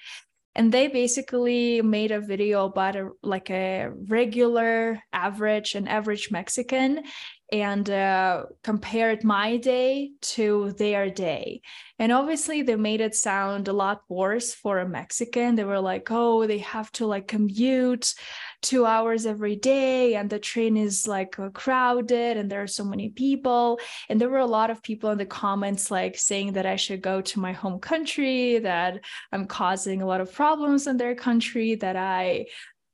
and 0.55 0.73
they 0.73 0.89
basically 0.89 1.81
made 1.83 2.11
a 2.11 2.21
video 2.21 2.65
about 2.65 2.97
a 2.97 3.11
like 3.23 3.49
a 3.49 3.91
regular 4.09 5.01
average 5.13 5.75
an 5.75 5.87
average 5.87 6.31
mexican 6.31 7.03
and 7.51 7.89
uh, 7.89 8.45
compared 8.63 9.25
my 9.25 9.57
day 9.57 10.11
to 10.21 10.73
their 10.73 11.09
day. 11.09 11.63
And 11.99 12.13
obviously, 12.13 12.63
they 12.63 12.77
made 12.77 13.01
it 13.01 13.15
sound 13.15 13.69
a 13.69 13.73
lot 13.73 14.03
worse 14.09 14.53
for 14.53 14.79
a 14.79 14.89
Mexican. 14.89 15.55
They 15.55 15.65
were 15.65 15.81
like, 15.81 16.09
oh, 16.11 16.47
they 16.47 16.59
have 16.59 16.93
to 16.93 17.07
like 17.07 17.27
commute 17.27 18.15
two 18.61 18.85
hours 18.85 19.25
every 19.25 19.57
day, 19.57 20.15
and 20.17 20.29
the 20.29 20.39
train 20.39 20.77
is 20.77 21.09
like 21.09 21.39
uh, 21.39 21.49
crowded, 21.51 22.37
and 22.37 22.51
there 22.51 22.63
are 22.63 22.67
so 22.67 22.85
many 22.85 23.09
people. 23.09 23.81
And 24.09 24.21
there 24.21 24.29
were 24.29 24.39
a 24.39 24.47
lot 24.47 24.71
of 24.71 24.83
people 24.83 25.11
in 25.11 25.19
the 25.19 25.27
comments 25.27 25.91
like 25.91 26.19
saying 26.19 26.53
that 26.53 26.67
I 26.67 26.77
should 26.77 27.01
go 27.01 27.21
to 27.23 27.41
my 27.41 27.53
home 27.53 27.79
country, 27.79 28.59
that 28.59 29.01
I'm 29.33 29.47
causing 29.47 30.03
a 30.03 30.07
lot 30.07 30.21
of 30.21 30.33
problems 30.33 30.87
in 30.87 30.99
their 30.99 31.15
country, 31.15 31.77
that 31.77 31.97
I, 31.97 32.47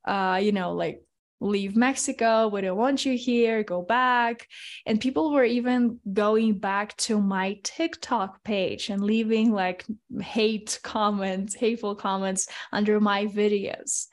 uh, 0.05 0.39
you 0.41 0.53
know, 0.53 0.73
like 0.75 1.03
leave 1.41 1.77
Mexico. 1.77 2.49
We 2.49 2.63
don't 2.63 2.77
want 2.77 3.05
you 3.05 3.17
here. 3.17 3.63
Go 3.63 3.83
back. 3.83 4.49
And 4.87 5.01
people 5.01 5.33
were 5.33 5.45
even 5.45 6.01
going 6.13 6.59
back 6.59 6.97
to 6.99 7.21
my 7.21 7.59
TikTok 7.63 8.43
page 8.45 8.91
and 8.91 9.03
leaving 9.03 9.53
like 9.53 9.85
hate 10.21 10.79
comments, 10.83 11.55
hateful 11.55 11.95
comments 11.95 12.49
under 12.73 13.01
my 13.01 13.27
videos. 13.27 14.07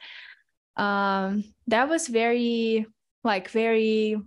Um, 0.76 1.44
that 1.68 1.90
was 1.90 2.08
very, 2.08 2.86
like, 3.24 3.50
very 3.50 4.18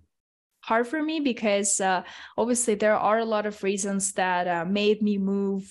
hard 0.61 0.86
for 0.86 1.03
me 1.03 1.20
because 1.20 1.80
uh, 1.80 2.03
obviously 2.38 2.74
there 2.74 2.97
are 2.97 3.18
a 3.18 3.24
lot 3.24 3.45
of 3.45 3.62
reasons 3.62 4.12
that 4.12 4.49
uh, 4.49 4.64
made 4.64 5.03
me 5.03 5.18
move 5.18 5.70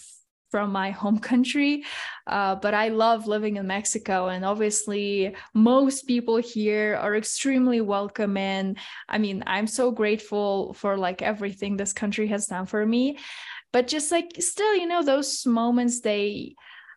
from 0.53 0.71
my 0.71 0.91
home 0.91 1.17
country. 1.31 1.83
Uh, 2.27 2.53
but 2.53 2.75
I 2.75 2.89
love 2.89 3.25
living 3.25 3.55
in 3.57 3.65
Mexico. 3.65 4.27
And 4.27 4.45
obviously, 4.45 5.35
most 5.55 6.03
people 6.03 6.37
here 6.37 6.95
are 7.01 7.15
extremely 7.15 7.81
welcome. 7.81 8.37
And 8.37 8.77
I 9.09 9.17
mean, 9.17 9.43
I'm 9.47 9.65
so 9.65 9.89
grateful 9.89 10.75
for 10.75 10.95
like 10.95 11.23
everything 11.23 11.75
this 11.75 11.91
country 11.91 12.27
has 12.27 12.45
done 12.45 12.67
for 12.67 12.85
me. 12.85 13.17
But 13.71 13.87
just 13.87 14.11
like 14.11 14.29
still, 14.37 14.75
you 14.75 14.85
know, 14.85 15.01
those 15.01 15.43
moments 15.47 16.01
they, 16.01 16.53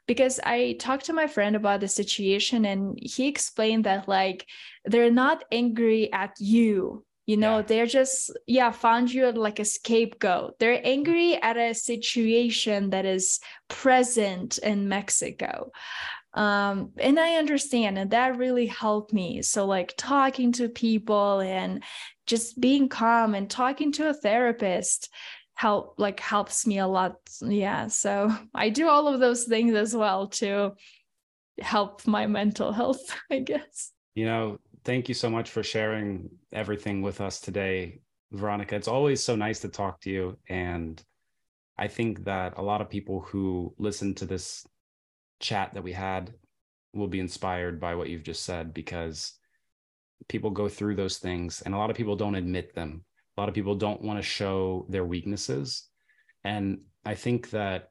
because 0.07 0.39
I 0.45 0.77
talked 0.79 1.07
to 1.07 1.15
my 1.15 1.27
friend 1.27 1.57
about 1.57 1.81
the 1.81 1.89
situation 1.89 2.67
and 2.67 2.99
he 3.01 3.27
explained 3.27 3.85
that 3.85 4.07
like 4.07 4.45
they're 4.85 5.11
not 5.25 5.45
angry 5.51 6.13
at 6.13 6.35
you 6.39 7.07
you 7.27 7.37
know 7.37 7.57
yeah. 7.57 7.63
they're 7.63 7.87
just 7.87 8.31
yeah 8.47 8.71
found 8.71 9.13
you 9.13 9.31
like 9.33 9.59
a 9.59 9.65
scapegoat. 9.65 10.59
They're 10.59 10.81
angry 10.85 11.35
at 11.43 11.57
a 11.57 11.75
situation 11.75 12.91
that 12.91 13.05
is 13.05 13.41
present 13.69 14.59
in 14.59 14.89
mexico. 14.89 15.71
Um 16.35 16.93
and 16.99 17.19
i 17.19 17.35
understand 17.35 17.99
and 17.99 18.11
that 18.13 18.39
really 18.39 18.67
helped 18.67 19.13
me. 19.13 19.43
So 19.43 19.67
like 19.67 19.95
talking 19.97 20.53
to 20.53 20.69
people 20.69 21.41
and 21.41 21.83
just 22.27 22.61
being 22.61 22.89
calm 22.89 23.35
and 23.35 23.51
talking 23.51 23.93
to 23.93 24.09
a 24.09 24.15
therapist 24.15 25.11
help 25.55 25.95
like 25.99 26.21
helps 26.21 26.67
me 26.67 26.79
a 26.79 26.87
lot. 26.87 27.17
Yeah 27.43 27.89
so 27.89 28.33
i 28.55 28.71
do 28.71 28.89
all 28.89 29.09
of 29.09 29.21
those 29.21 29.45
things 29.45 29.75
as 29.75 29.97
well 29.97 30.29
to 30.29 30.75
help 31.59 32.07
my 32.07 32.27
mental 32.27 32.73
health 32.81 33.03
i 33.33 33.41
guess. 33.41 33.93
You 34.15 34.27
know 34.27 34.59
thank 34.87 35.09
you 35.09 35.15
so 35.15 35.29
much 35.29 35.51
for 35.51 35.65
sharing 35.65 36.31
everything 36.53 37.03
with 37.03 37.21
us 37.21 37.41
today, 37.41 37.99
Veronika. 38.31 38.77
It's 38.77 38.87
always 38.87 39.23
so 39.23 39.35
nice 39.35 39.59
to 39.61 39.69
talk 39.69 40.01
to 40.03 40.11
you. 40.11 40.39
And 40.49 41.03
I 41.77 41.89
think 41.89 42.25
that 42.25 42.55
a 42.57 42.63
lot 42.63 42.81
of 42.81 42.89
people 42.89 43.21
who 43.21 43.75
listen 43.79 44.15
to 44.15 44.27
this 44.27 44.65
chat 45.41 45.75
that 45.75 45.83
we 45.83 45.93
had 45.93 46.33
will 46.95 47.09
be 47.09 47.19
inspired 47.19 47.81
by 47.81 47.97
what 47.97 48.09
you've 48.09 48.23
just 48.23 48.45
said 48.45 48.73
because 48.73 49.33
people 50.29 50.51
go 50.51 50.69
through 50.69 50.95
those 50.95 51.19
things 51.19 51.63
and 51.63 51.75
a 51.75 51.79
lot 51.79 51.91
of 51.91 51.97
people 51.97 52.15
don't 52.15 52.37
admit 52.37 52.73
them. 52.77 53.05
A 53.37 53.41
lot 53.41 53.49
of 53.49 53.57
people 53.57 53.75
don't 53.75 54.03
want 54.03 54.21
to 54.21 54.23
show 54.23 54.87
their 54.89 55.05
weaknesses. 55.05 55.89
And 56.45 56.83
I 57.05 57.17
think 57.17 57.51
that 57.51 57.91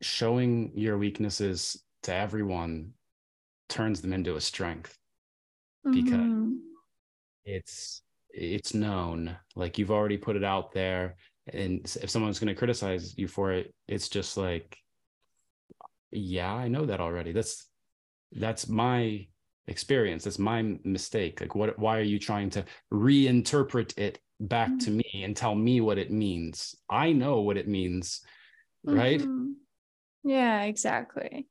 showing 0.00 0.72
your 0.74 0.96
weaknesses 0.96 1.84
to 2.04 2.14
everyone 2.14 2.94
turns 3.68 4.00
them 4.00 4.14
into 4.14 4.36
a 4.36 4.40
strength 4.40 4.97
because 5.92 6.12
mm-hmm. 6.12 6.54
it's 7.44 8.02
it's 8.30 8.74
known 8.74 9.36
like 9.56 9.78
you've 9.78 9.90
already 9.90 10.16
put 10.16 10.36
it 10.36 10.44
out 10.44 10.72
there 10.72 11.16
and 11.52 11.80
if 12.02 12.10
someone's 12.10 12.38
going 12.38 12.48
to 12.48 12.58
criticize 12.58 13.16
you 13.16 13.26
for 13.26 13.52
it 13.52 13.74
it's 13.86 14.08
just 14.08 14.36
like 14.36 14.76
yeah 16.10 16.52
i 16.52 16.68
know 16.68 16.86
that 16.86 17.00
already 17.00 17.32
that's 17.32 17.66
that's 18.32 18.68
my 18.68 19.26
experience 19.66 20.24
that's 20.24 20.38
my 20.38 20.76
mistake 20.84 21.40
like 21.40 21.54
what 21.54 21.78
why 21.78 21.98
are 21.98 22.02
you 22.02 22.18
trying 22.18 22.48
to 22.48 22.64
reinterpret 22.92 23.96
it 23.98 24.18
back 24.40 24.68
mm-hmm. 24.68 24.78
to 24.78 24.90
me 24.90 25.22
and 25.24 25.36
tell 25.36 25.54
me 25.54 25.80
what 25.80 25.98
it 25.98 26.10
means 26.10 26.74
i 26.88 27.12
know 27.12 27.40
what 27.40 27.56
it 27.56 27.68
means 27.68 28.20
right 28.84 29.20
mm-hmm. 29.20 29.52
yeah 30.24 30.62
exactly 30.62 31.46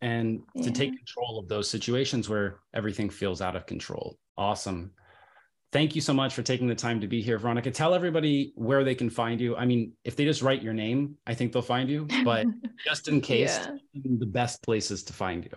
and 0.00 0.42
yeah. 0.54 0.62
to 0.62 0.70
take 0.70 0.96
control 0.96 1.38
of 1.38 1.48
those 1.48 1.68
situations 1.68 2.28
where 2.28 2.60
everything 2.74 3.10
feels 3.10 3.40
out 3.40 3.56
of 3.56 3.66
control. 3.66 4.18
Awesome. 4.36 4.92
Thank 5.72 5.94
you 5.94 6.00
so 6.00 6.12
much 6.12 6.34
for 6.34 6.42
taking 6.42 6.66
the 6.66 6.74
time 6.74 7.00
to 7.00 7.06
be 7.06 7.22
here, 7.22 7.38
Veronika. 7.38 7.70
Tell 7.70 7.94
everybody 7.94 8.52
where 8.56 8.82
they 8.82 8.94
can 8.94 9.08
find 9.08 9.40
you. 9.40 9.54
I 9.54 9.66
mean, 9.66 9.92
if 10.02 10.16
they 10.16 10.24
just 10.24 10.42
write 10.42 10.62
your 10.62 10.74
name, 10.74 11.16
I 11.26 11.34
think 11.34 11.52
they'll 11.52 11.62
find 11.62 11.88
you, 11.88 12.08
but 12.24 12.46
just 12.84 13.06
in 13.06 13.20
case, 13.20 13.56
yeah. 13.56 13.76
the 13.94 14.26
best 14.26 14.62
places 14.62 15.04
to 15.04 15.12
find 15.12 15.44
you. 15.44 15.56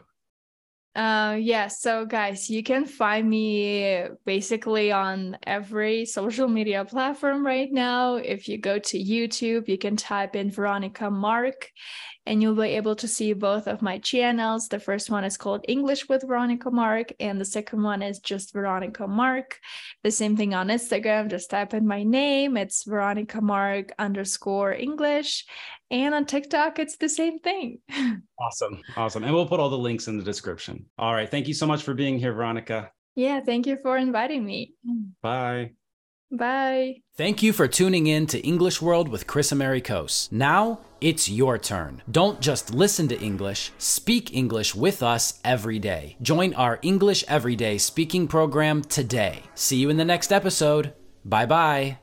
Uh, 0.95 1.37
yeah. 1.39 1.67
So, 1.67 2.05
guys, 2.05 2.47
you 2.51 2.61
can 2.61 2.85
find 2.85 3.27
me 3.27 4.05
basically 4.25 4.91
on 4.91 5.35
every 5.41 6.05
social 6.05 6.47
media 6.47 6.85
platform 6.85 7.43
right 7.43 7.71
now. 7.71 8.15
If 8.17 8.47
you 8.47 8.59
go 8.59 8.77
to 8.77 8.99
YouTube, 8.99 9.67
you 9.67 9.79
can 9.79 9.95
type 9.95 10.35
in 10.35 10.51
Veronika 10.51 11.09
Mark 11.09 11.71
and 12.25 12.41
you'll 12.41 12.55
be 12.55 12.69
able 12.69 12.95
to 12.95 13.07
see 13.07 13.33
both 13.33 13.67
of 13.67 13.81
my 13.81 13.99
channels. 13.99 14.67
The 14.67 14.79
first 14.79 15.09
one 15.09 15.23
is 15.23 15.37
called 15.37 15.65
English 15.67 16.07
with 16.07 16.23
Veronika 16.27 16.71
Mark, 16.71 17.13
and 17.19 17.39
the 17.39 17.45
second 17.45 17.83
one 17.83 18.01
is 18.01 18.19
just 18.19 18.53
Veronika 18.53 19.07
Mark. 19.07 19.59
The 20.03 20.11
same 20.11 20.37
thing 20.37 20.53
on 20.53 20.67
Instagram, 20.67 21.29
just 21.29 21.49
type 21.49 21.73
in 21.73 21.87
my 21.87 22.03
name, 22.03 22.57
it's 22.57 22.83
Veronika 22.83 23.41
Mark 23.41 23.93
underscore 23.99 24.73
English. 24.73 25.45
And 25.91 26.15
on 26.15 26.25
TikTok, 26.25 26.79
it's 26.79 26.97
the 26.97 27.09
same 27.09 27.39
thing. 27.39 27.79
awesome. 28.39 28.81
Awesome. 28.97 29.23
And 29.23 29.33
we'll 29.33 29.47
put 29.47 29.59
all 29.59 29.69
the 29.69 29.77
links 29.77 30.07
in 30.07 30.17
the 30.17 30.23
description. 30.23 30.85
All 30.97 31.13
right. 31.13 31.29
Thank 31.29 31.47
you 31.47 31.53
so 31.53 31.67
much 31.67 31.83
for 31.83 31.93
being 31.93 32.17
here, 32.17 32.33
Veronika. 32.33 32.89
Yeah. 33.15 33.41
Thank 33.41 33.67
you 33.67 33.77
for 33.81 33.95
inviting 33.95 34.43
me. 34.43 34.73
Bye. 35.21 35.73
Bye. 36.37 37.01
Thank 37.15 37.43
you 37.43 37.53
for 37.53 37.67
tuning 37.67 38.07
in 38.07 38.25
to 38.27 38.39
English 38.39 38.81
World 38.81 39.07
with 39.07 39.27
Kris 39.27 39.51
Amerikos. 39.51 40.31
Now 40.31 40.79
it's 40.99 41.29
your 41.29 41.59
turn. 41.59 42.01
Don't 42.09 42.41
just 42.41 42.73
listen 42.73 43.07
to 43.09 43.19
English, 43.21 43.71
speak 43.77 44.33
English 44.33 44.73
with 44.73 45.03
us 45.03 45.39
every 45.43 45.77
day. 45.77 46.17
Join 46.21 46.53
our 46.55 46.79
English 46.81 47.23
Everyday 47.27 47.77
speaking 47.77 48.27
program 48.27 48.81
today. 48.81 49.43
See 49.53 49.77
you 49.77 49.89
in 49.89 49.97
the 49.97 50.05
next 50.05 50.31
episode. 50.31 50.93
Bye 51.23 51.45
bye. 51.45 52.02